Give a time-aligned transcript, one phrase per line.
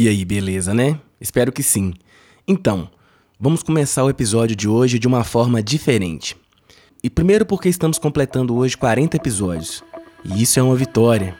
[0.00, 0.98] E aí, beleza, né?
[1.20, 1.92] Espero que sim.
[2.48, 2.88] Então,
[3.38, 6.34] vamos começar o episódio de hoje de uma forma diferente.
[7.04, 9.84] E primeiro porque estamos completando hoje 40 episódios.
[10.24, 11.36] E isso é uma vitória,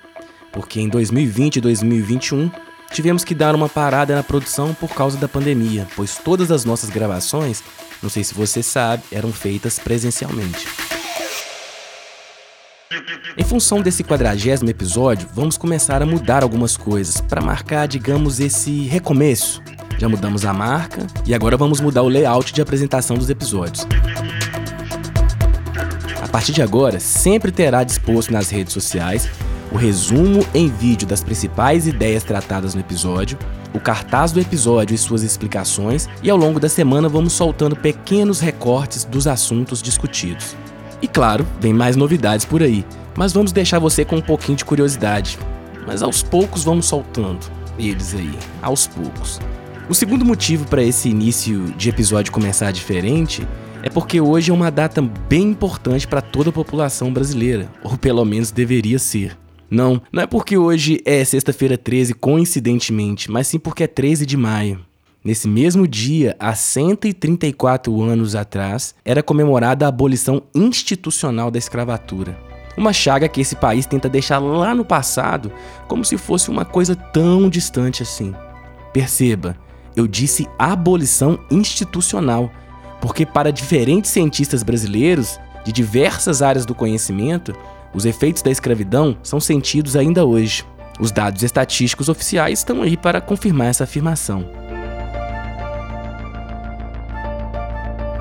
[0.52, 2.50] porque em 2020 e 2021
[2.92, 6.90] tivemos que dar uma parada na produção por causa da pandemia, pois todas as nossas
[6.90, 7.64] gravações,
[8.02, 10.68] não sei se você sabe, eram feitas presencialmente.
[13.38, 18.82] Em função desse quadragésimo episódio, vamos começar a mudar algumas coisas para marcar, digamos, esse
[18.86, 19.62] recomeço.
[19.96, 23.86] Já mudamos a marca e agora vamos mudar o layout de apresentação dos episódios.
[26.20, 29.28] A partir de agora, sempre terá disposto nas redes sociais
[29.70, 33.38] o resumo em vídeo das principais ideias tratadas no episódio,
[33.72, 38.40] o cartaz do episódio e suas explicações, e ao longo da semana vamos soltando pequenos
[38.40, 40.56] recortes dos assuntos discutidos.
[41.02, 42.84] E claro, vem mais novidades por aí,
[43.16, 45.38] mas vamos deixar você com um pouquinho de curiosidade.
[45.86, 47.40] Mas aos poucos vamos soltando
[47.78, 49.40] eles aí, aos poucos.
[49.88, 53.46] O segundo motivo para esse início de episódio começar diferente
[53.82, 58.24] é porque hoje é uma data bem importante para toda a população brasileira, ou pelo
[58.24, 59.36] menos deveria ser.
[59.70, 64.36] Não, não é porque hoje é sexta-feira 13 coincidentemente, mas sim porque é 13 de
[64.36, 64.80] maio.
[65.22, 72.38] Nesse mesmo dia, há 134 anos atrás, era comemorada a abolição institucional da escravatura.
[72.74, 75.52] Uma chaga que esse país tenta deixar lá no passado
[75.86, 78.34] como se fosse uma coisa tão distante assim.
[78.94, 79.58] Perceba,
[79.94, 82.50] eu disse abolição institucional,
[82.98, 87.54] porque para diferentes cientistas brasileiros de diversas áreas do conhecimento,
[87.92, 90.64] os efeitos da escravidão são sentidos ainda hoje.
[90.98, 94.69] Os dados estatísticos oficiais estão aí para confirmar essa afirmação.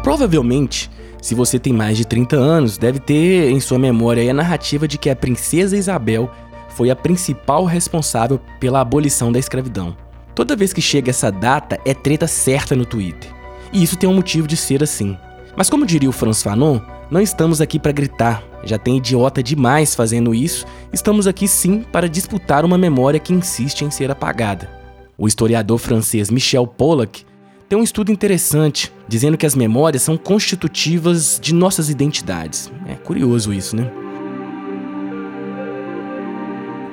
[0.04, 0.90] Provavelmente,
[1.22, 4.98] se você tem mais de 30 anos, deve ter em sua memória a narrativa de
[4.98, 6.32] que a princesa Isabel
[6.70, 9.96] foi a principal responsável pela abolição da escravidão.
[10.34, 13.30] Toda vez que chega essa data, é treta certa no Twitter.
[13.74, 15.18] E isso tem um motivo de ser assim.
[15.58, 16.80] Mas como diria o Franz Fanon,
[17.12, 22.08] não estamos aqui para gritar, já tem idiota demais fazendo isso, estamos aqui sim para
[22.08, 24.70] disputar uma memória que insiste em ser apagada.
[25.18, 27.26] O historiador francês Michel Pollack
[27.70, 32.72] tem um estudo interessante dizendo que as memórias são constitutivas de nossas identidades.
[32.88, 33.90] É curioso isso, né?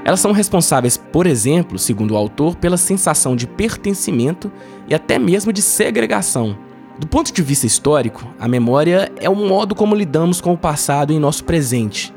[0.05, 4.53] Elas são responsáveis, por exemplo, segundo o autor, pela sensação de pertencimento
[4.87, 6.57] e até mesmo de segregação.
[6.99, 11.13] Do ponto de vista histórico, a memória é o modo como lidamos com o passado
[11.13, 12.15] em nosso presente.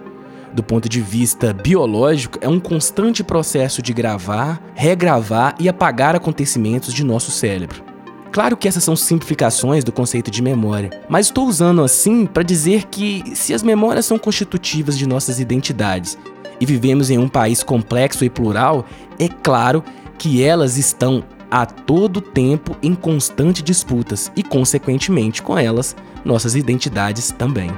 [0.54, 6.94] Do ponto de vista biológico, é um constante processo de gravar, regravar e apagar acontecimentos
[6.94, 7.90] de nosso cérebro.
[8.32, 12.86] Claro que essas são simplificações do conceito de memória, mas estou usando assim para dizer
[12.86, 16.18] que se as memórias são constitutivas de nossas identidades
[16.62, 18.86] e vivemos em um país complexo e plural,
[19.18, 19.84] é claro
[20.18, 27.32] que elas estão a todo tempo em constante disputas e, consequentemente, com elas, nossas identidades
[27.32, 27.72] também.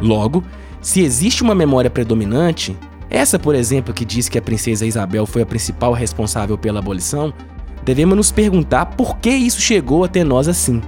[0.00, 0.44] Logo,
[0.80, 2.76] se existe uma memória predominante,
[3.10, 7.32] essa, por exemplo, que diz que a princesa Isabel foi a principal responsável pela abolição,
[7.84, 10.82] devemos nos perguntar por que isso chegou até nós assim.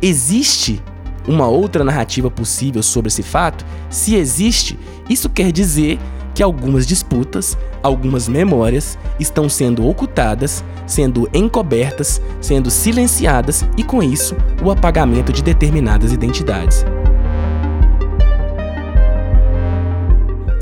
[0.00, 0.82] Existe
[1.28, 3.64] uma outra narrativa possível sobre esse fato?
[3.90, 4.78] Se existe,
[5.08, 5.98] isso quer dizer
[6.34, 14.34] que algumas disputas, algumas memórias estão sendo ocultadas, sendo encobertas, sendo silenciadas e, com isso,
[14.64, 16.84] o apagamento de determinadas identidades.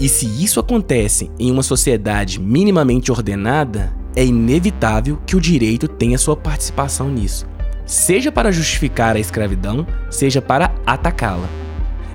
[0.01, 6.17] E se isso acontece em uma sociedade minimamente ordenada, é inevitável que o direito tenha
[6.17, 7.47] sua participação nisso,
[7.85, 11.49] seja para justificar a escravidão, seja para atacá-la.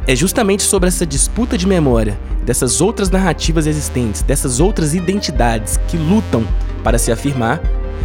[0.07, 5.97] É justamente sobre essa disputa de memória, dessas outras narrativas existentes, dessas outras identidades que
[5.97, 6.45] lutam
[6.85, 7.61] para se afirmar,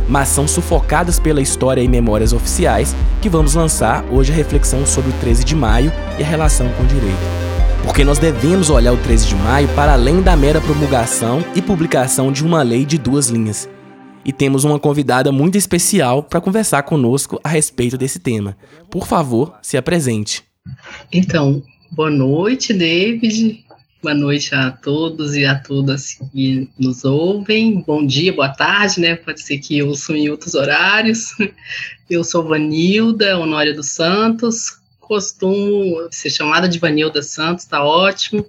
[0.09, 5.11] mas são sufocadas pela história e memórias oficiais, que vamos lançar hoje a reflexão sobre
[5.11, 7.48] o 13 de maio e a relação com o direito
[7.85, 12.33] porque nós devemos olhar o 13 de maio para além da mera promulgação e publicação
[12.33, 13.69] de uma lei de duas linhas.
[14.25, 18.57] E temos uma convidada muito especial para conversar conosco a respeito desse tema.
[18.91, 20.43] Por favor, se apresente.
[21.13, 23.65] Então, boa noite, David.
[24.01, 27.83] Boa noite a todos e a todas que nos ouvem.
[27.85, 29.17] Bom dia, boa tarde, né?
[29.17, 31.35] Pode ser que eu ouçam em outros horários.
[32.09, 34.78] Eu sou Vanilda Honória dos Santos,
[35.09, 38.45] costumo ser chamada de Vanilda Santos, tá ótimo.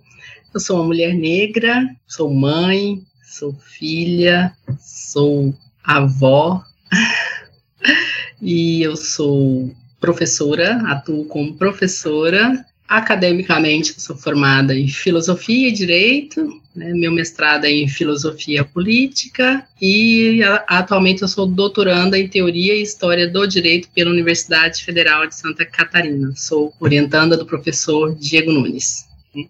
[0.54, 6.62] Eu sou uma mulher negra, sou mãe, sou filha, sou avó
[8.42, 16.91] e eu sou professora, atuo como professora Academicamente, sou formada em Filosofia e Direito, né,
[16.91, 23.30] meu mestrado é em Filosofia Política e atualmente eu sou doutoranda em Teoria e História
[23.30, 26.33] do Direito pela Universidade Federal de Santa Catarina.
[26.36, 29.06] Sou orientanda do professor Diego Nunes.
[29.36, 29.45] Né.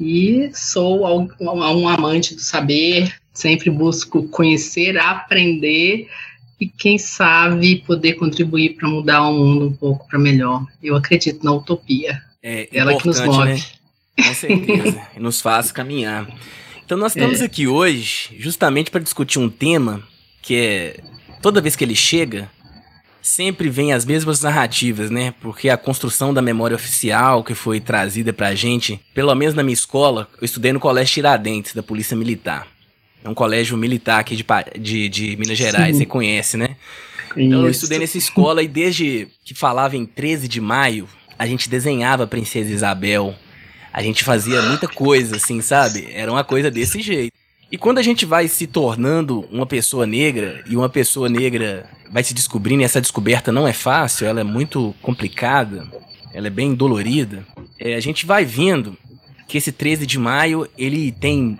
[0.00, 1.06] E sou
[1.40, 6.08] um amante do saber, sempre busco conhecer, aprender
[6.64, 10.64] e, quem sabe, poder contribuir para mudar o mundo um pouco para melhor.
[10.82, 12.22] Eu acredito na utopia.
[12.42, 13.52] É Ela que nos move.
[13.52, 13.60] Né?
[14.16, 15.08] Com certeza.
[15.14, 16.26] e nos faz caminhar.
[16.82, 17.44] Então, nós estamos é.
[17.44, 20.02] aqui hoje justamente para discutir um tema
[20.40, 21.00] que é.
[21.42, 22.50] Toda vez que ele chega,
[23.20, 25.34] sempre vem as mesmas narrativas, né?
[25.42, 29.74] Porque a construção da memória oficial que foi trazida pra gente, pelo menos na minha
[29.74, 32.66] escola, eu estudei no Colégio Tiradentes, da Polícia Militar.
[33.24, 34.44] É um colégio militar aqui de,
[34.78, 36.02] de, de Minas Gerais, Sim.
[36.02, 36.76] você conhece, né?
[37.34, 41.68] Então eu estudei nessa escola e desde que falava em 13 de maio, a gente
[41.68, 43.34] desenhava a Princesa Isabel.
[43.90, 46.06] A gente fazia muita coisa, assim, sabe?
[46.12, 47.32] Era uma coisa desse jeito.
[47.72, 52.22] E quando a gente vai se tornando uma pessoa negra, e uma pessoa negra vai
[52.22, 55.88] se descobrindo, e essa descoberta não é fácil, ela é muito complicada,
[56.32, 57.44] ela é bem dolorida,
[57.80, 58.96] é, a gente vai vendo
[59.48, 61.58] que esse 13 de maio, ele tem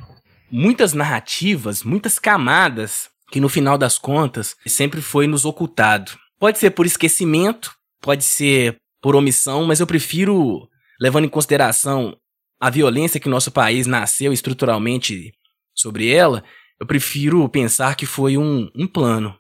[0.50, 6.12] muitas narrativas, muitas camadas que no final das contas sempre foi nos ocultado.
[6.38, 10.69] Pode ser por esquecimento, pode ser por omissão, mas eu prefiro,
[11.00, 12.17] levando em consideração
[12.61, 15.32] a violência que nosso país nasceu estruturalmente
[15.75, 16.44] sobre ela,
[16.81, 19.37] eu prefiro pensar que foi um, um plano,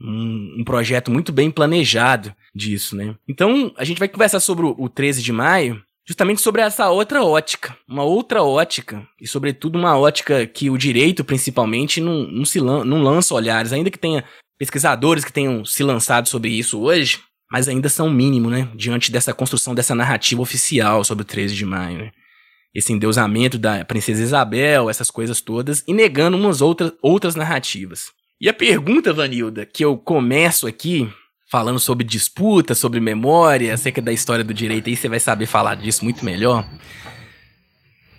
[0.00, 3.16] um, um, projeto muito bem planejado disso, né?
[3.26, 7.22] Então, a gente vai conversar sobre o, o 13 de maio, justamente sobre essa outra
[7.22, 12.58] ótica, uma outra ótica, e sobretudo uma ótica que o direito, principalmente, não, não, se
[12.58, 14.24] lan não lança olhares, ainda que tenha
[14.58, 17.20] pesquisadores que tenham se lançado sobre isso hoje,
[17.52, 21.66] mas ainda são mínimo, né, diante dessa construção dessa narrativa oficial sobre o 13 de
[21.66, 22.10] maio, né?
[22.74, 28.06] Esse endeusamento da princesa Isabel, essas coisas todas, e negando umas outras, outras narrativas.
[28.40, 31.10] E a pergunta, Vanilda, que eu começo aqui,
[31.48, 35.46] falando sobre disputa, sobre memória, que é da história do direito aí, você vai saber
[35.46, 36.68] falar disso muito melhor.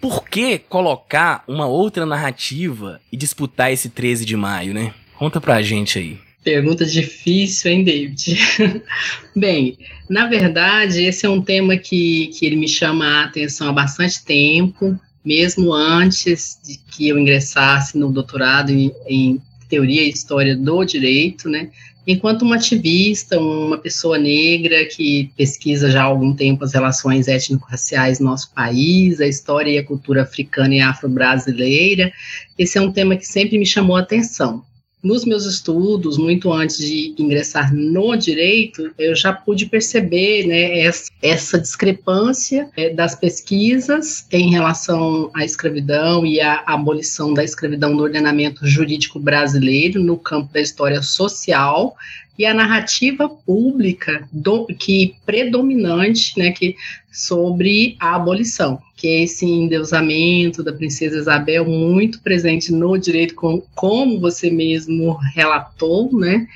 [0.01, 4.93] Por que colocar uma outra narrativa e disputar esse 13 de maio, né?
[5.17, 6.17] Conta pra gente aí.
[6.43, 8.37] Pergunta difícil, hein, David?
[9.35, 9.77] Bem,
[10.09, 14.23] na verdade, esse é um tema que, que ele me chama a atenção há bastante
[14.23, 20.83] tempo, mesmo antes de que eu ingressasse no doutorado em, em Teoria e História do
[20.85, 21.69] Direito, né?
[22.11, 28.19] Enquanto uma ativista, uma pessoa negra que pesquisa já há algum tempo as relações étnico-raciais
[28.19, 32.11] no nosso país, a história e a cultura africana e afro-brasileira,
[32.57, 34.63] esse é um tema que sempre me chamou a atenção
[35.01, 41.09] nos meus estudos, muito antes de ingressar no direito, eu já pude perceber né, essa,
[41.21, 48.03] essa discrepância é, das pesquisas em relação à escravidão e à abolição da escravidão no
[48.03, 51.95] ordenamento jurídico brasileiro no campo da história social
[52.39, 56.73] e a narrativa pública do, que predominante, né, que
[57.11, 63.61] sobre a abolição, que é esse endeusamento da princesa Isabel muito presente no direito, com,
[63.75, 66.47] como você mesmo relatou, né?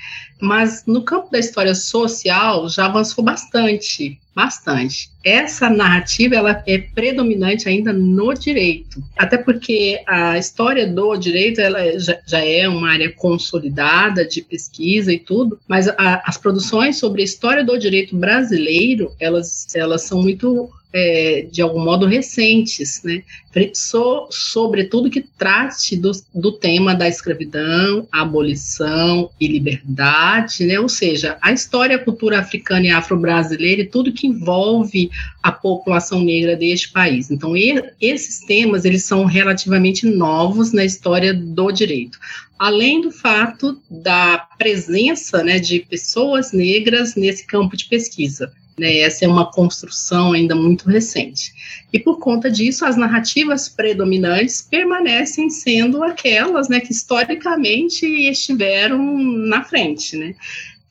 [0.44, 5.10] Mas no campo da história social já avançou bastante bastante.
[5.22, 11.98] Essa narrativa ela é predominante ainda no direito, até porque a história do direito ela
[11.98, 17.22] já, já é uma área consolidada de pesquisa e tudo, mas a, as produções sobre
[17.22, 23.24] a história do direito brasileiro elas elas são muito é, de algum modo recentes, né?
[23.72, 30.78] So, sobretudo que trate do, do tema da escravidão, abolição e liberdade, né?
[30.78, 35.10] Ou seja, a história, a cultura africana e afro-brasileira e tudo que envolve
[35.42, 37.28] a população negra deste país.
[37.28, 42.18] Então, e, esses temas eles são relativamente novos na história do direito
[42.56, 48.52] além do fato da presença né, de pessoas negras nesse campo de pesquisa.
[48.76, 51.52] Né, essa é uma construção ainda muito recente.
[51.92, 59.62] E por conta disso, as narrativas predominantes permanecem sendo aquelas né, que historicamente estiveram na
[59.62, 60.16] frente.
[60.16, 60.34] Né?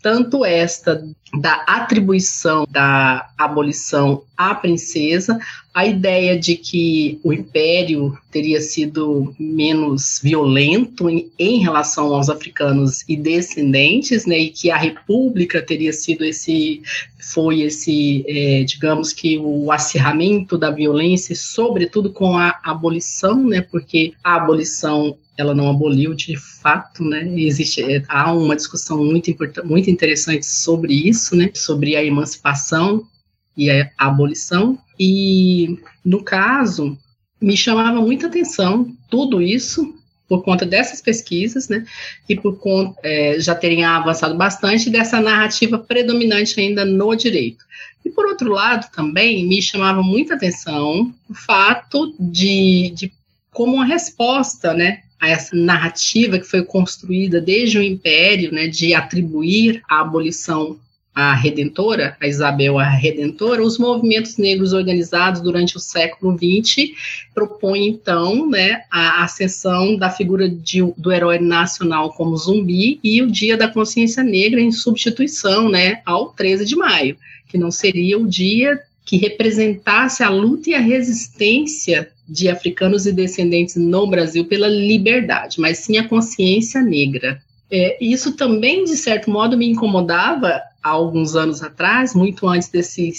[0.03, 1.01] Tanto esta
[1.39, 5.39] da atribuição da abolição à princesa,
[5.74, 13.03] a ideia de que o império teria sido menos violento em, em, relação aos africanos
[13.07, 16.83] e descendentes, né, e que a república teria sido esse,
[17.19, 24.13] foi esse, é, digamos que o acirramento da violência, sobretudo com a abolição, né, porque
[24.24, 27.28] a abolição ela não aboliu de fato, né?
[27.36, 31.50] Existe é, há uma discussão muito importante, muito interessante sobre isso, né?
[31.54, 33.08] Sobre a emancipação
[33.56, 36.98] e a abolição, E, no caso,
[37.42, 39.96] me chamava muita atenção tudo isso,
[40.28, 41.86] por conta dessas pesquisas, né,
[42.28, 47.66] e por conta, é, já terem avançado bastante dessa narrativa predominante ainda no direito.
[48.06, 53.12] E por outro lado, também me chamava muita atenção o fato de, de
[53.52, 58.94] como uma resposta, né, a essa narrativa que foi construída desde o Império, né, de
[58.94, 60.77] atribuir a abolição
[61.15, 66.92] à Redentora, a Isabel a Redentora, os movimentos negros organizados durante o século XX
[67.34, 73.32] propõem, então, né, a ascensão da figura de, do herói nacional como zumbi e o
[73.32, 77.15] Dia da Consciência Negra em substituição né, ao 13 de maio,
[77.48, 83.12] que não seria o dia que representasse a luta e a resistência de africanos e
[83.12, 87.42] descendentes no Brasil pela liberdade, mas sim a consciência negra.
[87.70, 93.12] É, isso também, de certo modo, me incomodava há alguns anos atrás, muito antes desse,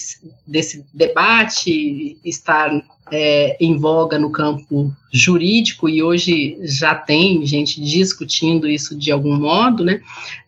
[0.47, 2.71] desse debate estar
[3.17, 9.37] é, em voga no campo jurídico, e hoje já tem gente discutindo isso de algum
[9.37, 10.01] modo, né?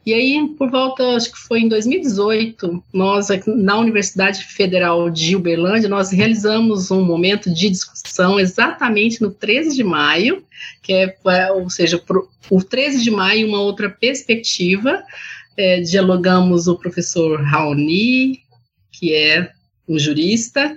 [0.04, 5.88] E aí, por volta, acho que foi em 2018, nós, na Universidade Federal de Uberlândia,
[5.88, 10.42] nós realizamos um momento de discussão exatamente no 13 de maio,
[10.82, 12.02] que é, é ou seja,
[12.50, 15.02] o 13 de maio, uma outra perspectiva,
[15.56, 18.40] é, dialogamos o professor Raoni,
[18.90, 19.50] que é
[19.88, 20.76] um jurista,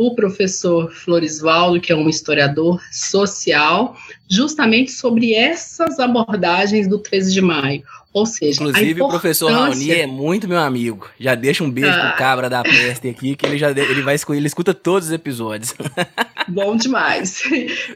[0.00, 3.94] o professor Florisvaldo, que é um historiador social,
[4.26, 7.82] justamente sobre essas abordagens do 13 de maio.
[8.12, 11.08] Ou seja, inclusive o professor Raoni é muito meu amigo.
[11.18, 12.08] Já deixa um beijo ah.
[12.08, 15.74] pro cabra da peste aqui, que ele já ele vai ele escuta todos os episódios.
[16.48, 17.44] Bom demais.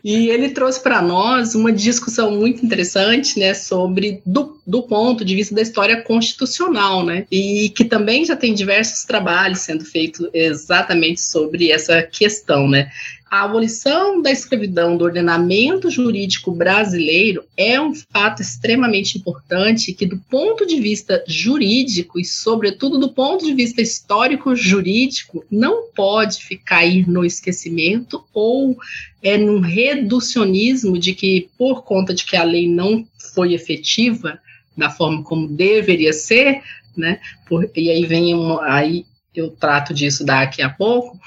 [0.05, 5.35] E ele trouxe para nós uma discussão muito interessante, né, sobre do, do ponto de
[5.35, 11.21] vista da história constitucional, né, e que também já tem diversos trabalhos sendo feitos exatamente
[11.21, 12.89] sobre essa questão, né
[13.35, 20.17] a abolição da escravidão do ordenamento jurídico brasileiro é um fato extremamente importante que, do
[20.31, 27.25] ponto de vista jurídico e, sobretudo, do ponto de vista histórico-jurídico, não pode ficar no
[27.25, 28.79] esquecimento ou
[29.21, 34.39] é num reducionismo de que, por conta de que a lei não foi efetiva
[34.79, 36.63] da forma como deveria ser,
[36.97, 37.19] né?
[37.49, 41.19] Por, e aí vem um, aí eu trato disso daqui a pouco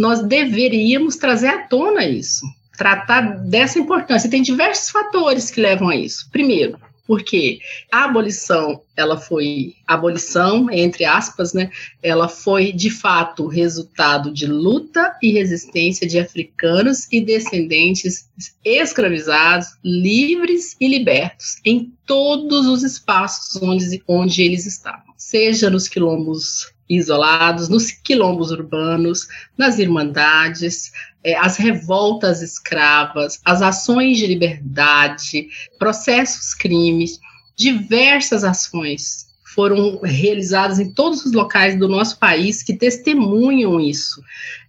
[0.00, 4.26] nós deveríamos trazer à tona isso, tratar dessa importância.
[4.26, 6.26] E tem diversos fatores que levam a isso.
[6.32, 7.58] Primeiro, porque
[7.92, 11.70] a abolição, ela foi abolição entre aspas, né?
[12.02, 18.26] Ela foi de fato resultado de luta e resistência de africanos e descendentes
[18.64, 26.72] escravizados, livres e libertos em todos os espaços onde, onde eles estavam, seja nos quilombos
[26.90, 30.90] isolados, nos quilombos urbanos, nas irmandades,
[31.22, 37.20] é, as revoltas escravas, as ações de liberdade, processos crimes,
[37.56, 44.22] diversas ações foram realizadas em todos os locais do nosso país que testemunham isso.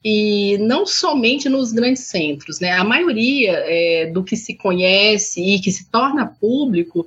[0.04, 2.72] E não somente nos grandes centros, né?
[2.72, 7.06] A maioria é, do que se conhece e que se torna público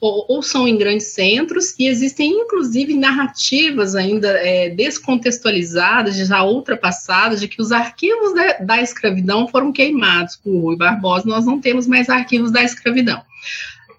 [0.00, 7.40] ou, ou, são em grandes centros, e existem inclusive narrativas ainda é, descontextualizadas, já ultrapassadas,
[7.40, 11.86] de que os arquivos da, da, escravidão foram queimados por Rui Barbosa, nós não temos
[11.86, 13.22] mais arquivos da escravidão.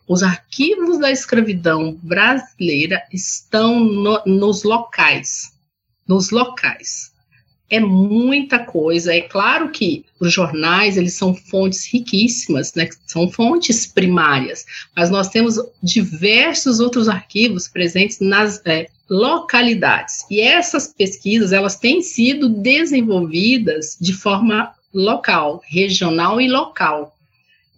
[0.08, 5.51] Os arquivos da escravidão brasileira estão no, nos locais,
[6.08, 7.16] nos locais
[7.69, 9.13] é muita coisa.
[9.13, 12.88] É claro que os jornais, eles são fontes riquíssimas, né?
[13.05, 20.25] São fontes primárias, mas nós temos diversos outros arquivos presentes nas é, localidades.
[20.29, 27.15] E essas pesquisas, elas têm sido desenvolvidas de forma local, regional e local.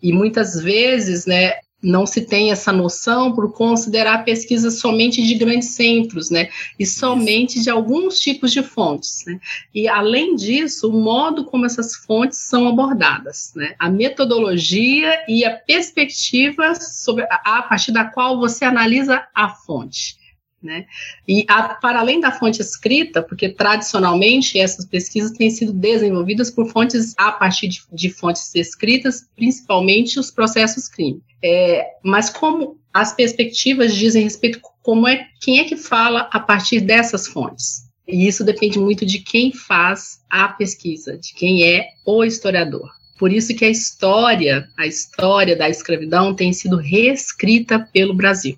[0.02, 5.70] E muitas vezes, né, não se tem essa noção por considerar pesquisas somente de grandes
[5.70, 9.40] centros, né, e somente de alguns tipos de fontes, né,
[9.74, 15.56] e além disso, o modo como essas fontes são abordadas, né, a metodologia e a
[15.56, 20.19] perspectiva sobre a, a partir da qual você analisa a fonte.
[20.62, 20.86] Né?
[21.26, 26.70] E a, para além da fonte escrita, porque tradicionalmente essas pesquisas têm sido desenvolvidas por
[26.70, 31.22] fontes a partir de, de fontes escritas, principalmente os processos crime.
[31.42, 36.82] É, mas como as perspectivas dizem respeito como é quem é que fala a partir
[36.82, 37.88] dessas fontes.
[38.08, 42.90] E isso depende muito de quem faz a pesquisa, de quem é o historiador.
[43.20, 48.58] Por isso que a história, a história da escravidão tem sido reescrita pelo Brasil.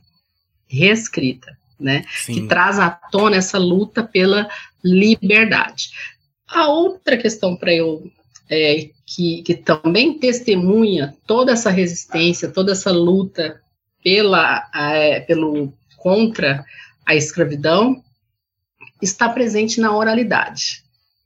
[0.67, 2.05] Reescrita né?
[2.23, 2.33] Sim.
[2.33, 4.49] Que traz à tona essa luta pela
[4.83, 5.91] liberdade.
[6.47, 8.09] A outra questão para eu
[8.49, 13.61] é, que, que também testemunha toda essa resistência, toda essa luta
[14.03, 16.65] pela, é, pelo contra
[17.05, 18.03] a escravidão,
[19.01, 20.83] está presente na oralidade.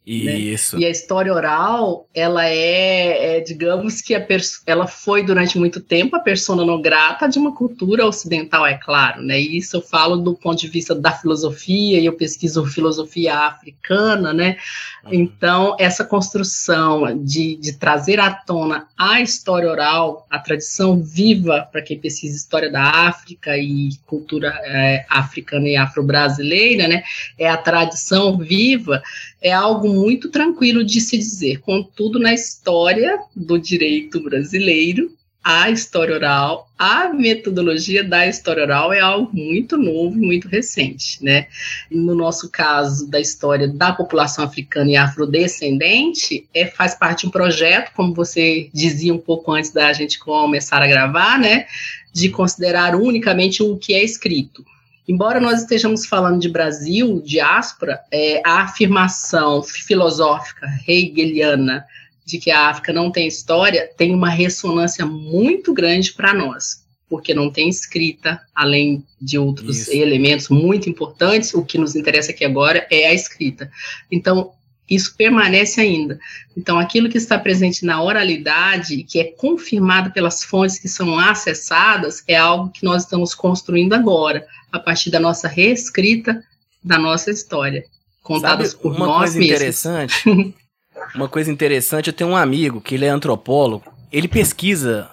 [0.07, 0.38] Né?
[0.38, 0.75] Isso.
[0.75, 0.83] Né?
[0.83, 4.25] E a história oral, ela é, é digamos que a
[4.65, 9.21] ela foi durante muito tempo a persona não grata de uma cultura ocidental, é claro,
[9.21, 9.39] né?
[9.39, 14.33] E isso eu falo do ponto de vista da filosofia, e eu pesquiso filosofia africana,
[14.33, 14.57] né?
[15.05, 15.13] Uhum.
[15.13, 21.81] Então, essa construção de, de trazer à tona a história oral, a tradição viva para
[21.81, 27.03] quem pesquisa história da África e cultura é, africana e afro-brasileira, né?
[27.38, 29.01] É a tradição viva
[29.42, 31.60] é algo muito tranquilo de se dizer.
[31.60, 35.12] Contudo, na história do direito brasileiro,
[35.46, 41.46] a história oral, a metodologia da história oral é algo muito novo, muito recente, né?
[41.92, 47.30] No nosso caso da história da população africana e afrodescendente, é, faz parte de um
[47.30, 51.68] projeto, como você dizia um pouco antes da gente começar a gravar, né?
[52.12, 54.65] De considerar unicamente o que é escrito.
[55.07, 61.85] Embora nós estejamos falando de Brasil, diáspora, é, a afirmação filosófica hegeliana
[62.25, 67.35] de que a África não tem história tem uma ressonância muito grande para nós, porque
[67.35, 69.91] não tem escrita, além de outros Isso.
[69.91, 71.53] elementos muito importantes.
[71.53, 73.69] O que nos interessa aqui agora é a escrita.
[74.12, 74.53] Então,
[74.89, 76.20] isso permanece ainda.
[76.56, 82.24] Então, aquilo que está presente na oralidade, que é confirmado pelas fontes que são acessadas,
[82.27, 86.44] é algo que nós estamos construindo agora a partir da nossa reescrita
[86.84, 87.84] da nossa história,
[88.22, 89.56] contadas Sabe, por uma nós coisa mesmos.
[89.56, 90.56] Interessante,
[91.15, 95.10] uma coisa interessante, eu tenho um amigo que ele é antropólogo, ele pesquisa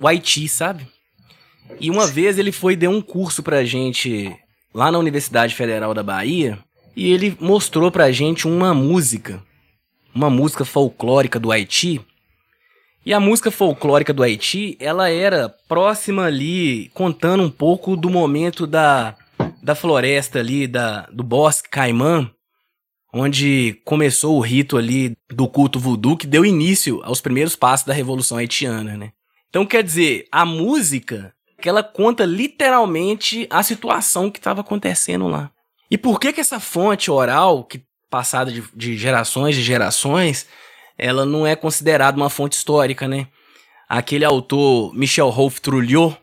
[0.00, 0.88] o Haiti, sabe?
[1.78, 4.34] E uma vez ele foi deu um curso pra gente
[4.74, 6.58] lá na Universidade Federal da Bahia,
[7.00, 9.42] e ele mostrou pra gente uma música,
[10.14, 11.98] uma música folclórica do Haiti,
[13.06, 18.66] e a música folclórica do Haiti, ela era próxima ali, contando um pouco do momento
[18.66, 19.16] da,
[19.62, 22.30] da floresta ali, da, do bosque Caimã,
[23.14, 27.94] onde começou o rito ali do culto voodoo que deu início aos primeiros passos da
[27.94, 29.12] Revolução Haitiana, né?
[29.48, 31.32] Então, quer dizer, a música,
[31.62, 35.50] que ela conta literalmente a situação que estava acontecendo lá.
[35.90, 40.46] E por que que essa fonte oral, que passada de, de gerações e gerações,
[40.96, 43.26] ela não é considerada uma fonte histórica, né?
[43.88, 46.16] Aquele autor Michel Rolf Trulliot,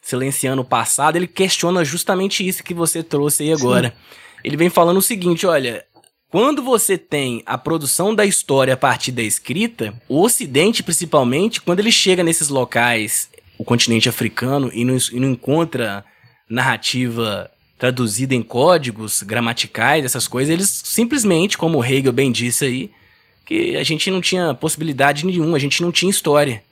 [0.00, 3.90] Silenciando o Passado, ele questiona justamente isso que você trouxe aí agora.
[3.90, 4.16] Sim.
[4.42, 5.84] Ele vem falando o seguinte, olha,
[6.30, 11.80] quando você tem a produção da história a partir da escrita, o Ocidente, principalmente, quando
[11.80, 13.28] ele chega nesses locais,
[13.58, 16.04] o continente africano, e não, e não encontra
[16.48, 22.90] narrativa traduzida em códigos gramaticais, essas coisas, eles simplesmente, como Hegel bem disse aí,
[23.46, 26.62] que a gente não tinha possibilidade nenhuma, a gente não tinha história.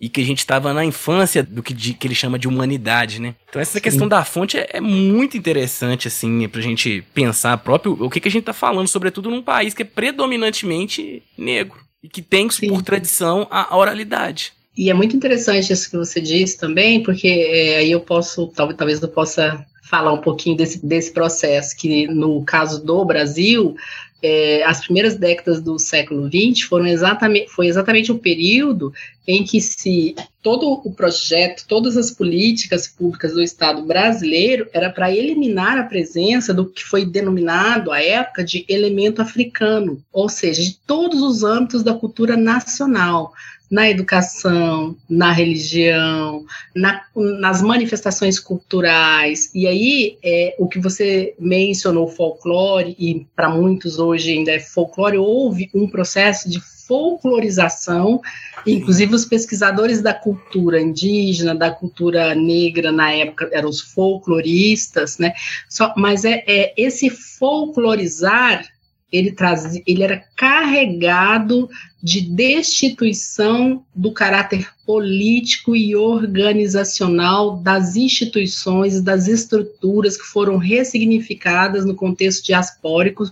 [0.00, 3.20] E que a gente estava na infância do que, de, que ele chama de humanidade,
[3.20, 3.34] né?
[3.48, 3.80] Então essa Sim.
[3.80, 8.28] questão da fonte é, é, muito interessante, assim, pra gente pensar próprio o que, que
[8.28, 11.78] a gente tá falando, sobretudo num país que é predominantemente negro.
[12.02, 12.68] E que tem Sim.
[12.68, 14.52] por tradição a oralidade.
[14.76, 18.76] E é muito interessante isso que você disse também, porque é, aí eu posso, talvez,
[18.76, 23.76] talvez eu possa falar um pouquinho desse, desse processo, que no caso do Brasil,
[24.22, 28.90] é, as primeiras décadas do século XX foram exatamente, foi exatamente o período
[29.28, 35.12] em que se todo o projeto, todas as políticas públicas do Estado brasileiro era para
[35.12, 40.78] eliminar a presença do que foi denominado à época de elemento africano, ou seja, de
[40.86, 43.34] todos os âmbitos da cultura nacional
[43.70, 49.50] na educação, na religião, na, nas manifestações culturais.
[49.54, 55.16] E aí, é, o que você mencionou, folclore, e para muitos hoje ainda é folclore,
[55.16, 58.20] houve um processo de folclorização,
[58.66, 65.32] inclusive os pesquisadores da cultura indígena, da cultura negra na época eram os folcloristas, né?
[65.68, 68.66] Só, mas é, é esse folclorizar
[69.12, 71.68] ele, traz, ele era carregado
[72.02, 81.94] de destituição do caráter político e organizacional das instituições, das estruturas que foram ressignificadas no
[81.94, 83.24] contexto diaspórico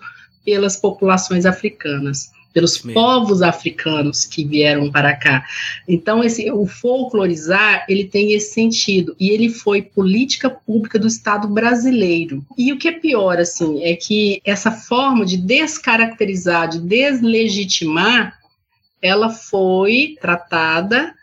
[0.44, 5.44] pelas populações africanas pelos povos africanos que vieram para cá.
[5.88, 11.48] Então, esse, o folclorizar, ele tem esse sentido, e ele foi política pública do Estado
[11.48, 12.44] brasileiro.
[12.56, 18.38] E o que é pior, assim, é que essa forma de descaracterizar, de deslegitimar,
[19.00, 21.14] ela foi tratada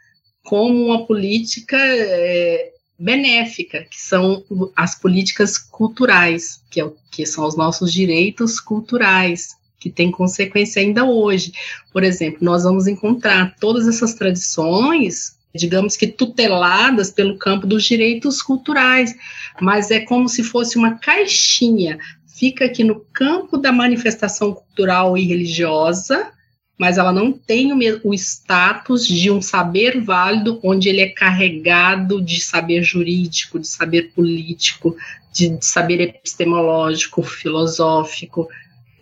[0.44, 4.44] como uma política é, benéfica, que são
[4.76, 11.06] as políticas culturais, que, é, que são os nossos direitos culturais, que tem consequência ainda
[11.06, 11.54] hoje.
[11.92, 18.42] Por exemplo, nós vamos encontrar todas essas tradições, digamos que tuteladas pelo campo dos direitos
[18.42, 19.16] culturais,
[19.62, 25.26] mas é como se fosse uma caixinha, fica aqui no campo da manifestação cultural e
[25.26, 26.32] religiosa,
[26.78, 32.40] mas ela não tem o, status de um saber válido, onde ele é carregado de
[32.40, 34.96] saber jurídico, de saber político,
[35.34, 38.48] de, de saber epistemológico, filosófico,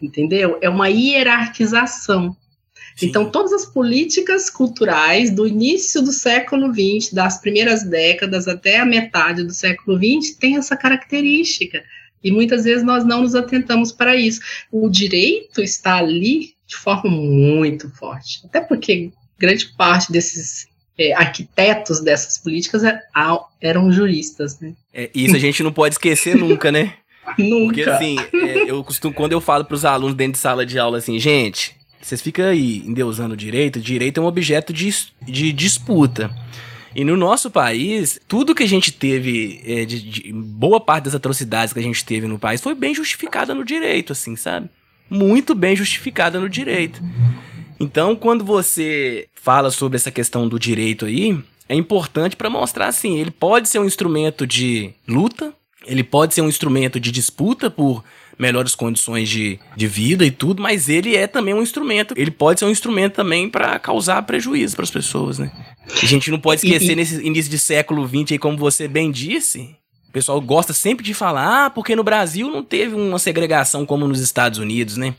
[0.01, 0.57] entendeu?
[0.61, 2.35] É uma hierarquização.
[2.95, 3.07] Sim.
[3.07, 8.85] Então, todas as políticas culturais do início do século XX, das primeiras décadas até a
[8.85, 11.83] metade do século XX, têm essa característica.
[12.23, 14.41] E muitas vezes nós não nos atentamos para isso.
[14.71, 18.41] O direito está ali de forma muito forte.
[18.43, 22.99] Até porque grande parte desses é, arquitetos dessas políticas é,
[23.61, 24.73] eram juristas, né?
[24.93, 26.93] É, isso a gente não pode esquecer nunca, né?
[27.37, 27.73] nunca.
[27.73, 30.77] Porque assim, é, eu costumo, quando eu falo para os alunos dentro de sala de
[30.77, 35.51] aula assim, gente, vocês ficam aí endeusando o direito, direito é um objeto de, de
[35.51, 36.31] disputa.
[36.95, 41.15] E no nosso país, tudo que a gente teve, é, de, de, boa parte das
[41.15, 44.69] atrocidades que a gente teve no país foi bem justificada no direito, assim, sabe?
[45.09, 47.01] Muito bem justificada no direito.
[47.79, 51.37] Então, quando você fala sobre essa questão do direito aí,
[51.69, 55.53] é importante para mostrar assim, ele pode ser um instrumento de luta,
[55.87, 58.03] ele pode ser um instrumento de disputa por
[58.37, 62.13] melhores condições de, de vida e tudo, mas ele é também um instrumento.
[62.15, 65.51] Ele pode ser um instrumento também para causar prejuízo para as pessoas, né?
[66.01, 69.75] A gente não pode esquecer nesse início de século XX aí, como você bem disse,
[70.07, 74.07] o pessoal gosta sempre de falar, ah, porque no Brasil não teve uma segregação como
[74.07, 75.15] nos Estados Unidos, né?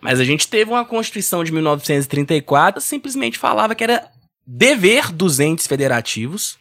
[0.00, 4.08] Mas a gente teve uma Constituição de 1934, simplesmente falava que era
[4.46, 6.58] dever dos entes federativos.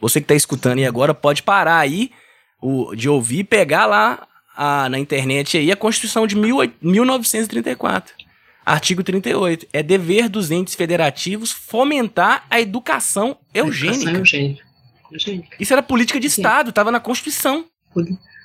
[0.00, 2.10] Você que está escutando aí agora pode parar aí
[2.60, 8.14] o, de ouvir pegar lá a, na internet aí a Constituição de mil, 1934.
[8.64, 9.66] Artigo 38.
[9.72, 14.10] É dever dos entes federativos fomentar a educação eugênica.
[14.10, 15.56] Educação eugênica.
[15.58, 17.64] Isso era política de Estado, estava na Constituição.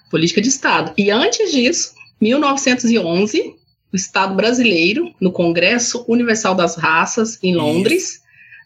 [0.10, 0.94] Política de Estado.
[0.98, 3.56] E antes disso, 1911,
[3.94, 8.20] o Estado brasileiro, no Congresso Universal das Raças, em Londres, Isso.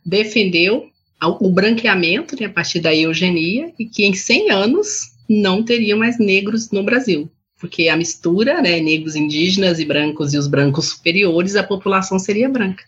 [0.05, 0.89] defendeu
[1.21, 6.17] o branqueamento, né, a partir da eugenia, e que em 100 anos não teria mais
[6.17, 11.57] negros no Brasil porque a mistura, né, negros indígenas e brancos e os brancos superiores,
[11.57, 12.83] a população seria branca.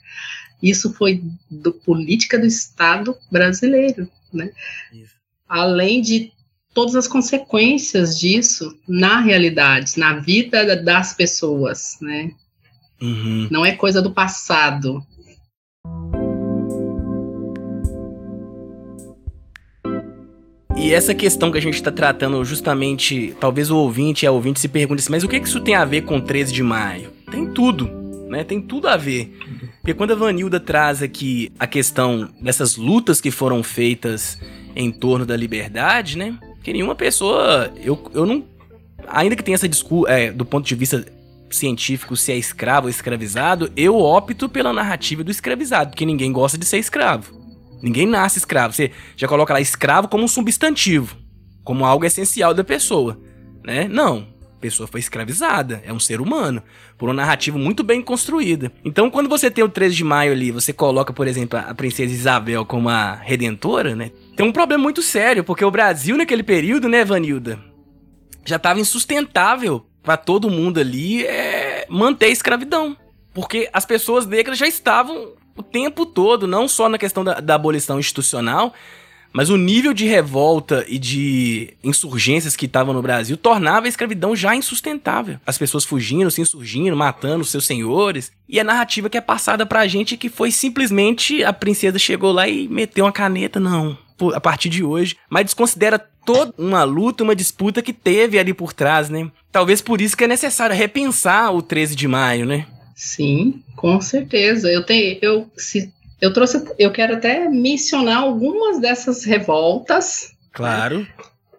[0.63, 4.51] Isso foi do, política do Estado brasileiro, né?
[4.93, 5.15] Isso.
[5.47, 6.32] Além de
[6.73, 12.32] todas as consequências disso na realidade, na vida das pessoas, né?
[13.01, 13.47] Uhum.
[13.51, 15.06] Não é coisa do passado.
[20.81, 24.59] E essa questão que a gente está tratando justamente, talvez o ouvinte e a ouvinte
[24.59, 27.11] se pergunte assim, mas o que, que isso tem a ver com 13 de maio?
[27.29, 27.87] Tem tudo,
[28.27, 28.43] né?
[28.43, 29.37] Tem tudo a ver.
[29.79, 34.39] Porque quando a Vanilda traz aqui a questão dessas lutas que foram feitas
[34.75, 36.35] em torno da liberdade, né?
[36.63, 38.43] Que nenhuma pessoa, eu, eu não,
[39.07, 41.05] ainda que tenha essa discussão, é, do ponto de vista
[41.51, 46.57] científico, se é escravo ou escravizado, eu opto pela narrativa do escravizado, porque ninguém gosta
[46.57, 47.40] de ser escravo.
[47.81, 48.73] Ninguém nasce escravo.
[48.73, 51.17] Você já coloca lá escravo como um substantivo,
[51.63, 53.19] como algo essencial da pessoa,
[53.63, 53.87] né?
[53.87, 54.27] Não.
[54.57, 56.61] A pessoa foi escravizada, é um ser humano,
[56.95, 58.71] por uma narrativa muito bem construída.
[58.85, 62.13] Então, quando você tem o 13 de maio ali, você coloca, por exemplo, a princesa
[62.13, 64.11] Isabel como a redentora, né?
[64.35, 67.59] Tem um problema muito sério, porque o Brasil naquele período, né, Vanilda,
[68.45, 72.95] já estava insustentável para todo mundo ali é, manter a escravidão.
[73.33, 77.55] Porque as pessoas negras já estavam o tempo todo, não só na questão da, da
[77.55, 78.73] abolição institucional,
[79.33, 84.35] mas o nível de revolta e de insurgências que estavam no Brasil tornava a escravidão
[84.35, 85.39] já insustentável.
[85.45, 88.31] As pessoas fugindo, se insurgindo, matando seus senhores.
[88.47, 92.31] E a narrativa que é passada pra gente é que foi simplesmente a princesa chegou
[92.31, 93.97] lá e meteu uma caneta, não.
[94.33, 98.73] A partir de hoje, mas desconsidera toda uma luta, uma disputa que teve ali por
[98.73, 99.31] trás, né?
[99.51, 102.67] Talvez por isso que é necessário repensar o 13 de maio, né?
[103.03, 104.71] Sim, com certeza.
[104.71, 110.35] Eu tenho, eu, se, eu trouxe, eu quero até mencionar algumas dessas revoltas.
[110.51, 110.99] Claro.
[110.99, 111.07] Né,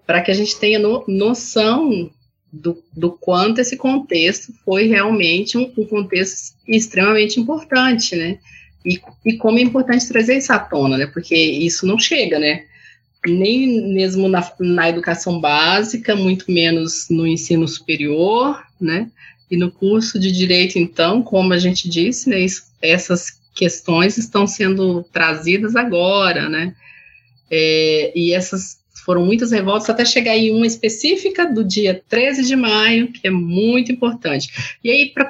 [0.06, 2.08] Para que a gente tenha no, noção
[2.52, 8.38] do, do quanto esse contexto foi realmente um, um contexto extremamente importante, né?
[8.86, 11.06] E, e, como é importante trazer isso à tona, né?
[11.06, 12.66] Porque isso não chega, né?
[13.26, 19.10] Nem mesmo na, na educação básica, muito menos no ensino superior, né?
[19.52, 22.38] E no curso de direito, então, como a gente disse, né,
[22.80, 26.74] essas questões estão sendo trazidas agora, né?
[27.50, 32.56] É, e essas foram muitas revoltas até chegar em uma específica do dia 13 de
[32.56, 34.48] maio, que é muito importante.
[34.82, 35.28] E aí, para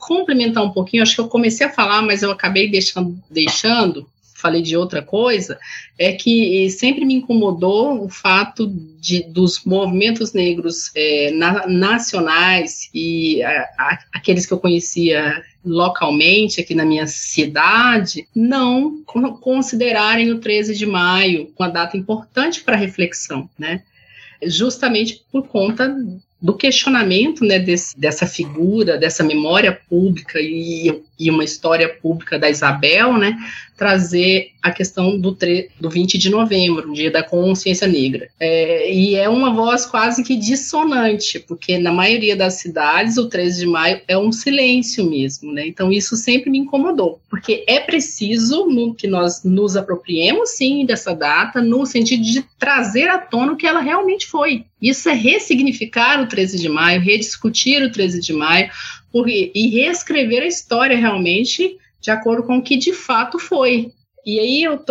[0.00, 4.04] complementar um pouquinho, acho que eu comecei a falar, mas eu acabei deixando, deixando
[4.40, 5.58] falei de outra coisa,
[5.98, 8.66] é que sempre me incomodou o fato
[8.98, 16.60] de, dos movimentos negros é, na, nacionais e a, a, aqueles que eu conhecia localmente
[16.60, 19.02] aqui na minha cidade não
[19.40, 23.82] considerarem o 13 de maio uma data importante para reflexão, né?
[24.42, 25.94] Justamente por conta
[26.40, 32.48] do questionamento né, desse, dessa figura, dessa memória pública e, e uma história pública da
[32.48, 33.36] Isabel, né,
[33.76, 35.36] trazer a questão do,
[35.80, 38.28] do 20 de novembro, dia da consciência negra.
[38.38, 43.60] É, e é uma voz quase que dissonante, porque na maioria das cidades o 13
[43.60, 45.66] de maio é um silêncio mesmo, né?
[45.66, 51.14] Então isso sempre me incomodou, porque é preciso no, que nós nos apropriemos sim dessa
[51.14, 54.66] data, no sentido de trazer à tona o que ela realmente foi.
[54.80, 58.70] Isso é ressignificar o 13 de maio, rediscutir o 13 de maio,
[59.12, 63.92] porque, e reescrever a história realmente de acordo com o que de fato foi.
[64.24, 64.82] E aí eu,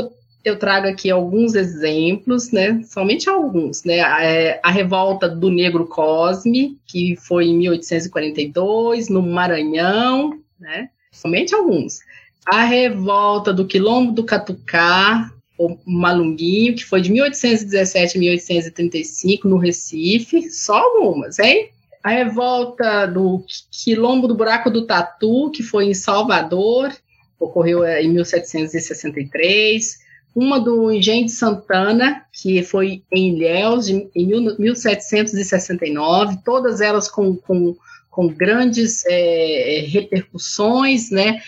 [0.43, 2.81] eu trago aqui alguns exemplos, né?
[2.83, 4.01] Somente alguns, né?
[4.01, 10.89] A, é, a revolta do Negro Cosme, que foi em 1842, no Maranhão, né?
[11.11, 11.99] Somente alguns.
[12.45, 19.57] A revolta do Quilombo do Catucá, o Malunguinho, que foi de 1817 a 1835, no
[19.57, 21.69] Recife, só algumas, hein?
[22.03, 26.91] A revolta do Quilombo do Buraco do Tatu, que foi em Salvador,
[27.39, 29.99] ocorreu eh, em 1763.
[30.35, 37.75] Uma do Engenho de Santana, que foi em Ilhéus, em 1769, todas elas com, com,
[38.09, 41.41] com grandes é, repercussões, né?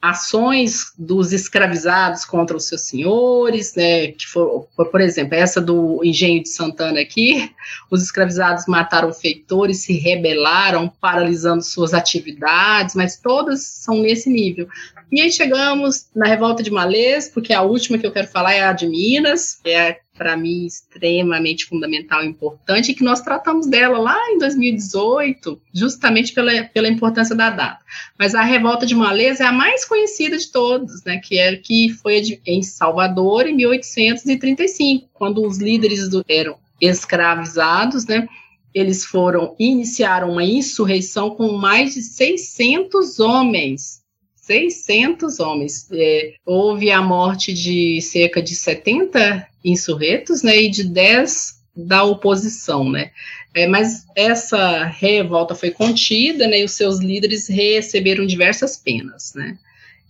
[0.00, 6.42] Ações dos escravizados contra os seus senhores, né, que for, por exemplo, essa do Engenho
[6.42, 7.50] de Santana aqui,
[7.90, 14.68] os escravizados mataram feitores, se rebelaram, paralisando suas atividades, mas todas são nesse nível.
[15.10, 18.62] E aí chegamos na revolta de Malês, porque a última que eu quero falar é
[18.62, 23.98] a de Minas, é para mim extremamente fundamental e importante, e que nós tratamos dela
[23.98, 27.82] lá em 2018, justamente pela, pela importância da data.
[28.18, 31.90] Mas a revolta de Malês é a mais conhecida de todas, né, que é que
[31.90, 38.28] foi em Salvador em 1835, quando os líderes do, eram escravizados, né,
[38.74, 44.02] eles foram iniciaram uma insurreição com mais de 600 homens
[44.48, 45.86] 600 homens.
[45.92, 52.88] É, houve a morte de cerca de 70 insurretos, né, e de 10 da oposição,
[52.90, 53.10] né.
[53.54, 59.58] É, mas essa revolta foi contida, né, e os seus líderes receberam diversas penas, né.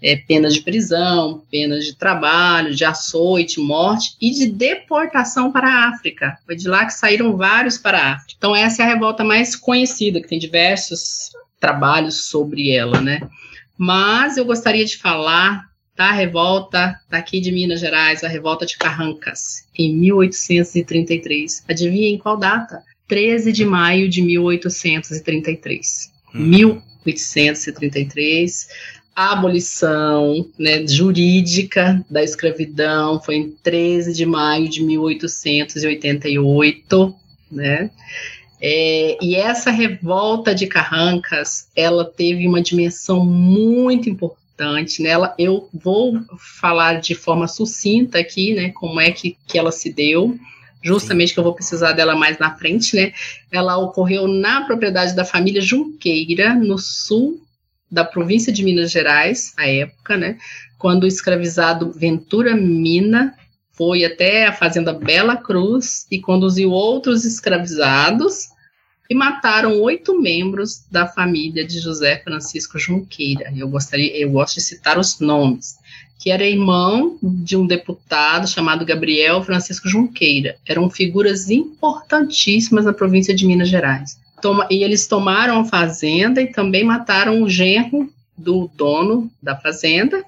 [0.00, 5.88] É, penas de prisão, penas de trabalho, de açoite, morte e de deportação para a
[5.88, 6.38] África.
[6.46, 8.34] Foi de lá que saíram vários para a África.
[8.38, 13.20] Então essa é a revolta mais conhecida, que tem diversos trabalhos sobre ela, né?
[13.78, 19.66] Mas eu gostaria de falar da revolta daqui de Minas Gerais, a revolta de Carrancas,
[19.76, 21.64] em 1833.
[21.68, 22.84] Adivinha em qual data?
[23.06, 26.12] 13 de maio de 1833.
[26.34, 26.46] Hum.
[26.46, 28.68] 1833.
[29.14, 37.14] A abolição né, jurídica da escravidão foi em 13 de maio de 1888,
[37.50, 37.90] né?
[38.60, 45.02] É, e essa revolta de Carrancas, ela teve uma dimensão muito importante.
[45.02, 45.34] Nela, né?
[45.38, 46.20] eu vou
[46.60, 50.36] falar de forma sucinta aqui, né, como é que, que ela se deu,
[50.82, 51.34] justamente Sim.
[51.34, 53.12] que eu vou precisar dela mais na frente, né?
[53.52, 57.40] Ela ocorreu na propriedade da família Junqueira, no sul
[57.90, 60.36] da província de Minas Gerais, à época, né?
[60.76, 63.34] Quando o escravizado Ventura Mina
[63.78, 68.48] foi até a fazenda Bela Cruz e conduziu outros escravizados
[69.08, 73.52] e mataram oito membros da família de José Francisco Junqueira.
[73.56, 75.76] Eu gostaria, eu gosto de citar os nomes,
[76.18, 80.56] que era irmão de um deputado chamado Gabriel Francisco Junqueira.
[80.66, 84.18] Eram figuras importantíssimas na província de Minas Gerais.
[84.42, 90.24] Toma, e eles tomaram a fazenda e também mataram o genro do dono da fazenda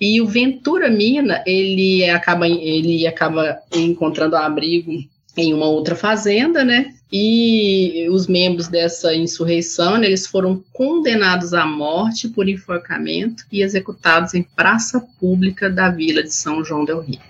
[0.00, 4.92] e o Ventura Mina, ele acaba, ele acaba encontrando abrigo
[5.36, 6.94] em uma outra fazenda, né?
[7.10, 14.34] E os membros dessa insurreição, né, eles foram condenados à morte por enforcamento e executados
[14.34, 17.20] em praça pública da vila de São João del Rio.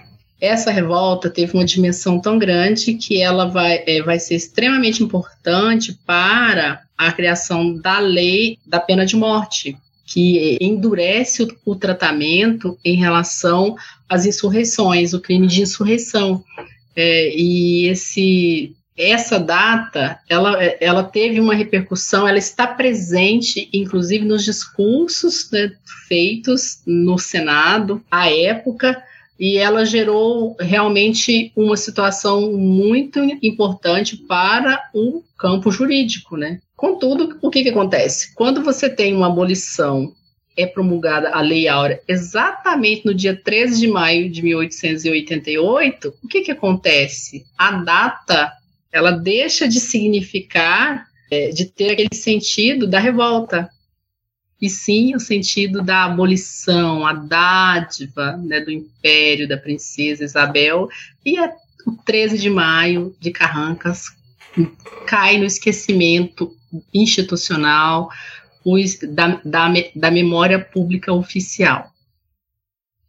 [0.41, 5.97] Essa revolta teve uma dimensão tão grande que ela vai, é, vai ser extremamente importante
[6.07, 9.77] para a criação da lei da pena de morte,
[10.09, 13.77] que endurece o, o tratamento em relação
[14.09, 16.43] às insurreições, o crime de insurreição.
[16.97, 24.45] É, e esse essa data, ela, ela teve uma repercussão, ela está presente, inclusive, nos
[24.45, 25.71] discursos né,
[26.09, 29.01] feitos no Senado à época,
[29.39, 36.61] e ela gerou realmente uma situação muito importante para o campo jurídico, né?
[36.77, 38.35] Contudo, o que, que acontece?
[38.35, 40.13] Quando você tem uma abolição,
[40.57, 46.41] é promulgada a Lei Áurea exatamente no dia 13 de maio de 1888, o que,
[46.41, 47.45] que acontece?
[47.57, 48.53] A data
[48.93, 53.69] ela deixa de significar, é, de ter aquele sentido da revolta,
[54.61, 60.89] e sim o sentido da abolição, a dádiva né, do império da princesa Isabel,
[61.25, 61.53] e a,
[61.87, 64.07] o 13 de maio de Carrancas
[65.07, 66.55] cai no esquecimento
[66.93, 68.11] institucional
[68.65, 71.93] os, da, da, da memória pública oficial.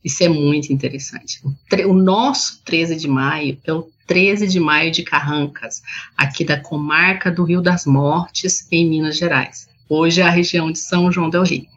[0.04, 1.42] Isso é muito interessante.
[1.44, 5.82] O, o nosso 13 de maio é o 13 de maio de Carrancas,
[6.18, 9.69] aqui da comarca do Rio das Mortes, em Minas Gerais.
[9.90, 11.68] Hoje é a região de São João del Rei.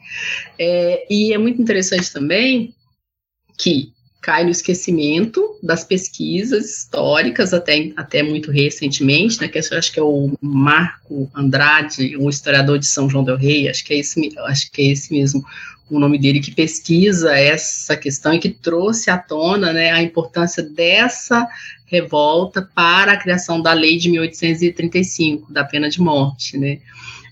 [0.59, 2.75] É, e é muito interessante também
[3.59, 9.99] que cai no esquecimento das pesquisas históricas, até, até muito recentemente, né, que acho que
[9.99, 14.33] é o Marco Andrade, um historiador de São João del Rei, acho que é esse,
[14.39, 15.45] acho que é esse mesmo
[15.91, 20.63] o nome dele, que pesquisa essa questão e que trouxe à tona né, a importância
[20.63, 21.47] dessa
[21.85, 26.79] revolta para a criação da lei de 1835, da pena de morte, né?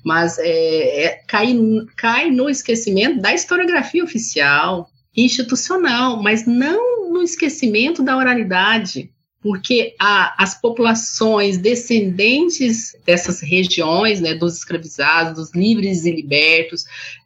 [0.04, 1.54] Mas é, é, cai,
[1.96, 9.10] cai no esquecimento da historiografia oficial, institucional, mas não no esquecimento da oralidade,
[9.40, 16.84] porque a, as populações descendentes dessas regiões, né, dos escravizados, dos livres e libertos,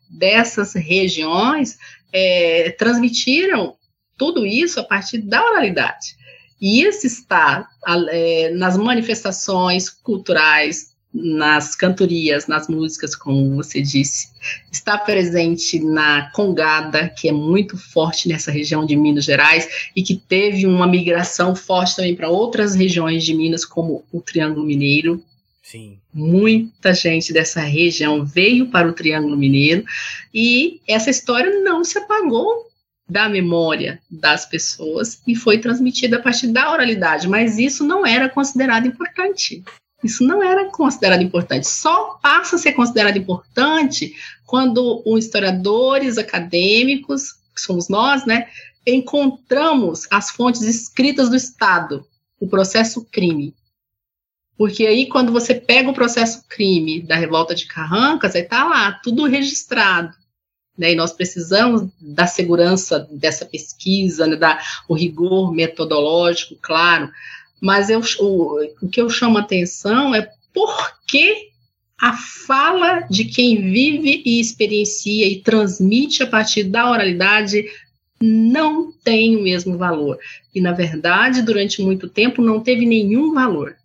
[0.09, 1.77] dessas regiões,
[2.13, 3.77] é, transmitiram
[4.17, 6.17] tudo isso a partir da oralidade.
[6.61, 7.69] E isso está
[8.11, 14.31] é, nas manifestações culturais, nas cantorias, nas músicas, como você disse,
[14.73, 20.17] está presente na congada, que é muito forte nessa região de Minas Gerais e que
[20.17, 25.23] teve uma migração forte também para outras regiões de Minas, como o Triângulo Mineiro.
[25.63, 25.99] Sim.
[26.13, 29.85] Muita gente dessa região veio para o Triângulo Mineiro
[30.35, 32.67] e essa história não se apagou
[33.09, 38.29] da memória das pessoas e foi transmitida a partir da oralidade, mas isso não era
[38.29, 39.63] considerado importante.
[40.05, 41.67] Isso não era considerado importante.
[41.67, 44.15] Só passa a ser considerado importante
[44.47, 48.49] quando os historiadores acadêmicos, que somos nós, né,
[48.87, 52.07] encontramos as fontes escritas do Estado,
[52.39, 53.55] o processo crime.
[54.57, 58.93] Porque aí, quando você pega o processo crime da revolta de Carrancas, aí está lá,
[59.03, 60.15] tudo registrado
[60.77, 67.11] né, e nós precisamos da segurança dessa pesquisa, né, da, o rigor metodológico, claro,
[67.61, 71.49] mas eu, o, o que eu chamo atenção é por que
[72.01, 77.65] a fala de quem vive e experiencia e transmite a partir da oralidade
[78.21, 80.19] não tem o mesmo valor.
[80.55, 83.77] E, na verdade, durante muito tempo não teve nenhum valor.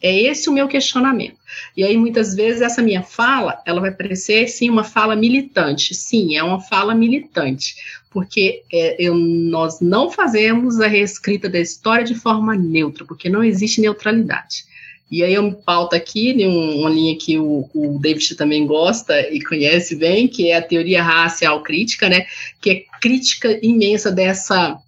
[0.00, 1.36] É esse o meu questionamento.
[1.76, 5.94] E aí, muitas vezes, essa minha fala, ela vai parecer, sim, uma fala militante.
[5.94, 7.74] Sim, é uma fala militante,
[8.10, 13.42] porque é, eu, nós não fazemos a reescrita da história de forma neutra, porque não
[13.42, 14.64] existe neutralidade.
[15.10, 19.18] E aí eu me pauto aqui em uma linha que o, o David também gosta
[19.32, 22.26] e conhece bem, que é a teoria racial crítica, né?
[22.60, 24.78] Que é crítica imensa dessa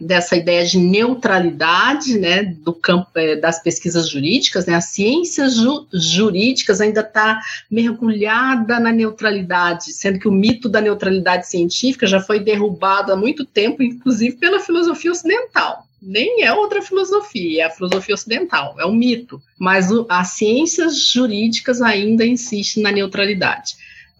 [0.00, 5.86] dessa ideia de neutralidade, né, do campo é, das pesquisas jurídicas, né, as ciências ju
[5.92, 12.40] jurídicas ainda está mergulhada na neutralidade, sendo que o mito da neutralidade científica já foi
[12.40, 15.86] derrubado há muito tempo, inclusive pela filosofia ocidental.
[16.02, 19.40] Nem é outra filosofia, é a filosofia ocidental, é um mito.
[19.58, 23.74] Mas o, as ciências jurídicas ainda insistem na neutralidade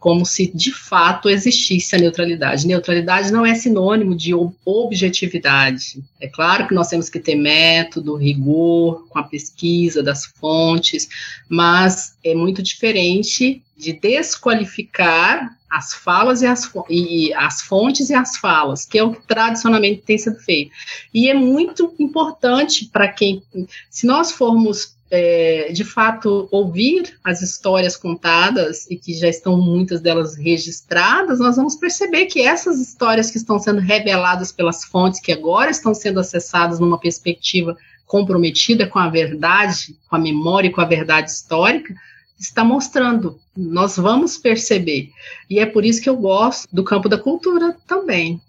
[0.04, 2.66] como se de fato existisse a neutralidade.
[2.66, 6.04] Neutralidade não é sinônimo de objetividade.
[6.20, 11.08] É claro que nós temos que ter método, rigor com a pesquisa das fontes,
[11.48, 18.36] mas é muito diferente de desqualificar as falas e as, e as fontes e as
[18.36, 20.70] falas, que é o que tradicionalmente tem sido feito.
[21.14, 23.42] E é muito importante para quem,
[23.88, 30.00] se nós formos é, de fato, ouvir as histórias contadas e que já estão muitas
[30.00, 35.32] delas registradas, nós vamos perceber que essas histórias que estão sendo reveladas pelas fontes, que
[35.32, 40.80] agora estão sendo acessadas numa perspectiva comprometida com a verdade, com a memória e com
[40.80, 41.94] a verdade histórica,
[42.38, 43.38] está mostrando.
[43.56, 45.10] Nós vamos perceber.
[45.48, 48.40] E é por isso que eu gosto do campo da cultura também.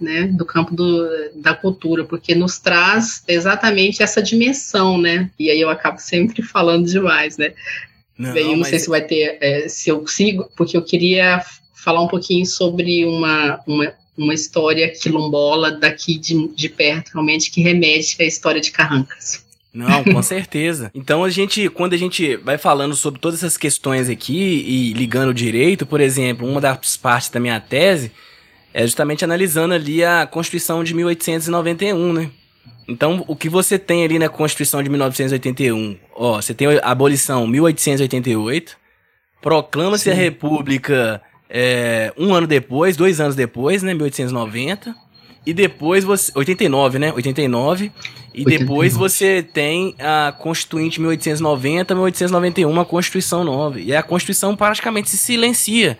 [0.00, 5.30] Né, do campo do, da cultura, porque nos traz exatamente essa dimensão, né?
[5.38, 7.52] E aí eu acabo sempre falando demais, né?
[8.16, 11.42] Não, Bem, eu não sei se vai ter, é, se eu consigo, porque eu queria
[11.74, 17.62] falar um pouquinho sobre uma, uma, uma história quilombola daqui de, de perto, realmente, que
[17.62, 19.44] remete à história de Carrancas.
[19.72, 20.90] Não, com certeza.
[20.94, 25.32] Então a gente, quando a gente vai falando sobre todas essas questões aqui e ligando
[25.32, 28.12] direito, por exemplo, uma das partes da minha tese
[28.72, 32.30] é justamente analisando ali a Constituição de 1891, né?
[32.88, 35.96] Então, o que você tem ali na Constituição de 1981?
[36.14, 38.76] Ó, você tem a abolição 1888,
[39.40, 43.92] proclama-se a República é, um ano depois, dois anos depois, né?
[43.92, 44.94] 1890.
[45.44, 46.30] E depois você.
[46.34, 47.12] 89, né?
[47.12, 47.86] 89.
[48.32, 48.58] E 89.
[48.58, 53.80] depois você tem a Constituinte 1890, 1891, uma Constituição nova.
[53.80, 55.98] E a Constituição praticamente se silencia.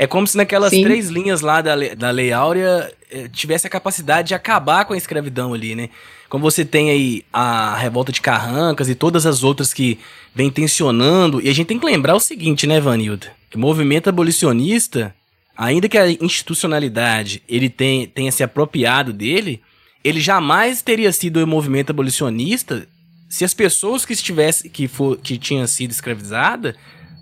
[0.00, 0.84] É como se naquelas Sim.
[0.84, 4.96] três linhas lá da, da Lei Áurea eh, tivesse a capacidade de acabar com a
[4.96, 5.90] escravidão ali, né?
[6.28, 9.98] Como você tem aí a revolta de Carrancas e todas as outras que
[10.32, 11.40] vem tensionando.
[11.42, 13.32] E a gente tem que lembrar o seguinte, né, Vanilda?
[13.50, 15.12] Que o movimento abolicionista
[15.58, 19.60] ainda que a institucionalidade ele tenha, tenha se apropriado dele,
[20.04, 22.86] ele jamais teria sido um movimento abolicionista
[23.28, 26.76] se as pessoas que estivesse que for que tinham sido escravizadas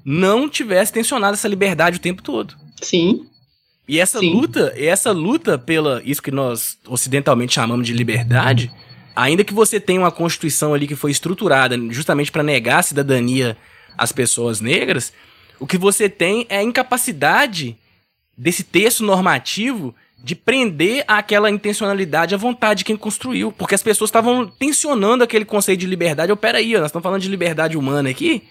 [0.04, 2.65] não tivessem tensionado essa liberdade o tempo todo.
[2.80, 3.26] Sim.
[3.88, 4.32] E essa Sim.
[4.32, 8.72] luta, essa luta pela isso que nós ocidentalmente chamamos de liberdade,
[9.14, 13.56] ainda que você tenha uma constituição ali que foi estruturada justamente para negar a cidadania
[13.96, 15.12] às pessoas negras,
[15.60, 17.76] o que você tem é a incapacidade
[18.36, 23.52] desse texto normativo de prender aquela intencionalidade à vontade de quem construiu.
[23.52, 26.30] Porque as pessoas estavam tensionando aquele conceito de liberdade.
[26.30, 28.42] Eu, peraí, nós estamos falando de liberdade humana aqui?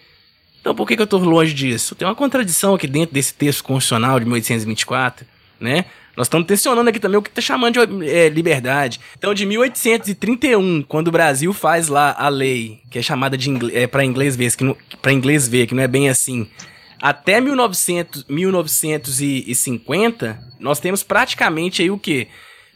[0.65, 1.93] Então por que, que eu estou longe disso?
[1.93, 5.23] Tem uma contradição aqui dentro desse texto constitucional de 1824,
[5.59, 5.85] né?
[6.17, 8.99] Nós estamos tensionando aqui também o que está chamando de é, liberdade.
[9.15, 13.85] Então, de 1831, quando o Brasil faz lá a lei, que é chamada de é,
[13.85, 16.47] para inglês ver, que para inglês ver, que não é bem assim,
[16.99, 22.27] até 1900, 1950, nós temos praticamente aí o quê?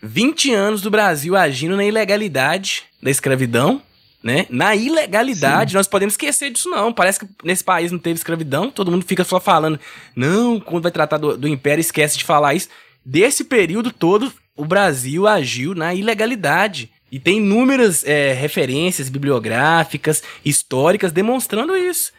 [0.04, 3.82] 20 anos do Brasil agindo na ilegalidade da escravidão,
[4.24, 4.46] né?
[4.50, 5.78] Na ilegalidade, Sim.
[5.78, 6.92] nós podemos esquecer disso não.
[6.92, 9.80] Parece que nesse país não teve escravidão, todo mundo fica só falando,
[10.16, 12.70] não, quando vai tratar do, do império esquece de falar isso.
[13.06, 16.92] Desse período todo, o Brasil agiu na ilegalidade.
[17.12, 22.12] E tem inúmeras é, referências bibliográficas, históricas, demonstrando isso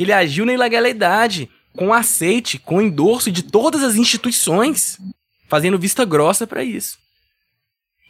[0.00, 1.46] que ele agiu na ilegalidade,
[1.76, 4.98] com aceite, com endorso de todas as instituições,
[5.46, 6.98] fazendo vista grossa para isso.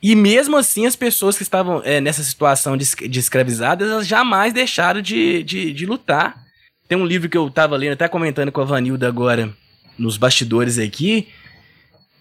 [0.03, 4.53] E mesmo assim, as pessoas que estavam é, nessa situação de, de escravizadas, elas jamais
[4.53, 6.42] deixaram de, de, de lutar.
[6.88, 9.55] Tem um livro que eu estava lendo, até comentando com a Vanilda agora,
[9.98, 11.28] nos bastidores aqui,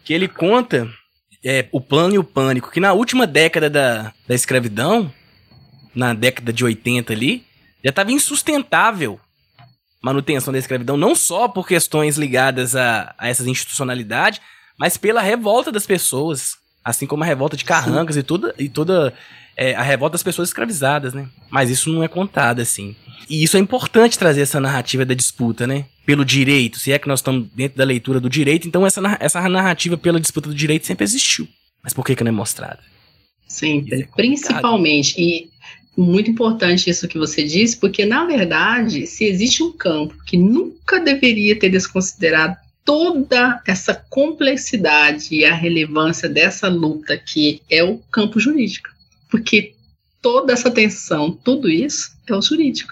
[0.04, 0.90] que ele conta
[1.44, 5.12] é, o plano e o pânico, que na última década da, da escravidão,
[5.96, 7.46] na década de 80 ali,
[7.84, 9.20] já estava insustentável
[10.02, 14.40] manutenção da escravidão, não só por questões ligadas a, a essas institucionalidades,
[14.78, 16.56] mas pela revolta das pessoas,
[16.90, 19.14] assim como a revolta de Carrancas e toda, e toda
[19.56, 21.28] é, a revolta das pessoas escravizadas, né?
[21.50, 22.96] Mas isso não é contado assim.
[23.30, 25.86] E isso é importante trazer essa narrativa da disputa, né?
[26.06, 29.48] Pelo direito, se é que nós estamos dentro da leitura do direito, então essa, essa
[29.48, 31.48] narrativa pela disputa do direito sempre existiu.
[31.84, 32.80] Mas por que, que não é mostrada?
[33.48, 35.16] Sempre, é principalmente.
[35.20, 35.50] E
[35.98, 41.00] muito importante isso que você disse, porque na verdade, se existe um campo que nunca
[41.00, 42.56] deveria ter desconsiderado
[42.90, 48.90] toda essa complexidade e a relevância dessa luta que é o campo jurídico,
[49.30, 49.76] porque
[50.20, 52.92] toda essa tensão, tudo isso é o jurídico.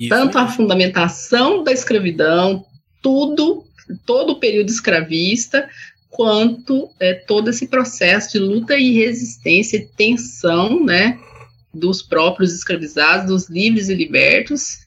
[0.00, 0.40] Isso Tanto é.
[0.40, 2.64] a fundamentação da escravidão,
[3.02, 3.62] tudo,
[4.06, 5.68] todo o período escravista,
[6.08, 11.18] quanto é, todo esse processo de luta e resistência, e tensão, né,
[11.74, 14.86] dos próprios escravizados, dos livres e libertos,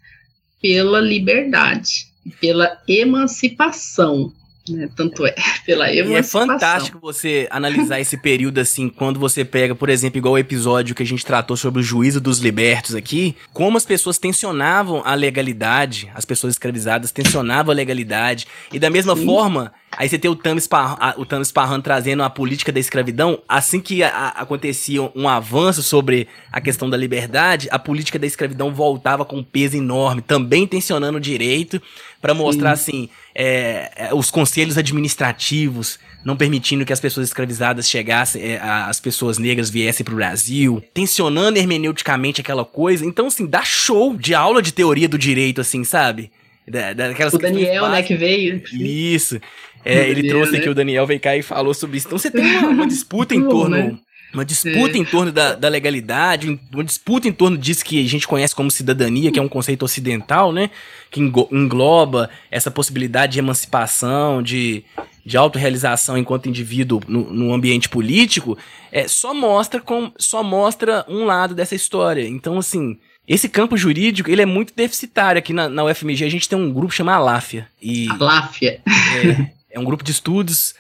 [0.60, 4.32] pela liberdade, pela emancipação.
[4.68, 4.90] Né?
[4.96, 6.12] Tanto é, pela emancipação.
[6.12, 10.40] E é fantástico você analisar esse período assim, quando você pega, por exemplo, igual o
[10.40, 15.04] episódio que a gente tratou sobre o juízo dos libertos aqui, como as pessoas tensionavam
[15.06, 19.26] a legalidade, as pessoas escravizadas tensionavam a legalidade, e da mesma Sim.
[19.26, 23.40] forma Aí você tem o Thames, Parran, o Thames Parran trazendo a política da escravidão.
[23.48, 28.28] Assim que a, a, acontecia um avanço sobre a questão da liberdade, a política da
[28.28, 31.82] escravidão voltava com um peso enorme, também tensionando o direito,
[32.26, 32.92] para mostrar Sim.
[32.92, 39.00] assim é, é, os conselhos administrativos não permitindo que as pessoas escravizadas chegassem, é, as
[39.00, 43.06] pessoas negras viessem para o Brasil, tensionando hermeneuticamente aquela coisa.
[43.06, 46.32] Então, assim, dá show de aula de teoria do direito, assim, sabe?
[46.68, 48.60] Da, daquelas o Daniel, né, que veio.
[48.74, 49.40] Isso.
[49.84, 50.58] É, ele trouxe né?
[50.58, 52.08] aqui, o Daniel veio cá e falou sobre isso.
[52.08, 54.00] Então você tem uma, uma disputa em torno.
[54.34, 54.98] Uma disputa é.
[54.98, 58.70] em torno da, da, legalidade, uma disputa em torno disso que a gente conhece como
[58.70, 60.70] cidadania, que é um conceito ocidental, né?
[61.10, 64.84] Que engloba essa possibilidade de emancipação, de,
[65.26, 68.58] de autorrealização enquanto indivíduo no, no ambiente político,
[68.92, 72.28] é, só, mostra com, só mostra um lado dessa história.
[72.28, 72.98] Então, assim,
[73.28, 75.40] esse campo jurídico, ele é muito deficitário.
[75.40, 77.68] Aqui na, na UFMG a gente tem um grupo chamado Aláfia.
[77.82, 78.82] E, Aláfia.
[78.86, 80.76] É, é um grupo de estudos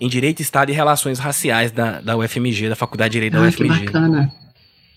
[0.00, 3.48] em Direito, Estado e Relações Raciais da, da UFMG, da Faculdade de Direito ah, da
[3.48, 3.78] UFMG.
[3.78, 4.32] Que bacana.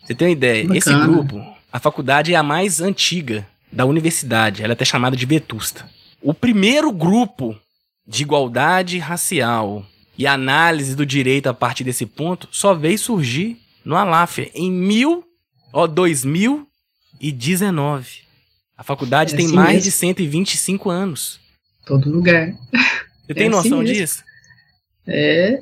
[0.03, 0.67] Você tem uma ideia?
[0.75, 5.25] Esse grupo, a faculdade é a mais antiga da universidade, ela é até chamada de
[5.25, 5.85] Vetusta.
[6.21, 7.55] O primeiro grupo
[8.07, 9.85] de igualdade racial
[10.17, 15.23] e análise do direito a partir desse ponto só veio surgir no Aláfia em mil,
[15.71, 18.07] ó, 2019.
[18.75, 19.83] A faculdade é tem assim mais mesmo.
[19.83, 21.39] de 125 anos.
[21.85, 22.53] Todo lugar.
[23.25, 24.23] Você tem é noção assim disso?
[25.09, 25.61] É,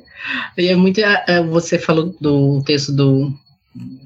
[0.56, 1.00] e é muito.
[1.00, 3.32] É, você falou do texto do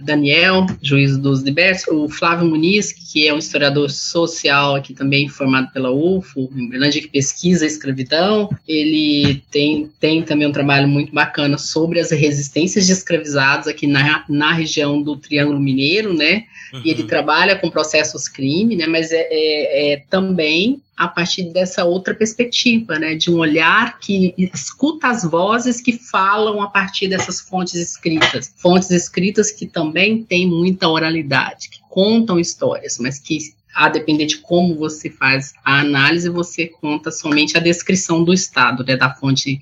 [0.02, 5.72] Daniel, juiz dos libertos, o Flávio Muniz, que é um historiador social aqui também formado
[5.72, 8.50] pela UFO, em Berlândia, que pesquisa a escravidão.
[8.66, 14.24] Ele tem, tem também um trabalho muito bacana sobre as resistências de escravizados aqui na,
[14.28, 16.44] na região do Triângulo Mineiro, né?
[16.72, 16.82] Uhum.
[16.84, 17.08] E ele uhum.
[17.08, 18.86] trabalha com processos crime, né?
[18.86, 24.34] Mas é, é, é também a partir dessa outra perspectiva, né, de um olhar que
[24.36, 30.46] escuta as vozes que falam a partir dessas fontes escritas, fontes escritas que também têm
[30.46, 33.38] muita oralidade, que contam histórias, mas que
[33.74, 38.84] a depender de como você faz a análise, você conta somente a descrição do Estado,
[38.84, 39.60] né, da fonte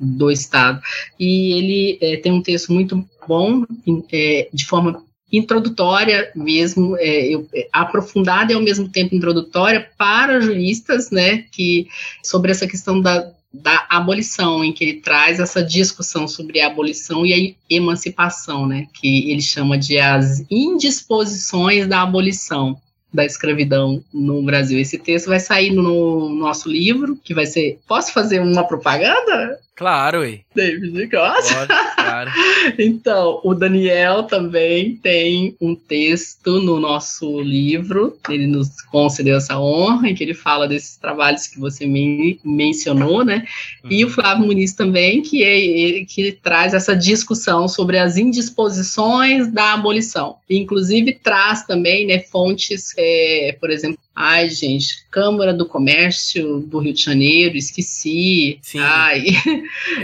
[0.00, 0.82] do Estado.
[1.18, 3.64] E ele é, tem um texto muito bom,
[4.12, 10.40] é, de forma introdutória mesmo, é, eu, é, aprofundada e ao mesmo tempo introdutória para
[10.40, 11.88] juristas, né, que
[12.22, 17.24] sobre essa questão da, da abolição, em que ele traz essa discussão sobre a abolição
[17.24, 22.78] e a emancipação, né, que ele chama de as indisposições da abolição
[23.12, 24.78] da escravidão no Brasil.
[24.78, 27.78] Esse texto vai sair no nosso livro, que vai ser.
[27.86, 29.58] Posso fazer uma propaganda?
[29.74, 30.40] Claro, ué.
[30.54, 31.08] David?
[31.08, 31.48] Pode,
[31.96, 32.30] claro.
[32.78, 40.08] então, o Daniel também tem um texto no nosso livro, ele nos concedeu essa honra,
[40.08, 43.46] em que ele fala desses trabalhos que você me mencionou, né?
[43.82, 43.90] Uhum.
[43.90, 44.12] E o uhum.
[44.12, 50.36] Flávio Muniz também, que, é, que traz essa discussão sobre as indisposições da abolição.
[50.48, 56.92] Inclusive, traz também né, fontes, é, por exemplo, Ai, gente, Câmara do Comércio do Rio
[56.92, 58.58] de Janeiro, esqueci.
[58.60, 58.78] Sim.
[58.78, 59.24] Ai.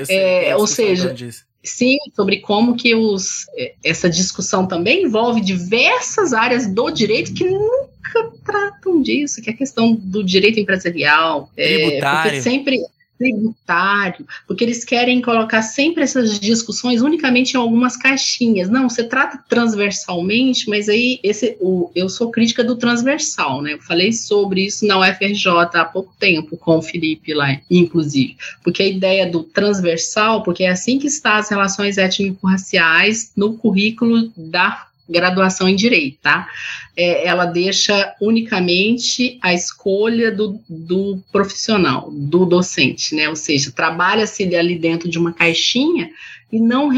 [0.04, 1.14] Sei, é, ou seja,
[1.62, 7.44] sim, sobre como que os, é, essa discussão também envolve diversas áreas do direito que
[7.44, 11.50] nunca tratam disso, que é a questão do direito empresarial.
[11.54, 12.38] Tributário.
[12.38, 12.80] É, sempre
[13.18, 18.70] tributário, porque eles querem colocar sempre essas discussões unicamente em algumas caixinhas.
[18.70, 23.74] Não, você trata transversalmente, mas aí esse, o, eu sou crítica do transversal, né?
[23.74, 28.82] Eu falei sobre isso na UFRJ há pouco tempo com o Felipe lá, inclusive, porque
[28.82, 34.87] a ideia do transversal, porque é assim que está as relações étnico-raciais no currículo da
[35.08, 36.48] graduação em direito, tá?
[36.96, 43.28] É, ela deixa unicamente a escolha do, do profissional, do docente, né?
[43.28, 46.10] Ou seja, trabalha-se ali dentro de uma caixinha
[46.50, 46.90] e não,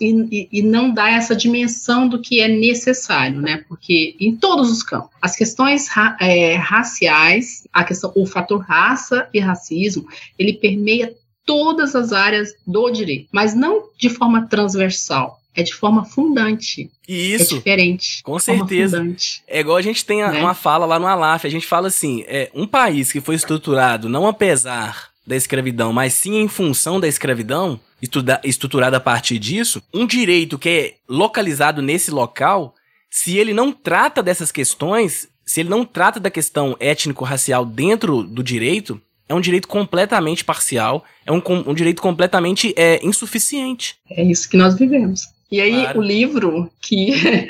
[0.00, 3.62] e, e, não dá essa dimensão do que é necessário, né?
[3.68, 9.28] Porque em todos os campos, as questões ra é, raciais, a questão, o fator raça
[9.32, 10.06] e racismo,
[10.38, 16.04] ele permeia todas as áreas do direito, mas não de forma transversal é de forma
[16.04, 16.90] fundante.
[17.08, 17.54] Isso.
[17.54, 18.22] É diferente.
[18.22, 19.06] Com certeza.
[19.46, 20.40] É igual a gente tem né?
[20.40, 24.08] uma fala lá no Alaf, a gente fala assim, é um país que foi estruturado
[24.08, 29.82] não apesar da escravidão, mas sim em função da escravidão, estuda, estruturado a partir disso,
[29.92, 32.74] um direito que é localizado nesse local,
[33.10, 38.42] se ele não trata dessas questões, se ele não trata da questão étnico-racial dentro do
[38.42, 43.96] direito, é um direito completamente parcial, é um, um direito completamente é, insuficiente.
[44.10, 45.33] É isso que nós vivemos.
[45.54, 46.00] E aí, claro.
[46.00, 47.12] o livro que.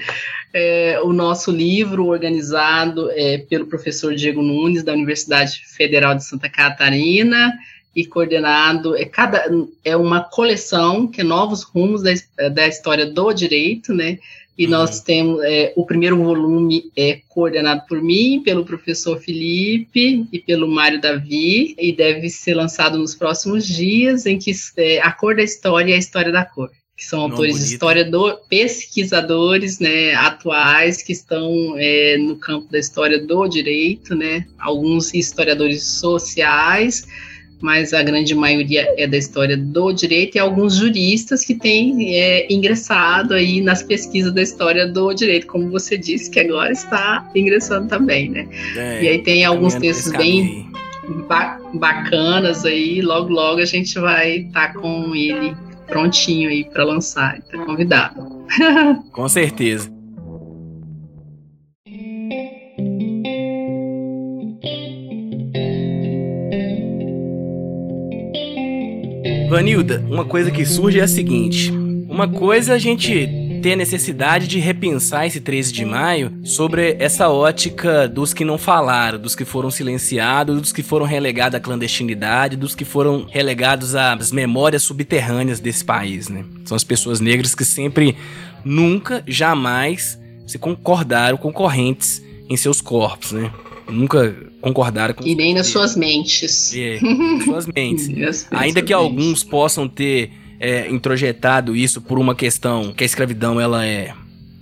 [0.56, 6.48] É, o nosso livro organizado é, pelo professor Diego Nunes, da Universidade Federal de Santa
[6.48, 7.52] Catarina,
[7.92, 9.50] e coordenado, é, cada,
[9.84, 14.20] é uma coleção, que é Novos Rumos da, da História do Direito, né?
[14.56, 14.70] E uhum.
[14.70, 20.68] nós temos, é, o primeiro volume é coordenado por mim, pelo professor Felipe e pelo
[20.68, 25.42] Mário Davi, e deve ser lançado nos próximos dias, em que é, a cor da
[25.42, 31.02] história é a história da cor que são autores de história do pesquisadores né, atuais
[31.02, 37.04] que estão é, no campo da história do direito, né, alguns historiadores sociais,
[37.60, 42.52] mas a grande maioria é da história do direito e alguns juristas que têm é,
[42.52, 47.88] ingressado aí nas pesquisas da história do direito, como você disse, que agora está ingressando
[47.88, 48.46] também, né?
[48.76, 50.68] É, e aí tem alguns textos bem
[51.28, 55.54] ba bacanas aí, logo logo a gente vai estar tá com ele
[55.94, 58.44] prontinho aí para lançar, está convidado.
[59.12, 59.88] com certeza.
[69.48, 71.70] Vanilda, uma coisa que surge é a seguinte:
[72.08, 77.30] uma coisa a gente ter a necessidade de repensar esse 13 de maio sobre essa
[77.30, 82.58] ótica dos que não falaram, dos que foram silenciados, dos que foram relegados à clandestinidade,
[82.58, 86.44] dos que foram relegados às memórias subterrâneas desse país, né?
[86.66, 88.14] São as pessoas negras que sempre,
[88.62, 93.50] nunca, jamais se concordaram com correntes em seus corpos, né?
[93.88, 96.74] Nunca concordaram com E nem nas suas mentes.
[96.74, 98.46] É, nas suas mentes.
[98.50, 103.84] Ainda que alguns possam ter é, introjetado isso por uma questão que a escravidão, ela
[103.84, 104.14] é.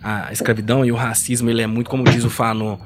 [0.03, 2.77] A escravidão e o racismo, ele é muito, como diz o Fanon,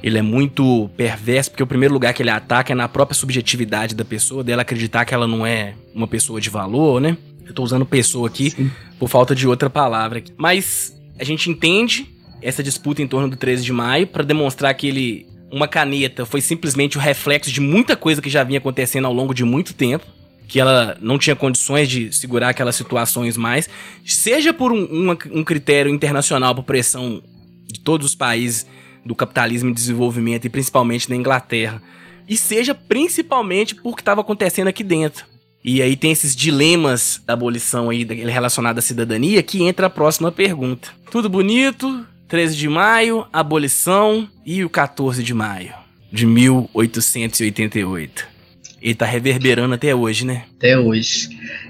[0.00, 3.92] ele é muito perverso, porque o primeiro lugar que ele ataca é na própria subjetividade
[3.92, 7.16] da pessoa, dela acreditar que ela não é uma pessoa de valor, né?
[7.44, 8.70] Eu tô usando pessoa aqui Sim.
[9.00, 10.22] por falta de outra palavra.
[10.36, 12.06] Mas a gente entende
[12.40, 16.40] essa disputa em torno do 13 de maio para demonstrar que ele uma caneta foi
[16.40, 20.06] simplesmente o reflexo de muita coisa que já vinha acontecendo ao longo de muito tempo,
[20.50, 23.70] que ela não tinha condições de segurar aquelas situações mais,
[24.04, 27.22] seja por um, um, critério internacional por pressão
[27.68, 28.66] de todos os países
[29.06, 31.80] do capitalismo em desenvolvimento e principalmente da Inglaterra,
[32.28, 35.24] e seja principalmente por que estava acontecendo aqui dentro.
[35.64, 40.32] E aí tem esses dilemas da abolição aí relacionada à cidadania que entra a próxima
[40.32, 40.88] pergunta.
[41.12, 45.72] Tudo bonito, 13 de maio, abolição e o 14 de maio
[46.12, 48.39] de 1888.
[48.80, 50.44] Ele tá reverberando até hoje, né?
[50.56, 51.28] Até hoje.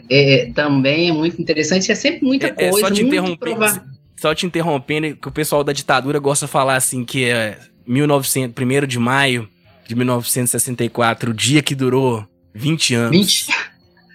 [0.08, 2.78] É, também é muito interessante, é sempre muita é, coisa.
[2.78, 3.82] É, só te interrompendo,
[4.16, 8.54] só te interrompendo, que o pessoal da ditadura gosta de falar assim que é 1900,
[8.62, 9.48] 1 de maio
[9.86, 13.16] de 1964, o dia que durou 20 anos.
[13.16, 13.46] 20?
[13.46, 13.70] 20.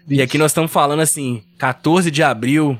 [0.07, 2.79] E aqui nós estamos falando assim, 14 de abril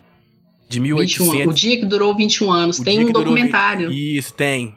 [0.70, 1.32] de 1800.
[1.32, 2.78] 21, o dia que durou 21 anos.
[2.78, 3.88] O tem um documentário.
[3.88, 3.95] Durou...
[3.95, 4.76] Isso, tem.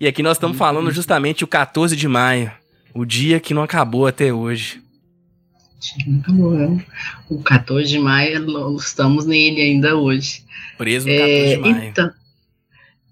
[0.00, 0.58] E aqui nós estamos uhum.
[0.58, 2.50] falando justamente o 14 de maio.
[2.94, 4.82] O dia que não acabou até hoje.
[6.06, 6.82] Não acabou?
[7.28, 10.44] O 14 de maio, estamos nele ainda hoje.
[10.78, 11.84] Preso no 14 é, de maio.
[11.84, 12.10] Então,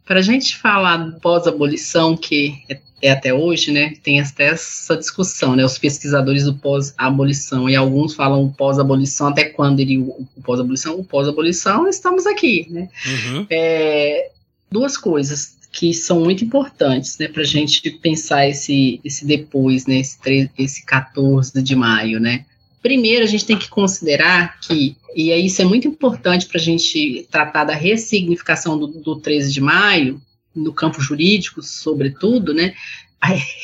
[0.05, 5.57] para a gente falar pós-abolição, que é é até hoje, né, tem até essa discussão,
[5.57, 11.05] né, os pesquisadores do pós-abolição, e alguns falam pós-abolição, até quando ele, o pós-abolição, o
[11.05, 12.89] pós-abolição, estamos aqui, né.
[13.07, 13.47] Uhum.
[13.49, 14.31] É,
[14.71, 20.01] duas coisas que são muito importantes, né, para a gente pensar esse, esse depois, né,
[20.01, 20.19] esse,
[20.59, 22.45] esse 14 de maio, né.
[22.83, 27.27] Primeiro, a gente tem que considerar que, e isso é muito importante para a gente
[27.31, 30.21] tratar da ressignificação do, do 13 de maio,
[30.55, 32.75] no campo jurídico, sobretudo, né,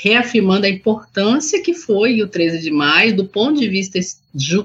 [0.02, 3.98] reafirmando a importância que foi o 13 de maio do ponto de vista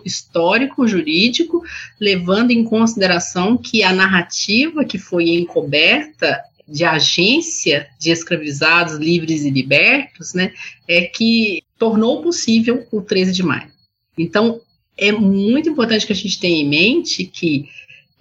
[0.05, 1.63] histórico jurídico,
[1.99, 9.49] levando em consideração que a narrativa que foi encoberta de agência de escravizados livres e
[9.49, 10.53] libertos, né,
[10.87, 13.71] é que tornou possível o 13 de maio.
[14.17, 14.61] Então,
[14.97, 17.69] é muito importante que a gente tenha em mente que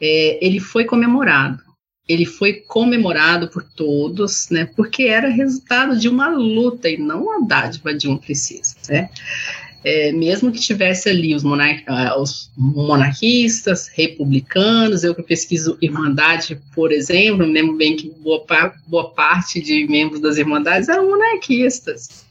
[0.00, 1.62] é, ele foi comemorado
[2.10, 7.46] ele foi comemorado por todos, né, porque era resultado de uma luta e não a
[7.46, 9.08] dádiva de um princesa, né.
[9.82, 16.60] É, mesmo que tivesse ali os, monar ah, os, monarquistas, republicanos, eu que pesquiso Irmandade,
[16.74, 18.44] por exemplo, me lembro bem que boa,
[18.86, 22.26] boa parte de membros das Irmandades eram monarquistas,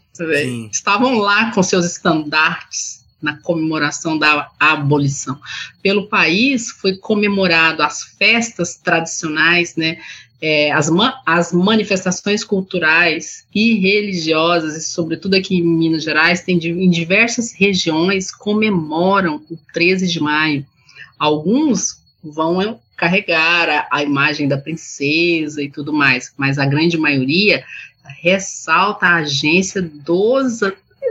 [0.72, 5.40] estavam lá com seus estandartes, na comemoração da abolição.
[5.82, 9.98] Pelo país foi comemorado as festas tradicionais, né,
[10.42, 16.58] é, as, ma as manifestações culturais e religiosas, e sobretudo aqui em Minas Gerais, tem
[16.58, 20.66] em diversas regiões comemoram o 13 de maio.
[21.18, 27.64] Alguns vão carregar a, a imagem da princesa e tudo mais, mas a grande maioria
[28.22, 30.62] ressalta a agência dos,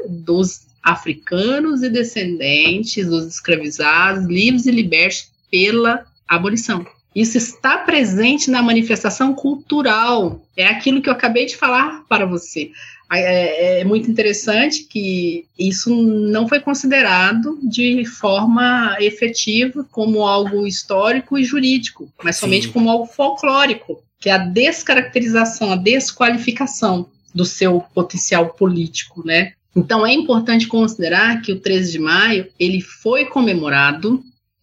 [0.09, 6.87] dos africanos e descendentes dos escravizados, livres e libertos pela abolição.
[7.15, 10.43] Isso está presente na manifestação cultural.
[10.57, 12.71] É aquilo que eu acabei de falar para você.
[13.11, 21.39] É, é, muito interessante que isso não foi considerado de forma efetiva como algo histórico
[21.39, 22.41] e jurídico, mas Sim.
[22.41, 29.53] somente como algo folclórico, que é a descaracterização, a desqualificação do seu potencial político, né?
[29.75, 34.23] Então é importante considerar que o 13 de maio ele foi comemorado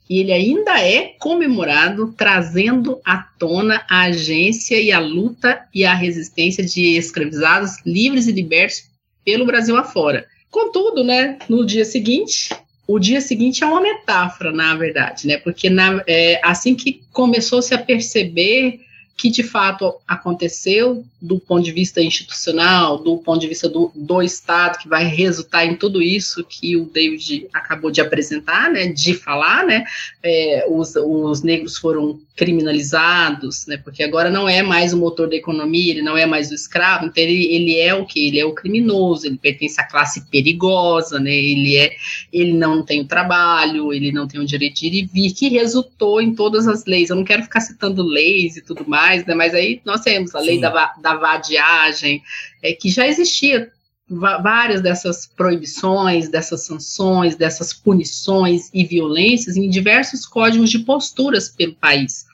[0.10, 5.94] e ele ainda é comemorado trazendo à tona a agência e a luta e a
[5.94, 8.86] resistência de escravizados livres e libertos
[9.24, 10.26] pelo Brasil afora.
[10.52, 12.50] Contudo, né, no dia seguinte,
[12.88, 17.74] o dia seguinte é uma metáfora, na verdade, né, porque na, é, assim que começou-se
[17.74, 18.85] a perceber
[19.18, 24.22] que de fato aconteceu do ponto de vista institucional, do ponto de vista do, do
[24.22, 29.14] Estado, que vai resultar em tudo isso que o David acabou de apresentar, né, de
[29.14, 29.86] falar, né,
[30.22, 35.36] é, os, os negros foram criminalizados, né, porque agora não é mais o motor da
[35.36, 38.28] economia, ele não é mais o escravo, então ele, ele é o que?
[38.28, 41.92] Ele é o criminoso, ele pertence à classe perigosa, né, ele é,
[42.32, 45.50] ele não tem o trabalho, ele não tem o direito de ir e vir, que
[45.50, 49.36] resultou em todas as leis, eu não quero ficar citando leis e tudo mais, né,
[49.36, 52.22] mas aí nós temos a lei da, da vadiagem,
[52.62, 53.72] é, que já existia
[54.08, 61.74] várias dessas proibições, dessas sanções, dessas punições e violências em diversos códigos de posturas pelo
[61.74, 62.26] país.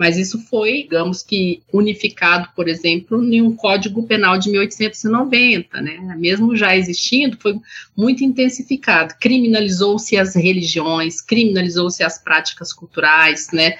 [0.00, 6.16] Mas isso foi, digamos que, unificado, por exemplo, em um Código Penal de 1890, né?
[6.16, 7.60] Mesmo já existindo, foi
[7.94, 9.14] muito intensificado.
[9.20, 13.76] Criminalizou-se as religiões, criminalizou-se as práticas culturais, né?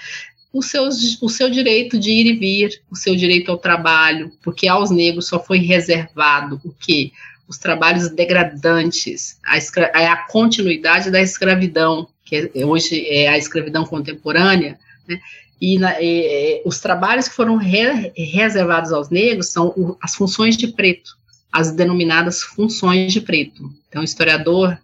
[0.52, 0.88] O seu,
[1.20, 5.28] o seu direito de ir e vir, o seu direito ao trabalho, porque aos negros
[5.28, 7.12] só foi reservado o que?
[7.46, 13.84] Os trabalhos degradantes, a, escra a continuidade da escravidão, que é, hoje é a escravidão
[13.84, 14.78] contemporânea,
[15.08, 15.20] né?
[15.60, 20.56] e, na, e, os trabalhos que foram re reservados aos negros são o, as funções
[20.56, 21.16] de preto,
[21.52, 23.72] as denominadas funções de preto.
[23.88, 24.78] Então, o historiador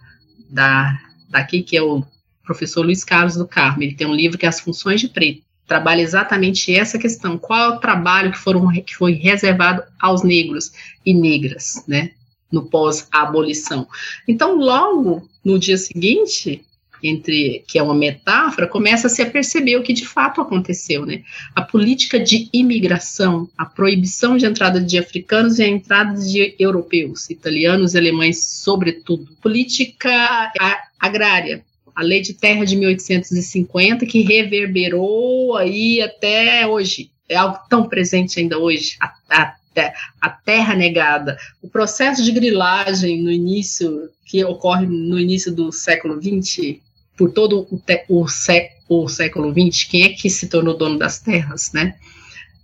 [0.48, 0.96] da,
[1.28, 2.04] daqui, que é o
[2.44, 5.45] professor Luiz Carlos do Carmo, ele tem um livro que é As Funções de Preto
[5.66, 7.36] trabalha exatamente essa questão.
[7.36, 10.72] Qual é o trabalho que, foram, que foi reservado aos negros
[11.04, 12.12] e negras, né?
[12.50, 13.88] No pós-abolição.
[14.26, 16.64] Então, logo no dia seguinte,
[17.02, 21.22] entre que é uma metáfora, começa-se a perceber o que de fato aconteceu, né?
[21.54, 27.28] A política de imigração, a proibição de entrada de africanos e a entrada de europeus,
[27.28, 29.28] italianos e alemães, sobretudo.
[29.42, 30.52] Política
[30.98, 31.64] agrária,
[31.96, 37.10] a Lei de Terra de 1850, que reverberou aí até hoje.
[37.26, 39.56] É algo tão presente ainda hoje, a, a,
[40.20, 41.38] a terra negada.
[41.62, 46.76] O processo de grilagem no início, que ocorre no início do século XX,
[47.16, 50.98] por todo o, te, o, sé, o século XX, quem é que se tornou dono
[50.98, 51.96] das terras, né?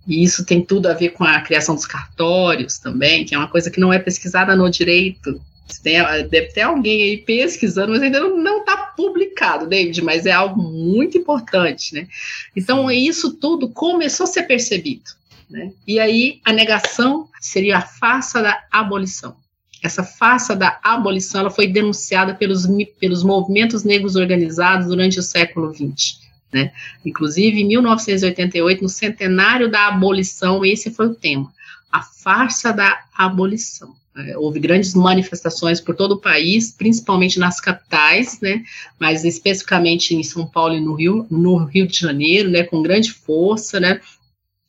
[0.07, 3.47] E isso tem tudo a ver com a criação dos cartórios também, que é uma
[3.47, 5.41] coisa que não é pesquisada no direito,
[5.81, 5.97] tem,
[6.29, 11.17] deve ter alguém aí pesquisando, mas ainda não está publicado, David, mas é algo muito
[11.17, 12.07] importante, né?
[12.55, 15.11] Então, isso tudo começou a ser percebido,
[15.49, 15.71] né?
[15.87, 19.35] E aí, a negação seria a farsa da abolição.
[19.81, 22.67] Essa farsa da abolição, ela foi denunciada pelos,
[22.99, 26.19] pelos movimentos negros organizados durante o século XX,
[26.51, 26.71] né?
[27.05, 31.51] Inclusive, em 1988, no centenário da abolição, esse foi o tema,
[31.91, 33.93] a farsa da abolição.
[34.15, 38.63] É, houve grandes manifestações por todo o país, principalmente nas capitais, né,
[38.99, 43.11] mas especificamente em São Paulo e no Rio, no Rio de Janeiro, né, com grande
[43.11, 43.99] força, né,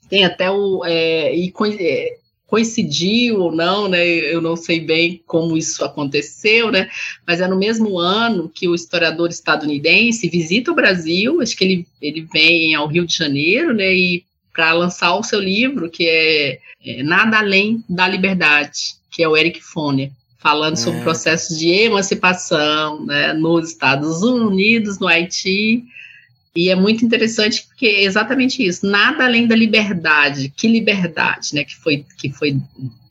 [0.09, 2.17] tem até o, é, e é,
[2.47, 6.89] coincidiu ou não, né, eu não sei bem como isso aconteceu, né,
[7.27, 11.87] mas é no mesmo ano que o historiador estadunidense visita o Brasil, acho que ele,
[12.01, 14.25] ele vem ao Rio de Janeiro, né, e
[14.55, 19.37] para lançar o seu livro, que é, é Nada Além da Liberdade, que é o
[19.37, 20.77] Eric Foner, falando é.
[20.77, 25.85] sobre o processo de emancipação né, nos Estados Unidos, no Haiti.
[26.55, 30.53] E é muito interessante porque é exatamente isso, nada além da liberdade.
[30.57, 32.57] Que liberdade, né, que foi, que foi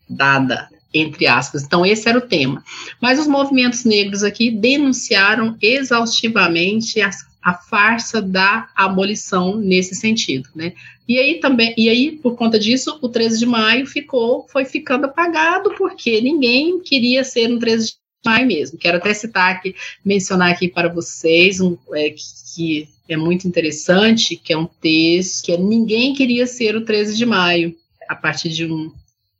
[0.10, 1.64] dada entre aspas.
[1.64, 2.64] Então, esse era o tema.
[3.02, 7.02] Mas os movimentos negros aqui denunciaram exaustivamente
[7.44, 10.74] a farsa da abolição nesse sentido, né?
[11.08, 15.06] E aí também, e aí por conta disso, o 13 de maio ficou, foi ficando
[15.06, 17.94] apagado porque ninguém queria ser um 13 de
[18.26, 18.78] maio mesmo.
[18.78, 22.24] Quero até citar aqui, mencionar aqui para vocês um é, que,
[22.56, 27.18] que é muito interessante, que é um texto que é Ninguém queria ser o 13
[27.18, 27.76] de maio,
[28.08, 28.92] a partir de um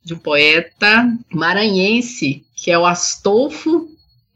[0.04, 3.88] de um poeta maranhense, que é o Astolfo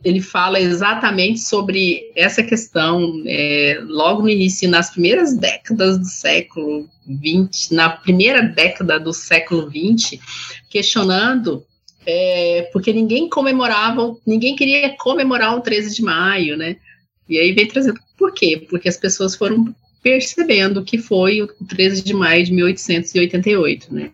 [0.04, 6.88] ele fala exatamente sobre essa questão, é, logo no início, nas primeiras décadas do século
[7.04, 10.20] XX, na primeira década do século XX,
[10.70, 11.64] questionando,
[12.06, 16.76] é, porque ninguém comemorava, ninguém queria comemorar o 13 de maio, né?
[17.28, 18.66] E aí vem trazendo, por quê?
[18.70, 24.10] Porque as pessoas foram percebendo que foi o 13 de maio de 1888, né?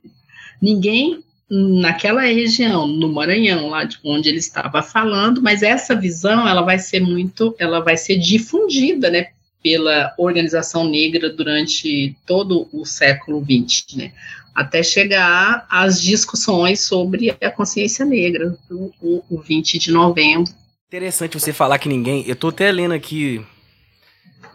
[0.61, 6.63] Ninguém naquela região, no Maranhão, lá de onde ele estava falando, mas essa visão ela
[6.63, 9.29] vai ser muito, ela vai ser difundida, né,
[9.63, 14.13] pela organização negra durante todo o século XX, né,
[14.55, 20.53] até chegar às discussões sobre a consciência negra, o, o, o 20 de novembro.
[20.89, 23.45] Interessante você falar que ninguém, eu estou até lendo aqui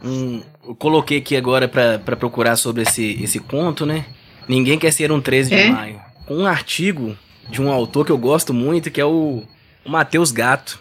[0.04, 4.06] um, eu coloquei aqui agora para procurar sobre esse, esse conto, né?
[4.48, 5.66] Ninguém quer ser um 13 é?
[5.66, 7.18] de maio um artigo
[7.50, 9.44] de um autor que eu gosto muito, que é o,
[9.84, 10.80] o Matheus Gato.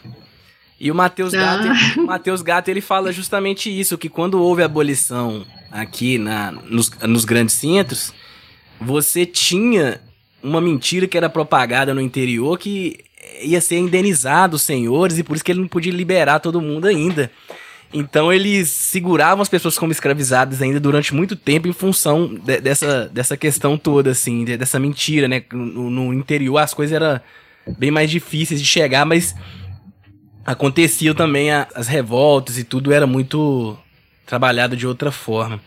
[0.81, 1.39] E o Matheus ah.
[1.39, 6.91] Gato, Mateus Gato, ele fala justamente isso, que quando houve a abolição aqui na, nos,
[6.91, 8.13] nos grandes centros,
[8.81, 10.01] você tinha
[10.43, 13.05] uma mentira que era propagada no interior que
[13.43, 16.87] ia ser indenizado os senhores e por isso que ele não podia liberar todo mundo
[16.87, 17.31] ainda.
[17.93, 23.09] Então eles seguravam as pessoas como escravizadas ainda durante muito tempo em função de, dessa,
[23.09, 25.43] dessa questão toda, assim, de, dessa mentira, né?
[25.53, 27.21] No, no, interior as coisas eram
[27.79, 29.35] bem mais difíceis de chegar, mas
[30.45, 33.79] aconteciam também a, as revoltas e tudo era muito
[34.27, 35.61] trabalhado de outra forma.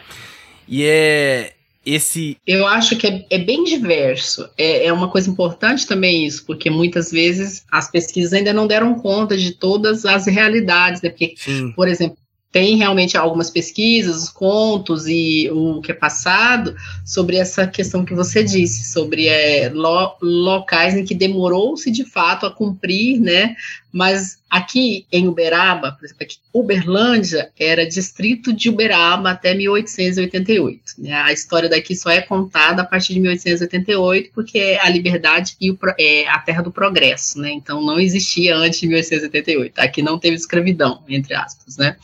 [0.67, 1.53] E é
[1.85, 2.37] esse.
[2.45, 4.47] Eu acho que é, é bem diverso.
[4.57, 8.95] É, é, uma coisa importante também isso, porque muitas vezes as pesquisas ainda não deram
[8.95, 11.09] conta de todas as realidades, né?
[11.09, 11.71] Porque, Sim.
[11.71, 12.17] por exemplo,
[12.51, 16.75] tem realmente algumas pesquisas, contos e o que é passado
[17.05, 22.45] sobre essa questão que você disse, sobre é, lo, locais em que demorou-se de fato
[22.45, 23.55] a cumprir, né?
[23.91, 30.81] Mas aqui em Uberaba, por exemplo, Uberlândia era distrito de Uberaba até 1888.
[30.97, 31.13] Né?
[31.13, 35.71] A história daqui só é contada a partir de 1888, porque é a liberdade e
[35.71, 37.51] o, é a terra do progresso, né?
[37.51, 39.79] Então não existia antes de 1888.
[39.79, 41.97] Aqui não teve escravidão, entre aspas, né?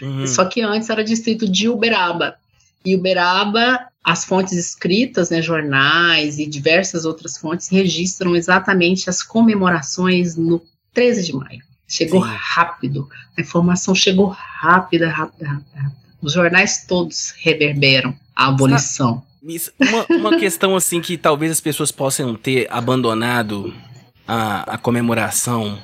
[0.00, 0.26] Uhum.
[0.26, 2.36] Só que antes era distrito de Uberaba.
[2.84, 10.36] E Uberaba, as fontes escritas, né, jornais e diversas outras fontes registram exatamente as comemorações
[10.36, 10.60] no
[10.92, 11.62] 13 de maio.
[11.86, 12.30] Chegou Sim.
[12.34, 15.92] rápido, a informação chegou rápida, rápida, rápida.
[16.22, 19.22] Os jornais todos reverberam a abolição.
[19.78, 23.74] Uma, uma questão assim que talvez as pessoas possam ter abandonado
[24.26, 25.78] a, a comemoração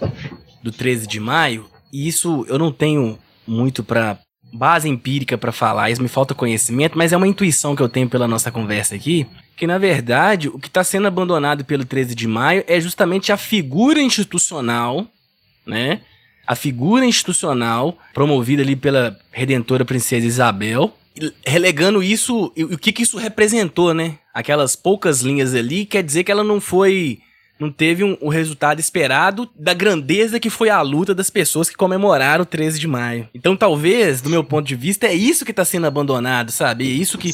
[0.63, 4.19] do 13 de maio, e isso eu não tenho muito para
[4.53, 8.09] base empírica para falar, isso me falta conhecimento, mas é uma intuição que eu tenho
[8.09, 9.27] pela nossa conversa aqui,
[9.57, 13.37] que na verdade o que está sendo abandonado pelo 13 de maio é justamente a
[13.37, 15.07] figura institucional,
[15.67, 16.01] né?
[16.47, 20.97] A figura institucional promovida ali pela redentora princesa Isabel,
[21.45, 24.19] relegando isso, o que que isso representou, né?
[24.33, 27.21] Aquelas poucas linhas ali, quer dizer que ela não foi
[27.59, 31.77] não teve um, o resultado esperado da grandeza que foi a luta das pessoas que
[31.77, 33.29] comemoraram o 13 de maio.
[33.35, 36.89] Então, talvez, do meu ponto de vista, é isso que está sendo abandonado, sabe?
[36.89, 37.31] É isso que.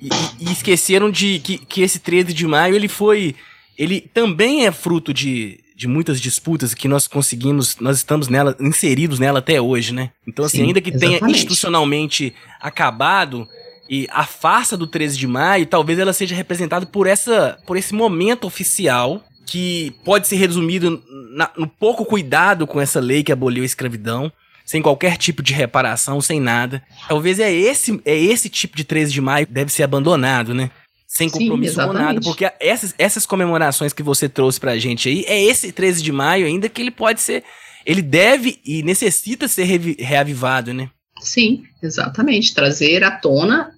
[0.00, 0.08] E,
[0.40, 3.34] e, esqueceram de que, que esse 13 de maio ele foi.
[3.76, 9.18] Ele também é fruto de, de muitas disputas que nós conseguimos, nós estamos nela, inseridos
[9.18, 10.10] nela até hoje, né?
[10.26, 11.18] Então, assim, Sim, ainda que exatamente.
[11.18, 13.48] tenha institucionalmente acabado,
[13.90, 17.92] e a farsa do 13 de maio, talvez ela seja representada por essa por esse
[17.92, 23.62] momento oficial que pode ser resumido na, no pouco cuidado com essa lei que aboliu
[23.62, 24.32] a escravidão,
[24.64, 26.82] sem qualquer tipo de reparação, sem nada.
[27.08, 30.70] Talvez é esse, é esse tipo de 13 de maio que deve ser abandonado, né?
[31.06, 35.24] Sem compromisso Sim, com nada, porque essas, essas comemorações que você trouxe pra gente aí,
[35.28, 37.44] é esse 13 de maio ainda que ele pode ser,
[37.86, 40.90] ele deve e necessita ser re, reavivado, né?
[41.20, 43.70] Sim, exatamente, trazer à tona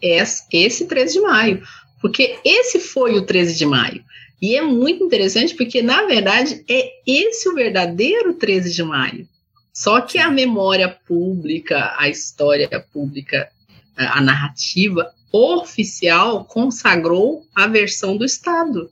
[0.00, 1.62] esse 13 de maio,
[2.00, 4.04] porque esse foi o 13 de maio.
[4.44, 9.26] E é muito interessante porque, na verdade, é esse o verdadeiro 13 de maio.
[9.72, 13.48] Só que a memória pública, a história pública,
[13.96, 18.90] a narrativa oficial consagrou a versão do Estado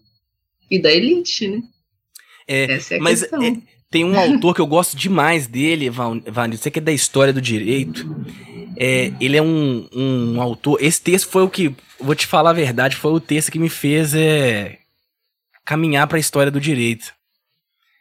[0.70, 1.62] e da elite, né?
[2.48, 3.42] É, Essa é a mas questão.
[3.42, 3.55] É,
[3.90, 7.42] tem um autor que eu gosto demais dele, Vanil, você que é da história do
[7.42, 8.09] direito.
[8.78, 10.82] É, ele é um, um autor.
[10.82, 13.68] Esse texto foi o que, vou te falar a verdade, foi o texto que me
[13.68, 14.78] fez é,
[15.64, 17.12] caminhar para a história do direito.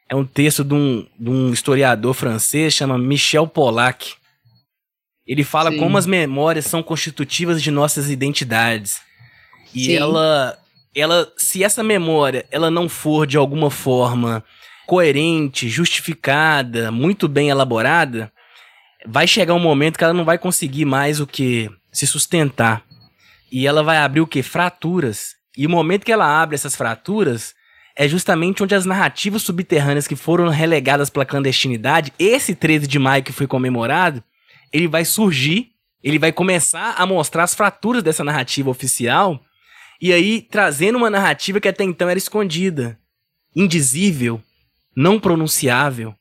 [0.09, 4.13] É um texto de um, de um historiador francês, chama Michel Pollack.
[5.25, 5.77] Ele fala Sim.
[5.77, 8.99] como as memórias são constitutivas de nossas identidades.
[9.73, 9.95] E Sim.
[9.95, 10.59] ela,
[10.93, 14.43] ela, se essa memória ela não for de alguma forma
[14.85, 18.29] coerente, justificada, muito bem elaborada,
[19.05, 22.83] vai chegar um momento que ela não vai conseguir mais o que se sustentar.
[23.49, 24.43] E ela vai abrir o que?
[24.43, 25.35] Fraturas.
[25.57, 27.53] E o momento que ela abre essas fraturas
[27.95, 33.23] é justamente onde as narrativas subterrâneas que foram relegadas pela clandestinidade, esse 13 de maio
[33.23, 34.23] que foi comemorado,
[34.71, 35.71] ele vai surgir,
[36.01, 39.41] ele vai começar a mostrar as fraturas dessa narrativa oficial,
[40.01, 42.97] e aí trazendo uma narrativa que até então era escondida.
[43.53, 44.41] indizível,
[44.95, 46.15] não pronunciável,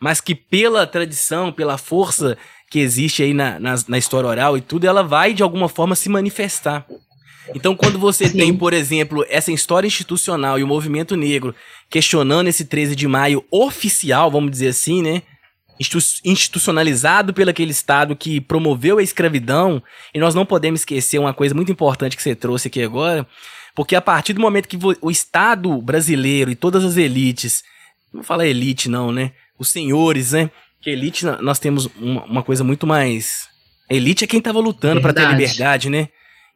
[0.00, 2.36] mas que pela tradição, pela força
[2.68, 5.94] que existe aí na, na, na história oral e tudo, ela vai de alguma forma
[5.94, 6.84] se manifestar.
[7.54, 8.38] Então, quando você Sim.
[8.38, 11.54] tem, por exemplo, essa história institucional e o movimento negro
[11.88, 15.22] questionando esse 13 de maio oficial, vamos dizer assim, né?
[16.24, 19.82] institucionalizado pelo aquele Estado que promoveu a escravidão,
[20.14, 23.26] e nós não podemos esquecer uma coisa muito importante que você trouxe aqui agora,
[23.74, 27.62] porque a partir do momento que o Estado brasileiro e todas as elites,
[28.12, 29.32] não vou falar elite não, né?
[29.58, 30.50] Os senhores, né?
[30.80, 33.48] Que elite nós temos uma, uma coisa muito mais.
[33.90, 36.08] Elite é quem estava lutando para ter liberdade, né?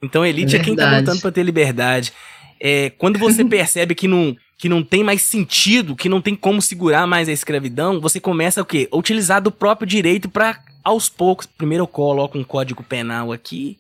[0.03, 2.13] Então elite é, é quem tá lutando para ter liberdade.
[2.61, 6.61] É, quando você percebe que não que não tem mais sentido, que não tem como
[6.61, 8.87] segurar mais a escravidão, você começa o quê?
[8.93, 13.79] A utilizar do próprio direito para aos poucos, primeiro eu coloco um código penal aqui,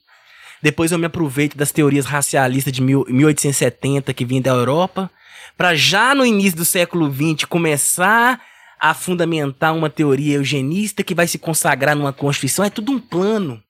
[0.62, 5.11] depois eu me aproveito das teorias racialistas de mil, 1870 que vinham da Europa,
[5.57, 8.41] para já no início do século XX começar
[8.81, 13.62] a fundamentar uma teoria eugenista que vai se consagrar numa constituição, é tudo um plano.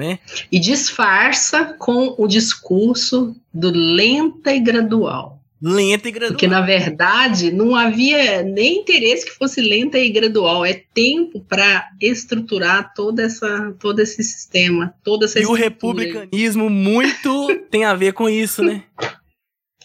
[0.00, 0.18] Né?
[0.50, 6.32] E disfarça com o discurso do lenta e gradual lenta e gradual.
[6.32, 10.64] Porque, na verdade, não havia nem interesse que fosse lenta e gradual.
[10.64, 17.54] É tempo para estruturar toda essa, todo esse sistema, toda essa E o republicanismo muito
[17.70, 18.84] tem a ver com isso, né?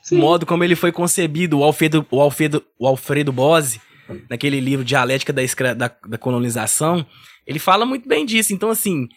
[0.01, 0.17] Sim.
[0.17, 3.81] O modo como ele foi concebido, o Alfredo, o Alfredo, o Alfredo Bose,
[4.29, 5.41] naquele livro Dialética da,
[5.73, 7.05] da, da Colonização,
[7.45, 8.53] ele fala muito bem disso.
[8.53, 9.09] Então, assim,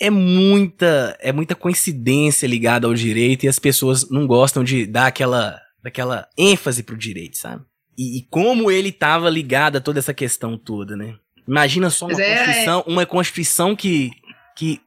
[0.00, 5.06] é muita, é muita coincidência ligada ao direito e as pessoas não gostam de dar
[5.06, 7.62] aquela daquela ênfase pro direito, sabe?
[7.96, 11.14] E, e, como ele tava ligado a toda essa questão toda, né?
[11.46, 12.90] Imagina só uma é, constituição, é...
[12.90, 14.10] uma constituição que,
[14.56, 14.80] que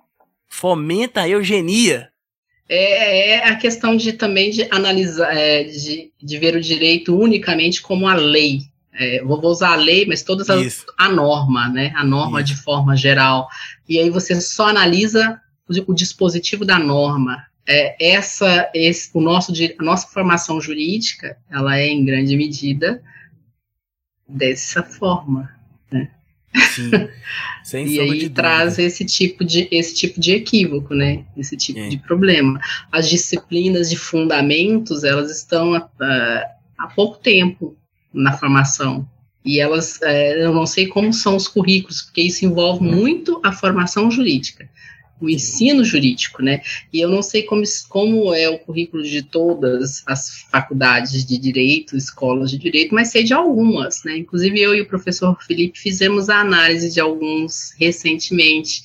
[0.49, 2.09] fomenta a eugenia.
[2.67, 7.79] É, é a questão de também de analisar, é, de, de ver o direito unicamente
[7.79, 8.61] como a lei.
[8.97, 11.93] É, vou usar a lei, mas todas as, a norma, né?
[11.95, 12.53] A norma Isso.
[12.53, 13.47] de forma geral.
[13.87, 15.39] E aí você só analisa
[15.69, 21.77] o, o dispositivo da norma é, essa, esse, o nosso, a nossa formação jurídica, ela
[21.77, 23.03] é em grande medida
[24.27, 25.51] dessa forma,
[25.91, 26.09] né?
[26.73, 26.91] Sim,
[27.63, 31.25] sem e aí traz esse tipo de esse tipo de equívoco, né?
[31.35, 31.89] Esse tipo é.
[31.89, 32.59] de problema.
[32.89, 35.87] As disciplinas de fundamentos elas estão uh,
[36.77, 37.77] há pouco tempo
[38.13, 39.07] na formação
[39.45, 43.51] e elas uh, eu não sei como são os currículos porque isso envolve muito a
[43.51, 44.69] formação jurídica
[45.19, 46.61] o ensino jurídico, né?
[46.93, 51.97] E eu não sei como, como é o currículo de todas as faculdades de direito,
[51.97, 54.17] escolas de direito, mas sei de algumas, né?
[54.17, 58.83] Inclusive eu e o professor Felipe fizemos a análise de alguns recentemente.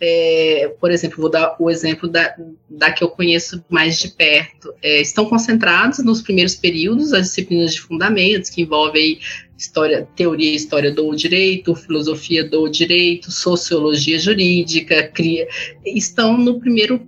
[0.00, 2.34] É, por exemplo, vou dar o exemplo da,
[2.68, 4.72] da que eu conheço mais de perto.
[4.82, 9.18] É, estão concentrados nos primeiros períodos as disciplinas de fundamentos, que envolvem
[9.56, 15.46] história, teoria e história do direito, filosofia do direito, sociologia jurídica, cria,
[15.84, 17.00] estão no primeiro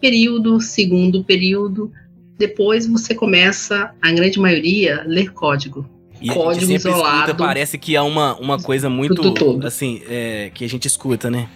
[0.00, 1.90] período, segundo período.
[2.36, 5.88] Depois você começa, a grande maioria, ler código.
[6.20, 7.30] E código isolado.
[7.30, 9.22] Escuta, parece que há uma, uma coisa muito
[9.64, 11.48] assim, é, que a gente escuta, né?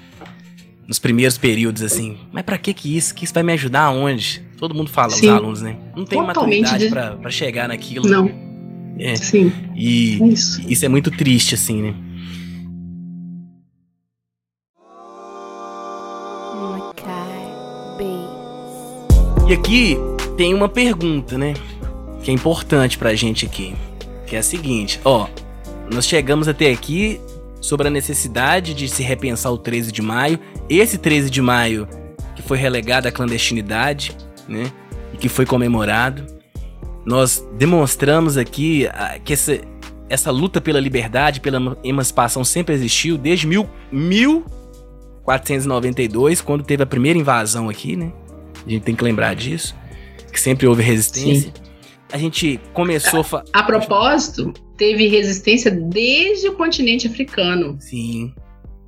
[0.89, 2.17] Nos primeiros períodos, assim.
[2.33, 3.15] Mas para que que isso?
[3.15, 4.43] Que isso vai me ajudar aonde?
[4.57, 5.29] Todo mundo fala, Sim.
[5.29, 5.77] os alunos, né?
[5.95, 6.91] Não tem Totalmente maturidade de...
[7.21, 8.09] para chegar naquilo.
[8.09, 8.31] Não.
[8.99, 9.15] É.
[9.15, 9.53] Sim.
[9.77, 10.63] E é isso.
[10.67, 11.95] isso é muito triste, assim, né?
[19.47, 19.97] E aqui
[20.37, 21.55] tem uma pergunta, né?
[22.23, 23.75] Que é importante pra gente aqui.
[24.27, 25.27] Que é a seguinte, ó.
[25.93, 27.19] Nós chegamos até aqui
[27.61, 30.39] sobre a necessidade de se repensar o 13 de maio.
[30.69, 31.89] Esse 13 de maio
[32.35, 34.17] que foi relegado à clandestinidade,
[34.49, 34.73] né?
[35.13, 36.25] E que foi comemorado.
[37.05, 39.61] Nós demonstramos aqui ah, que essa,
[40.09, 47.19] essa luta pela liberdade, pela emancipação sempre existiu desde mil, 1492, quando teve a primeira
[47.19, 48.13] invasão aqui, né?
[48.67, 49.75] A gente tem que lembrar disso,
[50.31, 51.53] que sempre houve resistência.
[51.55, 51.63] Sim.
[52.13, 53.25] A gente começou.
[53.53, 57.77] A, a propósito, teve resistência desde o continente africano.
[57.81, 58.33] Sim.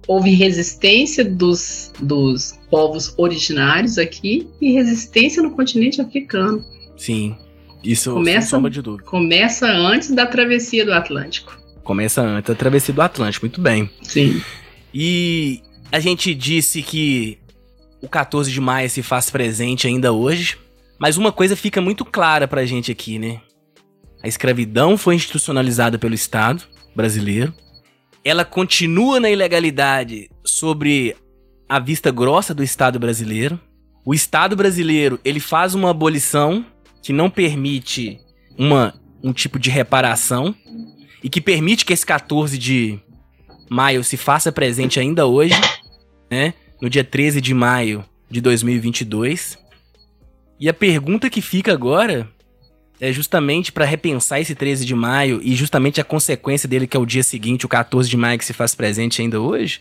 [0.06, 6.64] Houve resistência dos, dos povos originários aqui e resistência no continente africano.
[6.96, 7.36] Sim.
[7.84, 9.04] Isso começa, sem sombra de dúvida.
[9.04, 11.58] Começa antes da travessia do Atlântico.
[11.82, 13.90] Começa antes da travessia do Atlântico, muito bem.
[14.02, 14.40] Sim.
[14.94, 15.60] E
[15.90, 17.38] a gente disse que
[18.00, 20.56] o 14 de maio se faz presente ainda hoje,
[20.98, 23.40] mas uma coisa fica muito clara pra gente aqui, né?
[24.22, 26.64] A escravidão foi institucionalizada pelo Estado
[26.94, 27.54] brasileiro.
[28.24, 31.16] Ela continua na ilegalidade sobre
[31.68, 33.58] a vista grossa do Estado brasileiro.
[34.04, 36.64] O Estado brasileiro, ele faz uma abolição
[37.02, 38.20] que não permite
[38.58, 40.54] uma um tipo de reparação
[41.22, 42.98] e que permite que esse 14 de
[43.68, 45.54] maio se faça presente ainda hoje,
[46.30, 46.54] né?
[46.80, 49.58] No dia 13 de maio de 2022.
[50.58, 52.28] E a pergunta que fica agora
[53.00, 57.00] é justamente para repensar esse 13 de maio e justamente a consequência dele, que é
[57.00, 59.80] o dia seguinte, o 14 de maio, que se faz presente ainda hoje,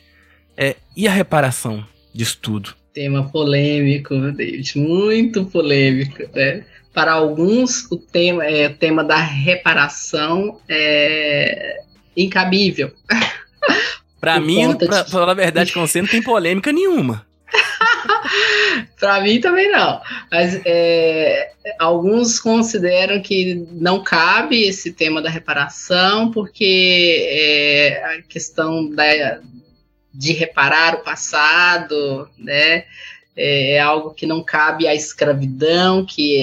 [0.55, 2.74] é e a reparação disso tudo?
[2.93, 6.65] Tema polêmico, David, muito polêmico, né?
[6.93, 11.82] Para alguns, o tema, é, o tema da reparação é
[12.17, 12.91] incabível.
[14.20, 15.11] Para mim, pra de...
[15.11, 17.26] falar a verdade com você, não tem polêmica nenhuma.
[19.00, 20.02] para mim também não.
[20.32, 28.90] Mas é, alguns consideram que não cabe esse tema da reparação, porque é, a questão
[28.90, 29.40] da,
[30.14, 32.86] de reparar o passado, né?
[33.36, 36.38] É, é algo que não cabe à escravidão, que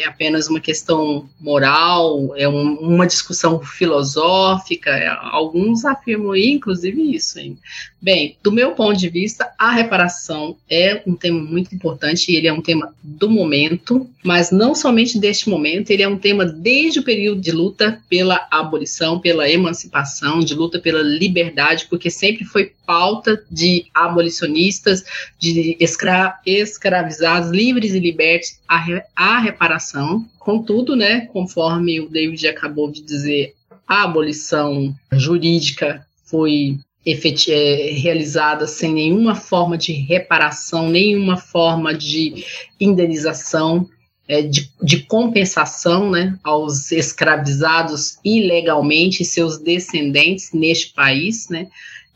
[0.00, 4.90] é apenas uma questão moral, é um, uma discussão filosófica.
[4.90, 7.38] É, alguns afirmam, inclusive, isso.
[7.38, 7.56] Hein?
[8.02, 12.52] Bem, do meu ponto de vista, a reparação é um tema muito importante, ele é
[12.52, 17.02] um tema do momento, mas não somente deste momento, ele é um tema desde o
[17.02, 23.44] período de luta pela abolição, pela emancipação, de luta pela liberdade, porque sempre foi pauta
[23.50, 25.04] de abolicionistas,
[25.38, 29.02] de escra escravizados, livres e libertos, a, re
[29.42, 30.26] reparação.
[30.38, 33.54] Contudo, né, conforme o David acabou de dizer,
[33.86, 42.44] a abolição jurídica foi é, realizada sem nenhuma forma de reparação, nenhuma forma de
[42.78, 43.88] indenização,
[44.28, 51.48] é, de, de, compensação né, aos escravizados ilegalmente, seus descendentes neste país.
[51.48, 51.68] Né,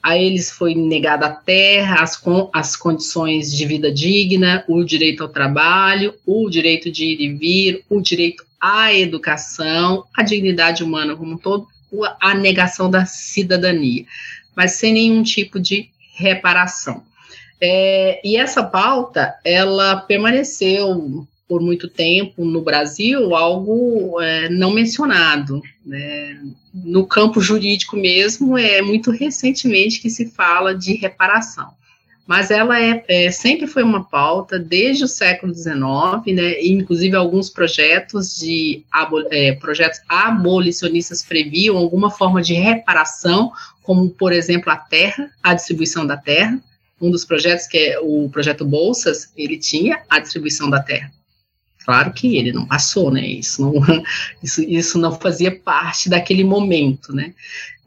[0.05, 5.29] a eles foi negada a terra, as, as condições de vida digna, o direito ao
[5.29, 11.33] trabalho, o direito de ir e vir, o direito à educação, a dignidade humana como
[11.33, 11.67] um todo,
[12.21, 14.05] a negação da cidadania
[14.55, 17.03] mas sem nenhum tipo de reparação.
[17.61, 25.63] É, e essa pauta, ela permaneceu por muito tempo no Brasil algo é, não mencionado.
[25.85, 26.41] Né?
[26.73, 31.73] No campo jurídico mesmo, é muito recentemente que se fala de reparação.
[32.27, 35.75] Mas ela é, é sempre foi uma pauta desde o século XIX,
[36.35, 36.63] né?
[36.63, 38.83] Inclusive alguns projetos de
[39.31, 46.07] é, projetos abolicionistas previam alguma forma de reparação como, por exemplo, a terra, a distribuição
[46.07, 46.59] da terra.
[46.99, 51.13] Um dos projetos, que é o projeto Bolsas, ele tinha a distribuição da terra.
[51.85, 53.27] Claro que ele não passou, né?
[53.27, 53.75] Isso não,
[54.43, 57.35] isso, isso não fazia parte daquele momento, né?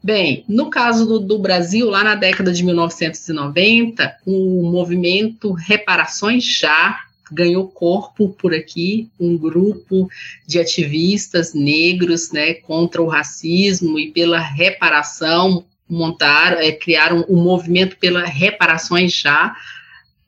[0.02, 7.00] Bem, no caso do, do, Brasil, lá na década de 1990, o movimento Reparações Já
[7.30, 10.08] ganhou corpo por aqui, um grupo
[10.46, 17.96] de ativistas negros né, contra o racismo e pela reparação montaram, é, criaram um movimento
[17.96, 19.54] pela reparações já,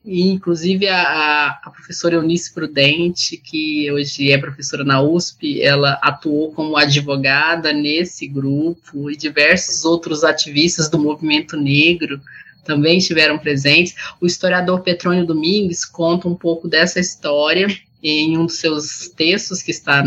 [0.03, 6.51] e inclusive a, a, professora Eunice Prudente, que hoje é professora na USP, ela atuou
[6.51, 12.19] como advogada nesse grupo, e diversos outros ativistas do movimento negro
[12.65, 13.95] também estiveram presentes.
[14.19, 17.67] O historiador Petrônio Domingues conta um pouco dessa história
[18.03, 20.03] em um dos seus textos, que está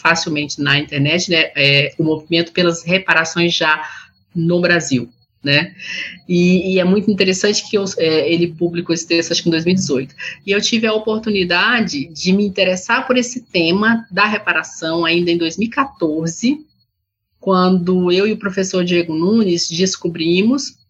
[0.00, 3.88] facilmente na internet, né, é, o movimento pelas reparações já
[4.34, 5.08] no Brasil,
[5.42, 5.74] né?
[6.28, 9.52] E, e é muito interessante que eu, é, ele publicou esse texto, acho que em
[9.52, 10.14] 2018.
[10.46, 15.38] E eu tive a oportunidade de me interessar por esse tema da reparação ainda em
[15.38, 16.64] 2014,
[17.40, 20.81] quando eu e o professor Diego Nunes descobrimos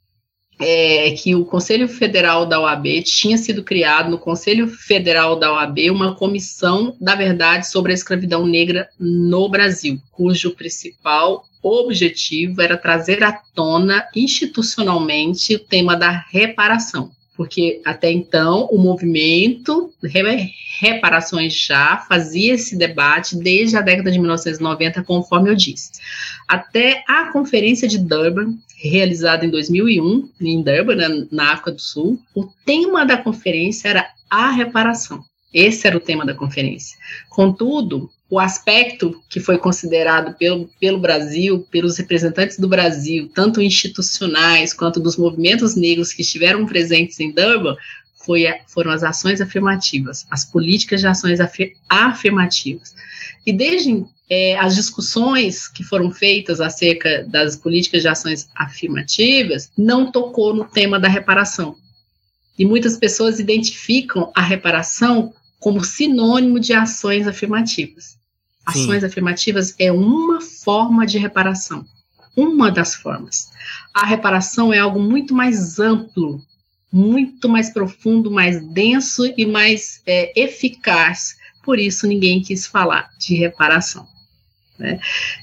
[0.59, 5.91] é, que o Conselho Federal da OAB tinha sido criado no Conselho Federal da OAB
[5.91, 13.23] uma comissão da verdade sobre a escravidão negra no Brasil, cujo principal objetivo era trazer
[13.23, 17.11] à tona institucionalmente o tema da reparação,
[17.43, 19.93] porque até então o movimento
[20.79, 25.91] Reparações Já fazia esse debate desde a década de 1990, conforme eu disse,
[26.47, 32.47] até a Conferência de Durban, realizada em 2001, em Durban, na África do Sul, o
[32.65, 35.25] tema da conferência era a reparação.
[35.53, 36.97] Esse era o tema da conferência.
[37.29, 44.73] Contudo, o aspecto que foi considerado pelo, pelo Brasil, pelos representantes do Brasil, tanto institucionais
[44.73, 47.77] quanto dos movimentos negros que estiveram presentes em Durban,
[48.25, 52.95] foi, foram as ações afirmativas, as políticas de ações afir, afirmativas.
[53.45, 60.11] E desde é, as discussões que foram feitas acerca das políticas de ações afirmativas, não
[60.11, 61.77] tocou no tema da reparação.
[62.59, 68.22] E muitas pessoas identificam a reparação como sinônimo de ações afirmativas.
[68.65, 69.07] Ações Sim.
[69.07, 71.85] afirmativas é uma forma de reparação.
[72.37, 73.51] Uma das formas.
[73.93, 76.41] A reparação é algo muito mais amplo,
[76.91, 81.37] muito mais profundo, mais denso e mais é, eficaz.
[81.63, 84.07] Por isso, ninguém quis falar de reparação.
[84.79, 84.99] Né?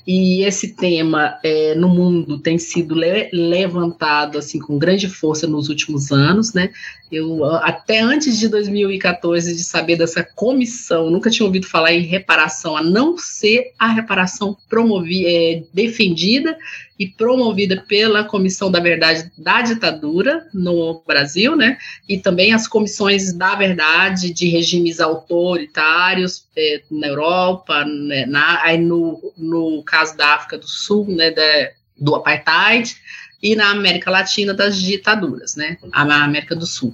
[0.08, 5.70] E esse tema é, no mundo tem sido le levantado assim com grande força nos
[5.70, 6.72] últimos anos, né?
[7.12, 12.76] Eu até antes de 2014 de saber dessa comissão, nunca tinha ouvido falar em reparação,
[12.76, 16.58] a não ser a reparação promovida, é, defendida
[17.00, 21.78] e promovida pela Comissão da Verdade da ditadura no Brasil, né?
[22.10, 28.26] E também as comissões da verdade de regimes autoritários é, na Europa, né?
[28.26, 31.32] na, aí no, no caso da África do Sul, né?
[31.32, 32.98] Da, do apartheid
[33.42, 35.78] e na América Latina das ditaduras, né?
[35.84, 36.94] Na América do Sul.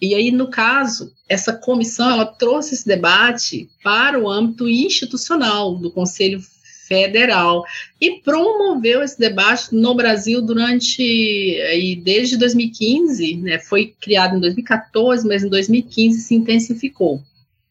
[0.00, 5.90] E aí, no caso, essa comissão ela trouxe esse debate para o âmbito institucional do
[5.90, 6.40] Conselho
[6.92, 7.64] federal
[8.00, 15.26] e promoveu esse debate no Brasil durante e desde 2015, né, foi criado em 2014,
[15.26, 17.22] mas em 2015 se intensificou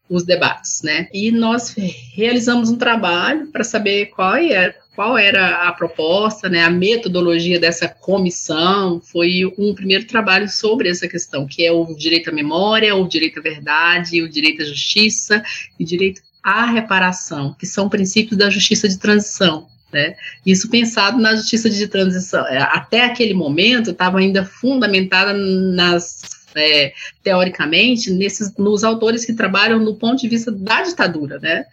[0.09, 1.07] os debates, né?
[1.13, 1.73] E nós
[2.13, 7.87] realizamos um trabalho para saber qual é qual era a proposta, né, a metodologia dessa
[7.87, 13.07] comissão, foi um primeiro trabalho sobre essa questão, que é o direito à memória, o
[13.07, 15.41] direito à verdade, o direito à justiça
[15.79, 19.67] e direito à reparação, que são princípios da justiça de transição.
[19.91, 20.15] Né?
[20.45, 22.45] Isso pensado na justiça de transição.
[22.47, 29.79] É, até aquele momento estava ainda fundamentada nas é, teoricamente, nesses, nos autores que trabalham
[29.79, 31.65] no ponto de vista da ditadura, né?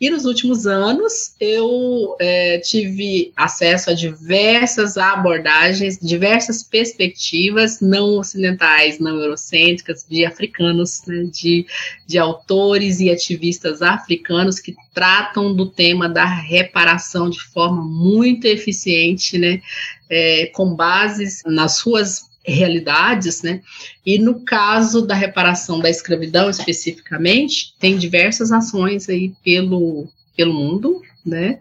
[0.00, 8.98] E nos últimos anos eu é, tive acesso a diversas abordagens, diversas perspectivas não ocidentais,
[8.98, 11.24] não eurocêntricas, de africanos, né?
[11.32, 11.66] de,
[12.06, 19.38] de autores e ativistas africanos que tratam do tema da reparação de forma muito eficiente,
[19.38, 19.60] né?
[20.08, 23.60] É, com bases nas suas realidades, né?
[24.04, 31.02] E no caso da reparação da escravidão especificamente, tem diversas ações aí pelo, pelo mundo,
[31.24, 31.58] né?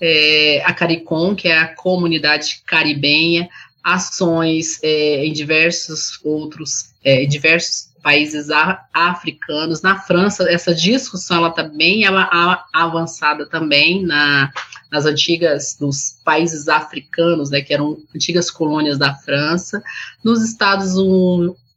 [0.00, 3.48] É, a CARICOM, que é a comunidade caribenha,
[3.82, 8.48] ações é, em diversos outros, é, diversos países
[8.92, 9.80] africanos.
[9.80, 12.04] Na França, essa discussão ela está bem
[12.72, 14.52] avançada também na,
[14.90, 19.82] nas antigas, nos países africanos, né, que eram antigas colônias da França.
[20.22, 20.94] Nos Estados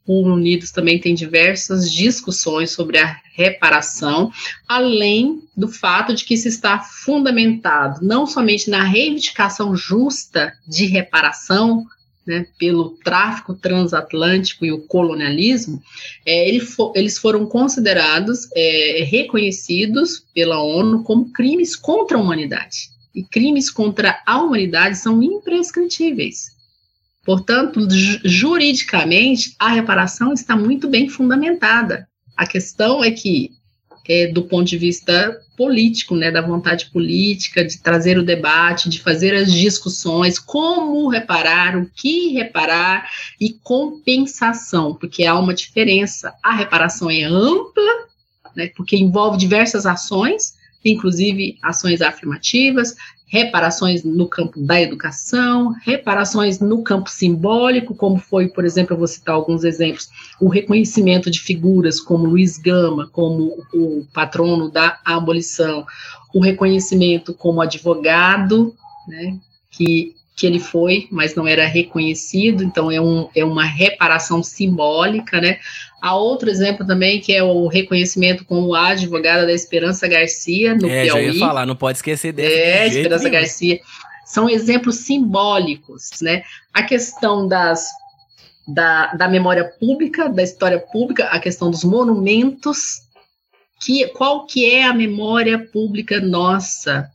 [0.07, 4.31] Unidos também tem diversas discussões sobre a reparação,
[4.67, 11.85] além do fato de que isso está fundamentado não somente na reivindicação justa de reparação,
[12.27, 15.81] né, pelo tráfico transatlântico e o colonialismo,
[16.25, 22.89] é, ele for, eles foram considerados, é, reconhecidos pela ONU como crimes contra a humanidade.
[23.17, 26.51] E crimes contra a humanidade são imprescritíveis.
[27.25, 27.87] Portanto,
[28.23, 32.07] juridicamente, a reparação está muito bem fundamentada.
[32.37, 33.49] A questão é que,
[34.07, 39.01] é, do ponto de vista político, né, da vontade política, de trazer o debate, de
[39.01, 43.09] fazer as discussões, como reparar, o que reparar
[43.41, 46.35] e compensação, porque há uma diferença.
[46.43, 48.07] A reparação é ampla,
[48.55, 52.95] né, porque envolve diversas ações, inclusive ações afirmativas,
[53.27, 59.07] reparações no campo da educação, reparações no campo simbólico, como foi, por exemplo, eu vou
[59.07, 60.09] citar alguns exemplos,
[60.39, 65.85] o reconhecimento de figuras como Luiz Gama, como o patrono da abolição,
[66.33, 68.73] o reconhecimento como advogado,
[69.07, 69.37] né,
[69.69, 75.41] que que ele foi, mas não era reconhecido, então é, um, é uma reparação simbólica,
[75.41, 75.57] né?
[76.01, 80.87] Há outro exemplo também, que é o reconhecimento como a advogada da Esperança Garcia, no
[80.87, 81.25] é, Piauí.
[81.25, 83.41] É, já ia falar, não pode esquecer desse É, de Esperança nenhum.
[83.41, 83.79] Garcia.
[84.25, 86.43] São exemplos simbólicos, né?
[86.73, 87.87] A questão das
[88.67, 93.03] da, da memória pública, da história pública, a questão dos monumentos,
[93.79, 97.09] que, qual que é a memória pública nossa,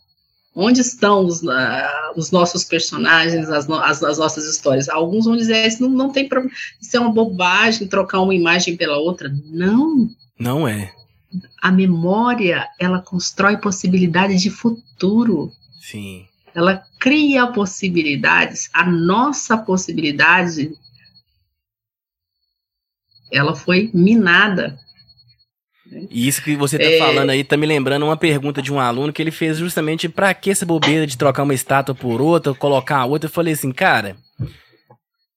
[0.55, 4.89] Onde estão os, uh, os nossos personagens, as, no, as, as, nossas histórias?
[4.89, 8.77] Alguns vão dizer, isso não, não tem problema, isso é uma bobagem, trocar uma imagem
[8.77, 9.35] pela outra.
[9.47, 10.11] Não.
[10.39, 10.95] Não é.
[11.62, 15.51] A memória, ela constrói possibilidades de futuro.
[15.81, 16.27] Sim.
[16.55, 18.69] Ela cria possibilidades.
[18.74, 20.77] A nossa possibilidade,
[23.33, 24.79] ela foi minada
[26.10, 26.98] e isso que você tá é...
[26.98, 30.32] falando aí tá me lembrando uma pergunta de um aluno que ele fez justamente para
[30.32, 33.27] que essa bobeira de trocar uma estátua por outra, colocar a outra.
[33.27, 34.16] Eu falei assim, cara,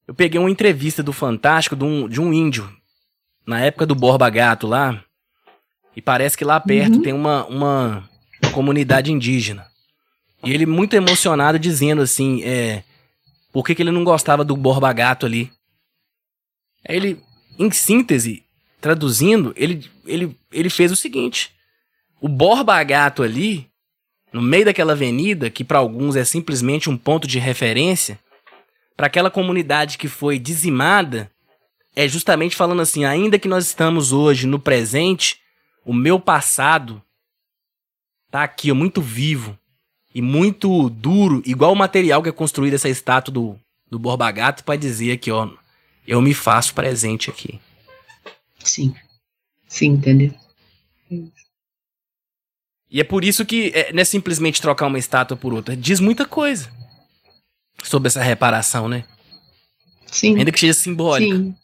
[0.08, 2.70] eu peguei uma entrevista do Fantástico de um, de um índio,
[3.46, 5.04] na época do Borba Gato lá,
[5.96, 7.02] e parece que lá perto uhum.
[7.02, 8.10] tem uma, uma
[8.54, 9.66] comunidade indígena.
[10.44, 12.84] E ele muito emocionado dizendo assim, é,
[13.52, 15.52] por que, que ele não gostava do Borba Gato ali.
[16.88, 17.20] Aí ele,
[17.58, 18.45] em síntese,
[18.86, 21.52] traduzindo, ele, ele, ele fez o seguinte:
[22.22, 23.68] o Borba Gato ali,
[24.32, 28.20] no meio daquela avenida, que para alguns é simplesmente um ponto de referência,
[28.96, 31.32] para aquela comunidade que foi dizimada,
[31.96, 35.40] é justamente falando assim: ainda que nós estamos hoje no presente,
[35.84, 37.02] o meu passado
[38.30, 39.58] tá aqui, muito vivo
[40.14, 43.60] e muito duro, igual o material que é construído essa estátua do,
[43.90, 45.50] do Borba Gato para dizer aqui, ó,
[46.08, 47.60] eu me faço presente aqui.
[48.66, 48.94] Sim.
[49.68, 50.34] Sim, entendeu?
[52.90, 55.76] E é por isso que é, não é simplesmente trocar uma estátua por outra.
[55.76, 56.72] Diz muita coisa
[57.84, 59.06] sobre essa reparação, né?
[60.08, 60.38] Sim.
[60.38, 61.36] Ainda que seja simbólica.
[61.36, 61.56] Sim.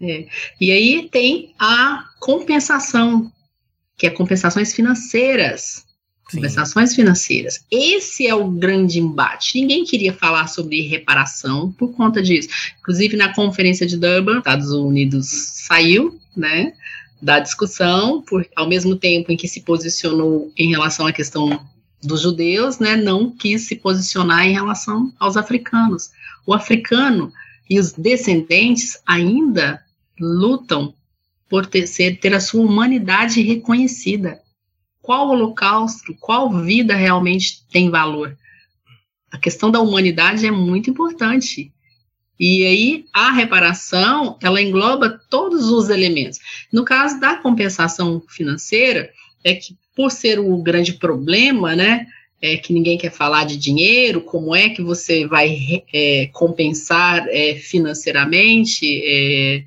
[0.00, 0.28] É.
[0.60, 3.32] E aí tem a compensação,
[3.96, 5.84] que é compensações financeiras.
[6.28, 6.38] Sim.
[6.38, 7.64] Compensações financeiras.
[7.70, 9.60] Esse é o grande embate.
[9.60, 12.48] Ninguém queria falar sobre reparação por conta disso.
[12.80, 16.72] Inclusive, na conferência de Durban, Estados Unidos saiu, né,
[17.20, 21.60] da discussão, por, ao mesmo tempo em que se posicionou em relação à questão
[22.02, 26.10] dos judeus, né, não quis se posicionar em relação aos africanos.
[26.46, 27.32] O africano
[27.68, 29.82] e os descendentes ainda
[30.20, 30.94] lutam
[31.48, 34.40] por ter, ser, ter a sua humanidade reconhecida
[35.04, 38.38] qual holocausto, qual vida realmente tem valor.
[39.30, 41.70] A questão da humanidade é muito importante.
[42.40, 46.38] E aí a reparação, ela engloba todos os elementos.
[46.72, 49.10] No caso da compensação financeira,
[49.44, 52.06] é que por ser o grande problema, né,
[52.40, 57.56] é que ninguém quer falar de dinheiro, como é que você vai é, compensar é,
[57.56, 59.64] financeiramente, é,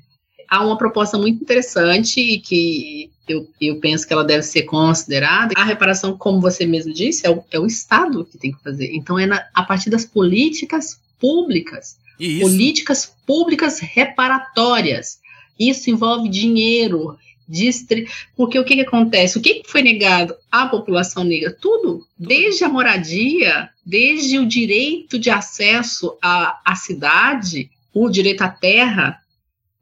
[0.48, 5.52] há uma proposta muito interessante e que eu, eu penso que ela deve ser considerada.
[5.56, 8.90] A reparação, como você mesmo disse, é o, é o Estado que tem que fazer.
[8.94, 11.98] Então, é na, a partir das políticas públicas.
[12.18, 12.40] Isso.
[12.40, 15.18] Políticas públicas reparatórias.
[15.58, 17.18] Isso envolve dinheiro,
[17.48, 18.06] distri...
[18.36, 19.38] porque o que, que acontece?
[19.38, 21.50] O que, que foi negado à população negra?
[21.50, 28.48] Tudo, desde a moradia, desde o direito de acesso à, à cidade, o direito à
[28.48, 29.20] terra,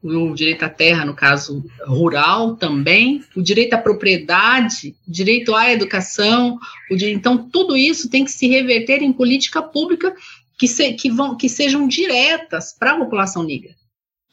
[0.03, 5.71] o direito à terra, no caso rural também, o direito à propriedade, o direito à
[5.71, 6.59] educação,
[6.89, 10.15] direito, então tudo isso tem que se reverter em política pública
[10.57, 13.71] que, se, que, vão, que sejam diretas para a população negra.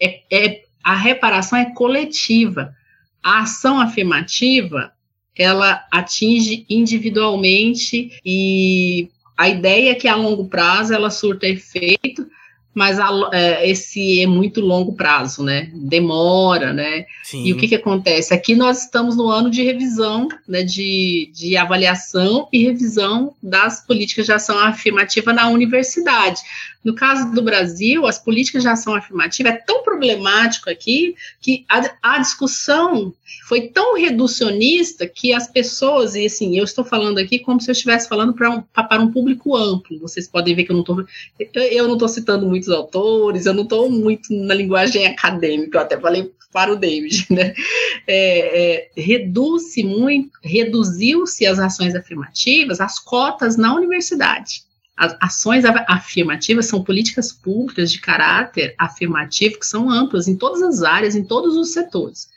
[0.00, 2.74] É, é, a reparação é coletiva.
[3.22, 4.92] A ação afirmativa,
[5.34, 12.26] ela atinge individualmente e a ideia é que a longo prazo ela surta efeito,
[12.74, 15.70] mas a, é, esse é muito longo prazo, né?
[15.72, 17.06] Demora, né?
[17.22, 17.44] Sim.
[17.44, 18.34] E o que, que acontece?
[18.34, 24.26] Aqui nós estamos no ano de revisão, né, de, de avaliação e revisão das políticas
[24.26, 26.40] de ação afirmativa na universidade.
[26.84, 31.90] No caso do Brasil, as políticas de ação afirmativa é tão problemático aqui que a,
[32.02, 33.14] a discussão
[33.48, 37.72] foi tão reducionista que as pessoas, e assim, eu estou falando aqui como se eu
[37.72, 39.98] estivesse falando para um, para um público amplo.
[39.98, 41.04] Vocês podem ver que eu não estou
[41.54, 45.98] eu não estou citando muitos autores, eu não estou muito na linguagem acadêmica, eu até
[45.98, 47.54] falei para o David, né?
[48.06, 54.62] É, é, reduz-se muito, reduziu-se as ações afirmativas, as cotas na universidade.
[54.96, 60.82] As ações afirmativas são políticas públicas de caráter afirmativo que são amplas em todas as
[60.82, 62.28] áreas, em todos os setores.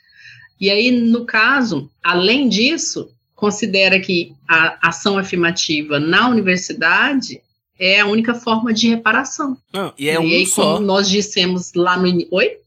[0.60, 7.40] E aí, no caso, além disso, considera que a ação afirmativa na universidade
[7.78, 9.56] é a única forma de reparação.
[9.72, 10.74] Não, e é e um aí, só.
[10.74, 12.28] como nós dissemos lá no início.
[12.32, 12.58] Oi?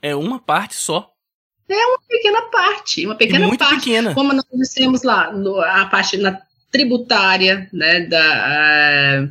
[0.00, 1.10] É uma parte só.
[1.68, 3.76] É uma pequena parte, uma pequena e muito parte.
[3.76, 4.14] pequena.
[4.14, 6.40] Como nós dissemos lá, no, a parte na
[6.74, 9.28] tributária, né, da, eh,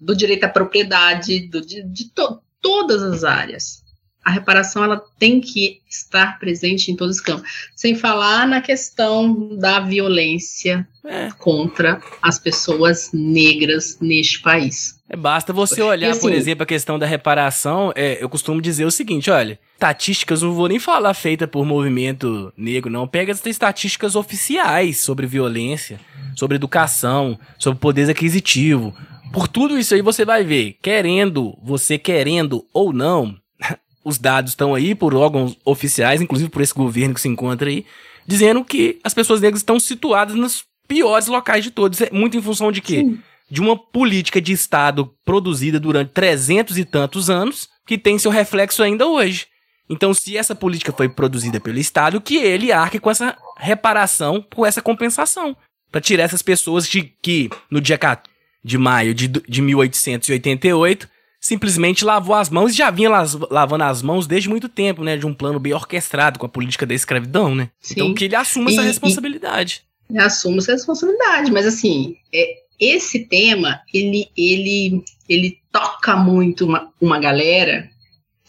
[0.00, 3.84] do direito à propriedade, do, de, de to, todas as áreas
[4.24, 7.68] a reparação ela tem que estar presente em todos os campos.
[7.76, 11.28] Sem falar na questão da violência É.
[11.38, 14.98] contra as pessoas negras neste país.
[15.14, 17.92] É, basta você olhar, assim- por exemplo, a questão da reparação.
[17.94, 22.52] é, eu costumo dizer o seguinte: olha, estatísticas, não vou nem falar feita por movimento
[22.56, 23.06] negro, não.
[23.06, 25.98] Pega as estatísticas oficiais sobre violência,
[26.36, 28.94] sobre educação, sobre poder aquisitivo.
[29.32, 33.34] Por tudo isso aí você vai ver, querendo, você querendo ou não,
[34.04, 37.84] os dados estão aí por órgãos oficiais, inclusive por esse governo que se encontra aí,
[38.26, 42.00] dizendo que as pessoas negras estão situadas nos piores locais de todos.
[42.00, 43.00] É muito em função de quê?
[43.00, 43.18] Sim.
[43.50, 48.82] De uma política de Estado produzida durante trezentos e tantos anos, que tem seu reflexo
[48.82, 49.46] ainda hoje.
[49.88, 54.64] Então, se essa política foi produzida pelo Estado, que ele arque com essa reparação, com
[54.64, 55.56] essa compensação.
[55.92, 58.32] para tirar essas pessoas de que no dia 4
[58.64, 61.08] de maio de, de 1888
[61.38, 63.10] simplesmente lavou as mãos e já vinha
[63.50, 65.16] lavando as mãos desde muito tempo, né?
[65.16, 67.68] De um plano bem orquestrado com a política da escravidão, né?
[67.78, 67.94] Sim.
[67.96, 69.82] Então que ele assuma e, essa responsabilidade.
[70.10, 76.92] E, assuma essa responsabilidade, mas assim, é, esse tema, ele, ele, ele toca muito uma,
[77.00, 77.90] uma galera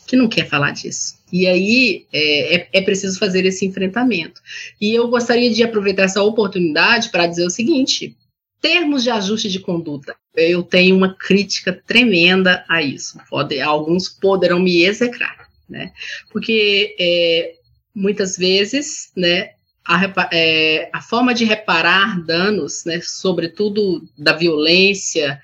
[0.07, 1.15] que não quer falar disso.
[1.31, 4.41] E aí é, é, é, preciso fazer esse enfrentamento.
[4.79, 8.15] E eu gostaria de aproveitar essa oportunidade para dizer o seguinte:
[8.61, 10.15] termos de ajuste de conduta.
[10.35, 13.17] Eu tenho uma crítica tremenda a isso.
[13.29, 15.91] Pode, alguns poderão me execrar, né?
[16.31, 17.55] Porque é,
[17.93, 19.51] muitas vezes, né,
[19.85, 25.39] a, é, a, forma de reparar danos, né, sobretudo da violência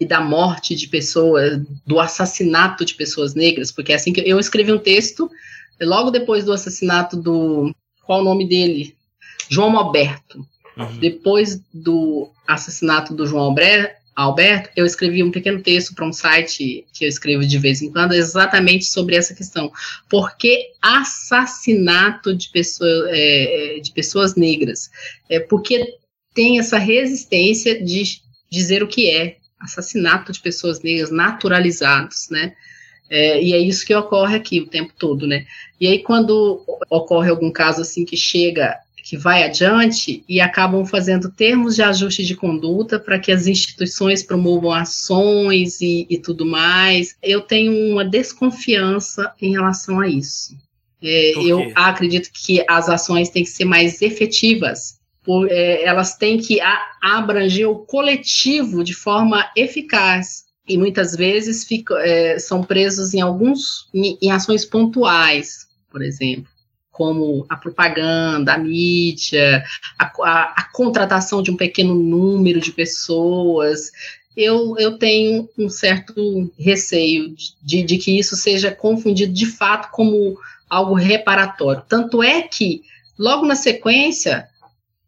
[0.00, 4.38] e da morte de pessoas, do assassinato de pessoas negras, porque é assim que eu
[4.38, 5.30] escrevi um texto
[5.80, 7.74] logo depois do assassinato do
[8.04, 8.96] qual o nome dele,
[9.48, 10.46] João Alberto.
[10.76, 10.98] Uhum.
[10.98, 14.01] Depois do assassinato do João Alberto,
[14.76, 18.12] eu escrevi um pequeno texto para um site que eu escrevo de vez em quando,
[18.12, 19.72] exatamente sobre essa questão.
[20.08, 24.90] Por que assassinato de, pessoa, é, de pessoas negras?
[25.28, 25.96] É porque
[26.34, 28.20] tem essa resistência de
[28.50, 32.54] dizer o que é assassinato de pessoas negras naturalizados, né?
[33.08, 35.46] É, e é isso que ocorre aqui o tempo todo, né?
[35.80, 38.74] E aí, quando ocorre algum caso assim que chega,
[39.12, 44.22] que vai adiante, e acabam fazendo termos de ajuste de conduta para que as instituições
[44.22, 50.56] promovam ações e, e, tudo mais, eu tenho uma desconfiança em relação a isso.
[51.02, 54.98] É, eu acredito que as ações têm que ser mais efetivas.
[55.22, 60.44] Por, é, elas têm que a, abranger o coletivo de forma eficaz.
[60.66, 66.46] E muitas vezes fica, é, são presos em alguns em, em, ações pontuais, por exemplo,
[66.92, 69.64] como a propaganda, a mídia,
[69.98, 73.90] a, a, a contratação de um pequeno número de pessoas.
[74.36, 80.38] Eu, eu tenho um certo receio de, de que isso seja confundido de fato como
[80.68, 81.82] algo reparatório.
[81.88, 82.82] Tanto é que,
[83.18, 84.46] logo na sequência,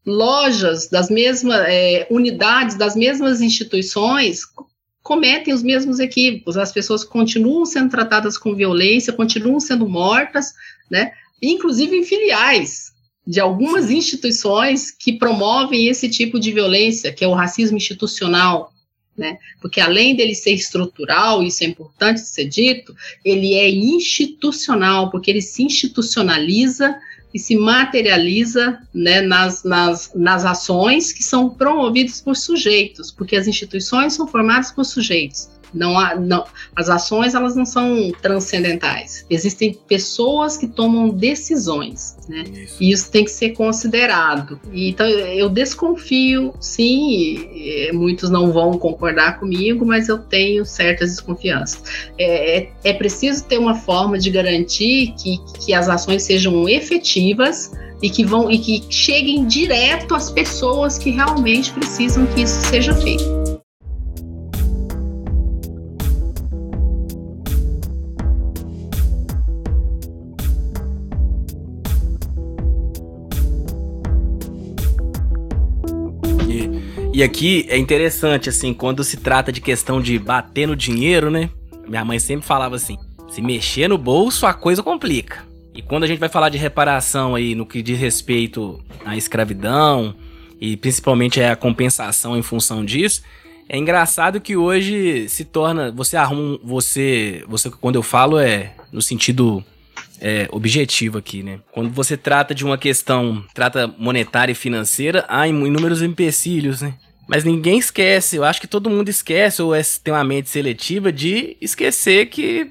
[0.07, 4.43] lojas das mesmas é, unidades das mesmas instituições
[5.03, 6.57] cometem os mesmos equívocos.
[6.57, 10.55] As pessoas continuam sendo tratadas com violência, continuam sendo mortas,
[10.91, 11.13] né?
[11.43, 12.93] Inclusive em filiais
[13.27, 18.73] de algumas instituições que promovem esse tipo de violência, que é o racismo institucional,
[19.17, 19.39] né?
[19.61, 22.95] Porque além dele ser estrutural, isso é importante ser dito,
[23.25, 26.95] ele é institucional, porque ele se institucionaliza
[27.33, 33.49] e se materializa né, nas, nas, nas ações que são promovidas por sujeitos, porque as
[33.49, 35.49] instituições são formadas por sujeitos.
[35.75, 36.45] Não há, não,
[36.77, 39.27] as ações elas não são transcendentais.
[39.29, 42.45] Existem pessoas que tomam decisões, né?
[42.53, 42.77] Isso.
[42.81, 44.61] E isso tem que ser considerado.
[44.73, 51.83] Então eu desconfio, sim, muitos não vão concordar comigo, mas eu tenho certas desconfianças.
[52.19, 57.73] É, é, é preciso ter uma forma de garantir que, que as ações sejam efetivas
[58.03, 62.95] e que vão e que cheguem direto às pessoas que realmente precisam que isso seja
[62.95, 63.44] feito.
[77.15, 81.49] E aqui é interessante, assim, quando se trata de questão de bater no dinheiro, né?
[81.87, 82.99] Minha mãe sempre falava assim:
[83.31, 85.45] se mexer no bolso, a coisa complica.
[85.73, 90.17] E quando a gente vai falar de reparação aí no que diz respeito à escravidão
[90.61, 93.23] e principalmente a compensação em função disso,
[93.69, 99.01] é engraçado que hoje se torna, você arruma, você, você quando eu falo é no
[99.01, 99.65] sentido
[100.21, 101.61] é, objetivo aqui, né?
[101.73, 106.95] Quando você trata de uma questão, trata monetária e financeira, há inúmeros empecilhos, né?
[107.27, 111.11] Mas ninguém esquece, eu acho que todo mundo esquece, ou é, tem uma mente seletiva,
[111.11, 112.71] de esquecer que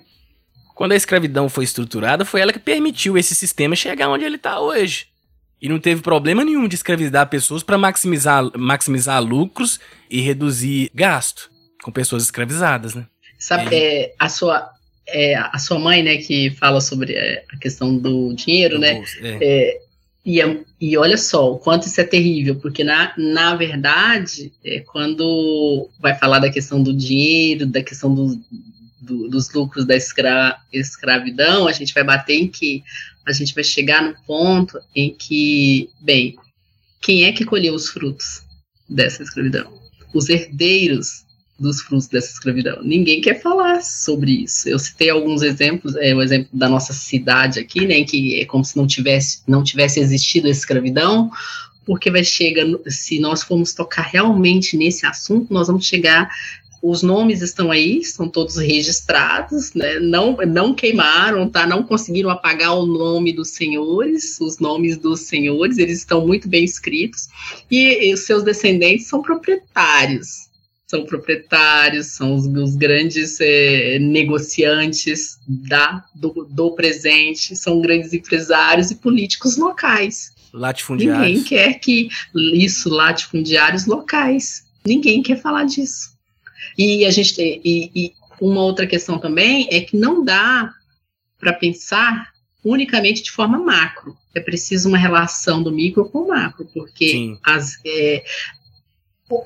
[0.75, 4.59] quando a escravidão foi estruturada, foi ela que permitiu esse sistema chegar onde ele está
[4.59, 5.07] hoje.
[5.61, 9.79] E não teve problema nenhum de escravizar pessoas para maximizar, maximizar lucros
[10.09, 11.49] e reduzir gasto
[11.81, 13.05] com pessoas escravizadas, né?
[13.39, 14.69] Sabe, é, a, sua,
[15.07, 18.95] é, a sua mãe, né, que fala sobre é, a questão do dinheiro, do né?
[18.95, 19.37] Bolso, é.
[19.41, 19.83] é
[20.25, 24.79] e, é, e olha só o quanto isso é terrível, porque na, na verdade, é,
[24.79, 28.41] quando vai falar da questão do dinheiro, da questão do,
[29.01, 32.81] do, dos lucros da escra, escravidão, a gente vai bater em que
[33.25, 36.35] a gente vai chegar no ponto em que, bem,
[37.01, 38.43] quem é que colheu os frutos
[38.89, 39.73] dessa escravidão?
[40.13, 41.22] Os herdeiros
[41.63, 42.81] dos frutos dessa escravidão.
[42.83, 44.69] Ninguém quer falar sobre isso.
[44.69, 48.63] Eu citei alguns exemplos, é o exemplo da nossa cidade aqui, né, que é como
[48.63, 51.31] se não tivesse não tivesse existido a escravidão,
[51.85, 56.29] porque vai chegar, se nós formos tocar realmente nesse assunto, nós vamos chegar
[56.83, 59.99] os nomes estão aí, estão todos registrados, né?
[59.99, 61.65] não, não queimaram, tá?
[61.65, 66.65] não conseguiram apagar o nome dos senhores, os nomes dos senhores, eles estão muito bem
[66.65, 67.29] escritos,
[67.71, 70.49] e, e os seus descendentes são proprietários,
[70.93, 78.91] são proprietários, são os, os grandes é, negociantes da, do, do presente, são grandes empresários
[78.91, 80.31] e políticos locais.
[80.53, 81.27] Latifundiários.
[81.27, 84.65] Ninguém quer que isso, latifundiários locais.
[84.85, 86.15] Ninguém quer falar disso.
[86.77, 90.71] E a gente e, e uma outra questão também é que não dá
[91.39, 92.31] para pensar
[92.63, 94.15] unicamente de forma macro.
[94.35, 98.23] É preciso uma relação do micro com o macro, porque as, é,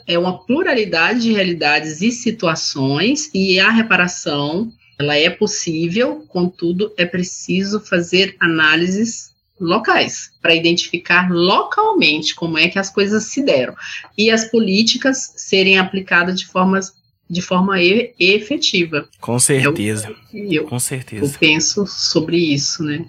[0.08, 7.06] é uma pluralidade de realidades e situações, e a reparação ela é possível, contudo, é
[7.06, 13.76] preciso fazer análises locais para identificar localmente como é que as coisas se deram
[14.18, 16.96] e as políticas serem aplicadas de formas
[17.30, 17.76] de forma
[18.18, 19.10] efetiva.
[19.20, 20.16] Com certeza.
[20.34, 21.26] Eu, eu, Com certeza.
[21.26, 23.06] Eu penso sobre isso, né?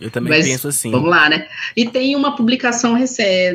[0.00, 0.90] Eu também Mas, penso assim.
[0.90, 1.46] Vamos lá, né?
[1.76, 2.96] E tem uma publicação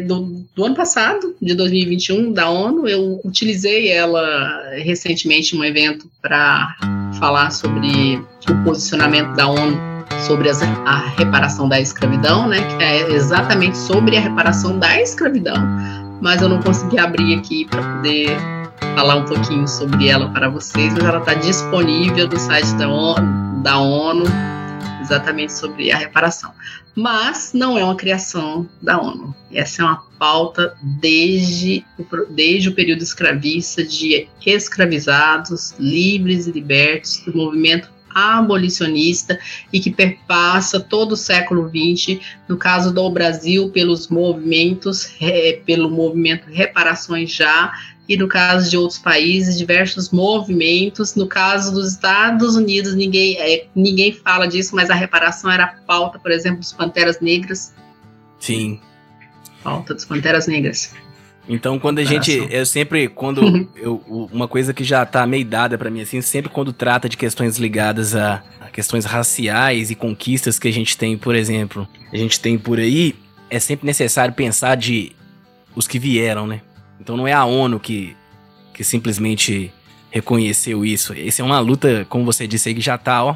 [0.07, 2.87] do, do ano passado, de 2021, da ONU.
[2.87, 6.75] Eu utilizei ela recentemente em um evento para
[7.19, 9.91] falar sobre o posicionamento da ONU
[10.27, 12.61] sobre as, a reparação da escravidão, né?
[12.61, 15.55] Que é exatamente sobre a reparação da escravidão.
[16.21, 18.37] Mas eu não consegui abrir aqui para poder
[18.95, 23.61] falar um pouquinho sobre ela para vocês, mas ela está disponível no site da ONU,
[23.63, 24.23] da ONU,
[25.11, 26.53] exatamente sobre a reparação.
[26.95, 29.35] Mas não é uma criação da ONU.
[29.51, 31.85] Essa é uma pauta desde,
[32.29, 39.39] desde o período escravista de escravizados, livres e libertos do movimento abolicionista
[39.71, 45.89] e que perpassa todo o século XX, no caso do Brasil, pelos movimentos, é, pelo
[45.89, 47.71] movimento Reparações Já,
[48.07, 51.15] e no caso de outros países, diversos movimentos.
[51.15, 55.67] No caso dos Estados Unidos, ninguém, é, ninguém fala disso, mas a reparação era a
[55.67, 57.73] pauta, por exemplo, dos Panteras Negras.
[58.39, 58.79] Sim.
[59.63, 60.93] Pauta dos Panteras Negras.
[61.47, 63.41] Então, quando a gente, eu sempre, quando
[63.75, 64.01] eu,
[64.31, 67.57] uma coisa que já tá meio dada para mim, assim, sempre quando trata de questões
[67.57, 72.39] ligadas a, a, questões raciais e conquistas que a gente tem, por exemplo, a gente
[72.39, 73.15] tem por aí,
[73.49, 75.13] é sempre necessário pensar de
[75.75, 76.61] os que vieram, né?
[77.01, 78.15] Então não é a ONU que,
[78.73, 79.73] que simplesmente
[80.11, 81.13] reconheceu isso.
[81.13, 83.35] Essa é uma luta, como você disse aí, que já tá, ó,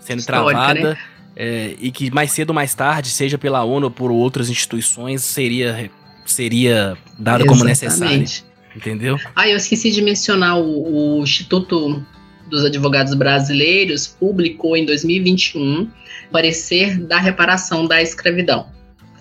[0.00, 0.90] sendo Histórica, travada.
[0.94, 0.98] Né?
[1.36, 5.22] É, e que mais cedo ou mais tarde, seja pela ONU ou por outras instituições,
[5.22, 5.88] seria,
[6.26, 7.46] seria dado Exatamente.
[7.46, 8.26] como necessário.
[8.74, 9.18] Entendeu?
[9.36, 12.04] Ah, eu esqueci de mencionar o, o Instituto
[12.50, 15.88] dos Advogados Brasileiros publicou em 2021
[16.32, 18.66] parecer da reparação da escravidão.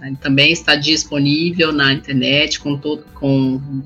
[0.02, 3.84] Ele também está disponível na internet com todo com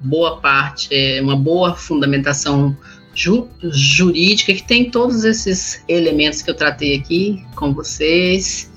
[0.00, 2.76] boa parte, é uma boa fundamentação
[3.14, 8.70] ju, jurídica que tem todos esses elementos que eu tratei aqui com vocês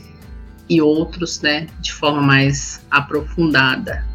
[0.69, 4.05] e outros, né, de forma mais aprofundada.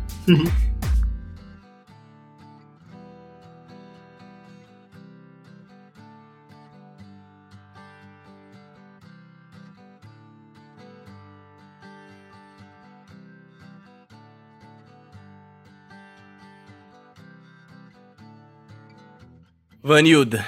[19.83, 20.47] Vanilda,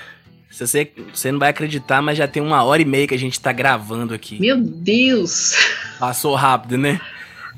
[0.48, 3.40] você, você não vai acreditar, mas já tem uma hora e meia que a gente
[3.40, 4.40] tá gravando aqui.
[4.40, 5.55] Meu Deus!
[5.98, 7.01] Passou rápido, né?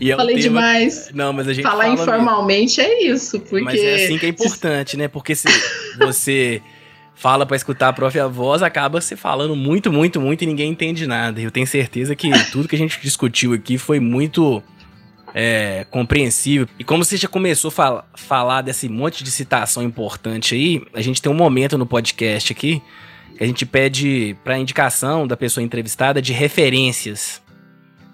[0.01, 0.61] E é Falei tema...
[0.61, 1.11] demais.
[1.13, 2.93] Não, mas a gente Falar fala informalmente mesmo.
[2.93, 3.65] é isso, porque...
[3.65, 5.09] Mas é assim que é importante, né?
[5.09, 5.49] Porque se
[5.99, 6.63] você
[7.15, 11.07] fala para escutar a própria voz, acaba se falando muito, muito, muito e ninguém entende
[11.07, 11.41] nada.
[11.41, 14.63] Eu tenho certeza que tudo que a gente discutiu aqui foi muito
[15.39, 16.67] é, compreensível.
[16.79, 21.03] E como você já começou a fal falar desse monte de citação importante aí, a
[21.03, 22.81] gente tem um momento no podcast aqui
[23.37, 27.43] que a gente pede para indicação da pessoa entrevistada de referências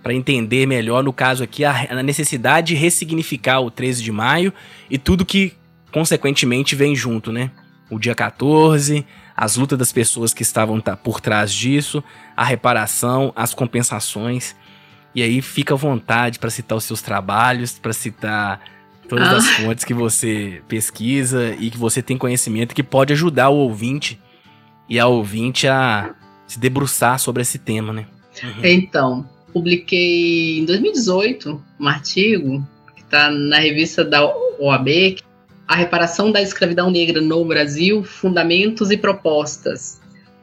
[0.03, 4.53] para entender melhor, no caso aqui, a, a necessidade de ressignificar o 13 de maio
[4.91, 5.53] e tudo que
[5.93, 7.53] consequentemente vem junto, né?
[7.89, 12.03] O dia 14, as lutas das pessoas que estavam por trás disso,
[12.37, 14.57] a reparação, as compensações.
[15.15, 18.61] E aí fica à vontade para citar os seus trabalhos, para citar
[19.09, 19.37] todas ah.
[19.37, 24.19] as fontes que você pesquisa e que você tem conhecimento que pode ajudar o ouvinte
[24.89, 26.15] e a ouvinte a
[26.47, 28.07] se debruçar sobre esse tema, né?
[28.43, 28.65] Uhum.
[28.65, 34.23] Então, publiquei em 2018 um artigo que está na revista da
[34.59, 35.17] OAB,
[35.67, 40.02] A Reparação da Escravidão Negra no Brasil, Fundamentos e Propostas.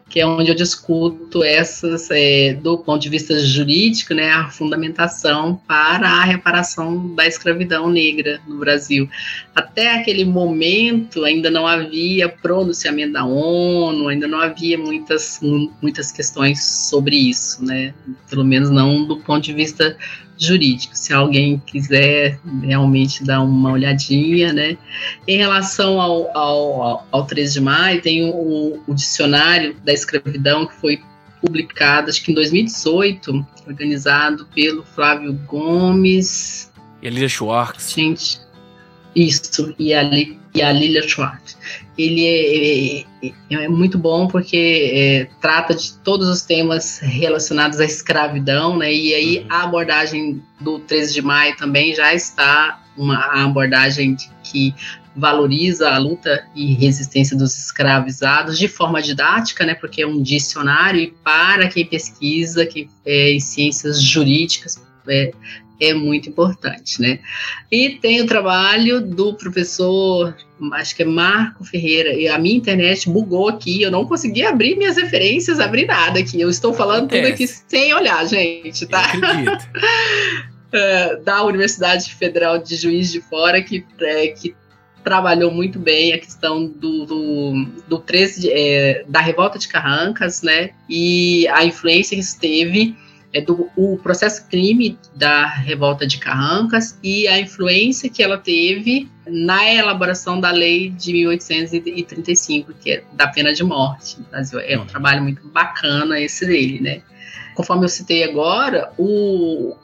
[0.10, 5.62] Que é onde eu discuto essas, é, do ponto de vista jurídico, né, a fundamentação
[5.68, 9.08] para a reparação da escravidão negra no Brasil.
[9.54, 15.40] Até aquele momento ainda não havia pronunciamento da ONU, ainda não havia muitas,
[15.82, 17.94] muitas questões sobre isso, né,
[18.30, 19.96] pelo menos não do ponto de vista
[20.40, 24.78] jurídico, se alguém quiser realmente dar uma olhadinha, né.
[25.28, 30.76] Em relação ao, ao, ao 13 de maio, tem o, o dicionário da escravidão que
[30.76, 31.02] foi
[31.42, 36.72] publicado, acho que em 2018, organizado pelo Flávio Gomes.
[37.02, 37.94] E a Lilia Schwartz.
[37.94, 38.40] Gente,
[39.20, 40.04] isso, e a,
[40.54, 41.58] e a Lilia Schwartz.
[41.98, 47.86] Ele é, é, é muito bom porque é, trata de todos os temas relacionados à
[47.86, 48.94] escravidão, né?
[48.94, 49.46] E aí uhum.
[49.50, 54.74] a abordagem do 13 de maio também já está uma abordagem que
[55.16, 61.02] valoriza a luta e resistência dos escravizados de forma didática, né, porque é um dicionário
[61.02, 65.32] e para quem pesquisa que é, em ciências jurídicas é,
[65.80, 67.20] é muito importante, né?
[67.72, 70.36] E tem o trabalho do professor,
[70.74, 74.76] acho que é Marco Ferreira, e a minha internet bugou aqui, eu não consegui abrir
[74.76, 76.40] minhas referências, abrir nada aqui.
[76.40, 79.04] Eu estou falando tudo aqui sem olhar, gente, tá?
[80.72, 84.56] é, da Universidade Federal de Juiz de Fora, que, é, que
[85.04, 90.42] trabalhou muito bem a questão do, do, do 13 de, é, da revolta de Carrancas,
[90.42, 90.72] né?
[90.90, 92.96] E a influência que isso teve
[93.34, 99.08] é, do o processo crime da revolta de Carrancas e a influência que ela teve
[99.28, 104.60] na elaboração da lei de 1835, que é da pena de morte no Brasil.
[104.60, 107.02] É um trabalho muito bacana esse dele, né?
[107.54, 109.76] Conforme eu citei agora, o,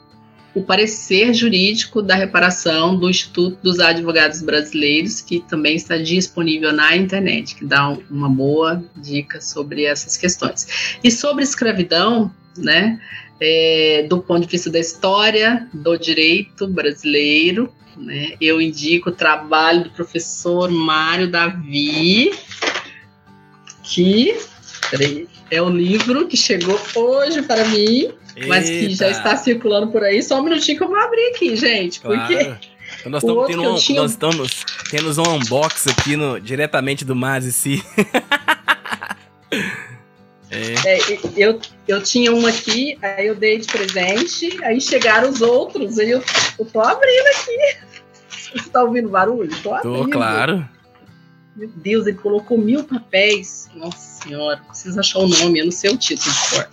[0.54, 6.96] o parecer jurídico da reparação do Instituto dos Advogados Brasileiros, que também está disponível na
[6.96, 10.98] internet, que dá uma boa dica sobre essas questões.
[11.04, 12.98] E sobre escravidão, né,
[13.40, 19.84] é, do ponto de vista da história do direito brasileiro, né, eu indico o trabalho
[19.84, 22.32] do professor Mário Davi,
[23.82, 24.36] que
[24.90, 28.48] peraí, é o livro que chegou hoje para mim, Eita.
[28.48, 30.22] mas que já está circulando por aí.
[30.22, 32.00] Só um minutinho que eu vou abrir aqui, gente.
[32.00, 32.20] Claro.
[32.20, 32.76] Porque.
[33.00, 34.02] Então nós estamos, tendo um, tinha...
[34.02, 37.52] nós estamos tendo um unbox aqui no, diretamente do Mazi
[40.56, 40.96] É.
[40.96, 45.98] É, eu, eu tinha um aqui, aí eu dei de presente, aí chegaram os outros,
[45.98, 46.24] aí eu,
[46.58, 47.76] eu tô abrindo aqui.
[48.54, 49.54] Você tá ouvindo barulho?
[49.62, 50.04] Tô abrindo.
[50.04, 50.66] Tô, claro.
[51.54, 53.68] Meu Deus, ele colocou mil papéis.
[53.74, 56.68] Nossa senhora, preciso achar o nome, eu não sei o título de cor.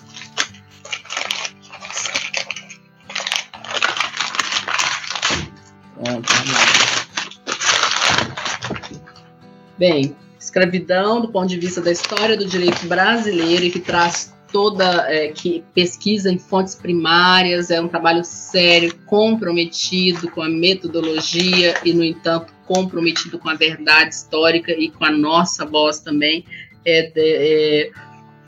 [9.77, 10.15] Bem,
[10.53, 15.29] escravidão do ponto de vista da história do direito brasileiro e que traz toda é,
[15.29, 22.03] que pesquisa em fontes primárias, é um trabalho sério, comprometido com a metodologia e, no
[22.03, 26.45] entanto, comprometido com a verdade histórica e com a nossa voz também.
[26.85, 27.91] É, é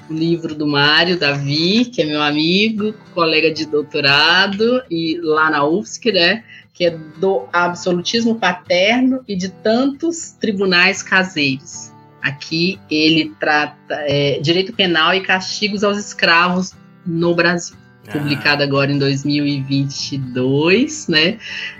[0.08, 5.66] o livro do Mário Davi, que é meu amigo, colega de doutorado, e lá na
[5.66, 6.44] UFSC, né?
[6.72, 11.95] Que é do absolutismo paterno e de tantos tribunais caseiros.
[12.22, 16.74] Aqui ele trata é, direito penal e castigos aos escravos
[17.06, 17.76] no Brasil.
[18.08, 18.14] Ah.
[18.14, 21.38] Publicado agora em 2022, né?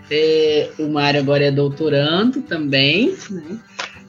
[0.10, 3.60] É, o Mário agora é doutorando também, né?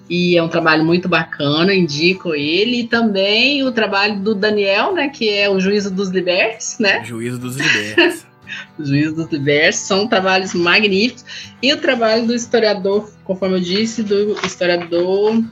[0.09, 5.09] e é um trabalho muito bacana, indico ele, e também o trabalho do Daniel, né,
[5.09, 7.05] que é o Juízo dos Libertos, né?
[7.05, 8.25] Juízo dos Libertos.
[8.79, 11.25] Juízo dos Libertos, são trabalhos magníficos,
[11.61, 15.43] e o trabalho do historiador, conforme eu disse, do historiador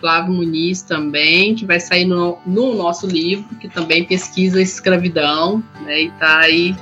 [0.00, 5.62] Flávio Muniz também, que vai sair no, no nosso livro, que também pesquisa a escravidão,
[5.82, 6.74] né, e está aí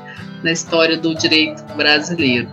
[0.42, 2.48] na história do direito brasileiro.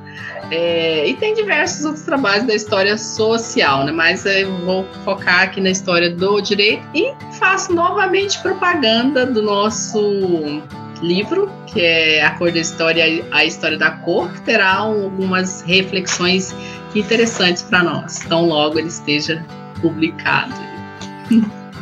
[0.51, 3.91] É, e tem diversos outros trabalhos da história social, né?
[3.91, 10.61] Mas eu vou focar aqui na história do direito e faço novamente propaganda do nosso
[11.01, 16.55] livro, que é A Cor da História, a História da Cor, que terá algumas reflexões
[16.93, 19.43] interessantes para nós, tão logo ele esteja
[19.81, 20.53] publicado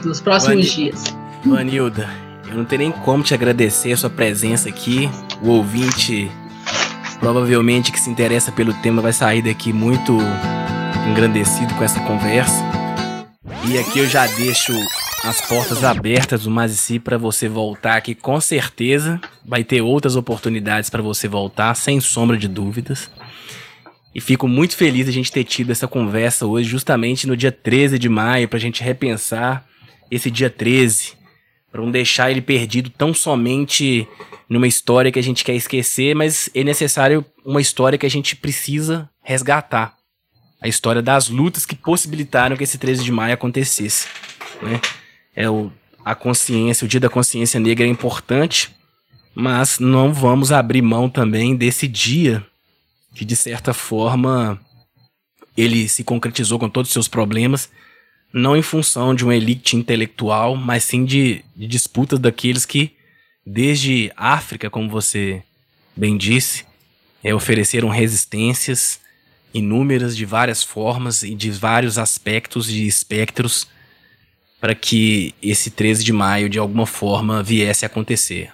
[0.03, 1.03] nos próximos dias.
[1.45, 2.09] Vanilda,
[2.47, 5.09] eu não tenho nem como te agradecer a sua presença aqui.
[5.41, 6.31] O ouvinte
[7.19, 10.17] provavelmente que se interessa pelo tema vai sair daqui muito
[11.09, 12.63] engrandecido com essa conversa.
[13.65, 14.73] E aqui eu já deixo
[15.23, 19.21] as portas abertas do Mazici para você voltar aqui com certeza.
[19.45, 23.09] Vai ter outras oportunidades para você voltar, sem sombra de dúvidas.
[24.13, 27.51] E fico muito feliz de a gente ter tido essa conversa hoje, justamente no dia
[27.51, 29.65] 13 de maio, para a gente repensar
[30.11, 31.23] esse dia 13
[31.73, 34.07] para não deixar ele perdido tão somente
[34.47, 38.35] numa história que a gente quer esquecer, mas é necessário uma história que a gente
[38.35, 39.95] precisa resgatar.
[40.61, 44.07] A história das lutas que possibilitaram que esse 13 de maio acontecesse.
[44.61, 44.79] Né?
[45.35, 45.71] É o,
[46.05, 48.69] a consciência, o Dia da Consciência Negra é importante,
[49.33, 52.45] mas não vamos abrir mão também desse dia
[53.13, 54.59] que, de certa forma,
[55.55, 57.69] ele se concretizou com todos os seus problemas,
[58.33, 62.91] não em função de uma elite intelectual, mas sim de, de disputas daqueles que,
[63.45, 65.43] desde África, como você
[65.95, 66.65] bem disse,
[67.23, 68.99] é, ofereceram resistências
[69.53, 73.67] inúmeras de várias formas e de vários aspectos e espectros
[74.59, 78.49] para que esse 13 de maio de alguma forma viesse a acontecer,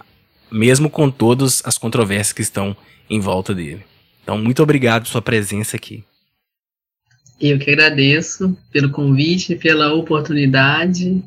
[0.52, 2.76] mesmo com todas as controvérsias que estão
[3.10, 3.89] em volta dele.
[4.30, 6.04] Então, muito obrigado por sua presença aqui.
[7.42, 11.24] Eu que agradeço pelo convite, pela oportunidade.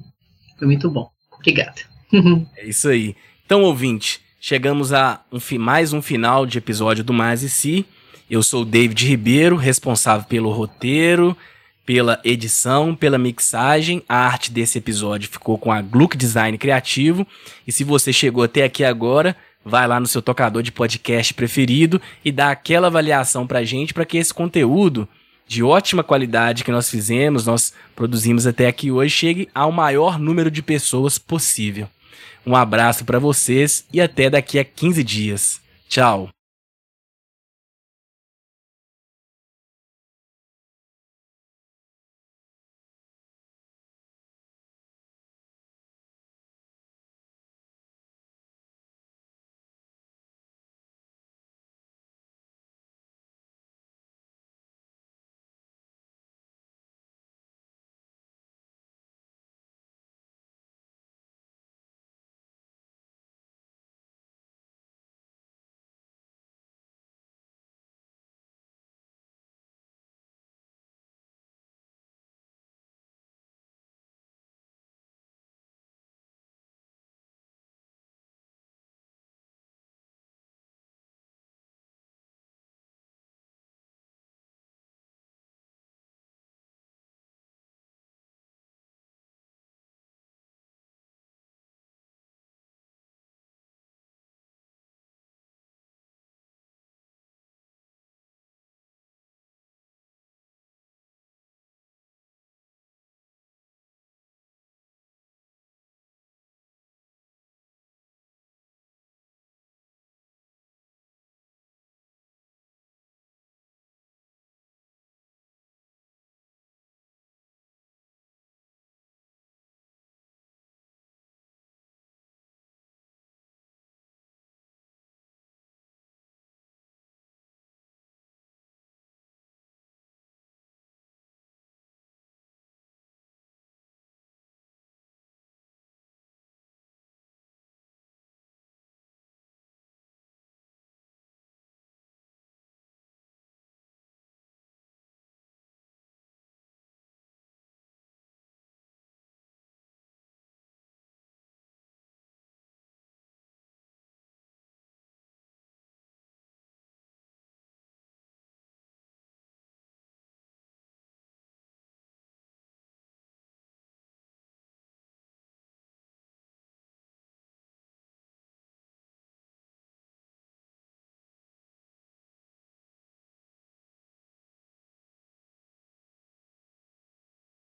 [0.56, 1.10] Foi muito bom.
[1.32, 1.82] Obrigada.
[2.56, 3.16] é isso aí.
[3.44, 7.84] Então, ouvinte, chegamos a um, mais um final de episódio do Mais e Si.
[8.30, 11.36] Eu sou o David Ribeiro, responsável pelo roteiro,
[11.84, 14.04] pela edição, pela mixagem.
[14.08, 17.26] A arte desse episódio ficou com a Gluck Design Criativo.
[17.66, 22.00] E se você chegou até aqui agora, vai lá no seu tocador de podcast preferido
[22.24, 25.08] e dá aquela avaliação pra gente para que esse conteúdo
[25.46, 30.50] de ótima qualidade que nós fizemos, nós produzimos até aqui hoje, chegue ao maior número
[30.50, 31.88] de pessoas possível.
[32.46, 35.60] Um abraço para vocês e até daqui a 15 dias.
[35.88, 36.41] Tchau.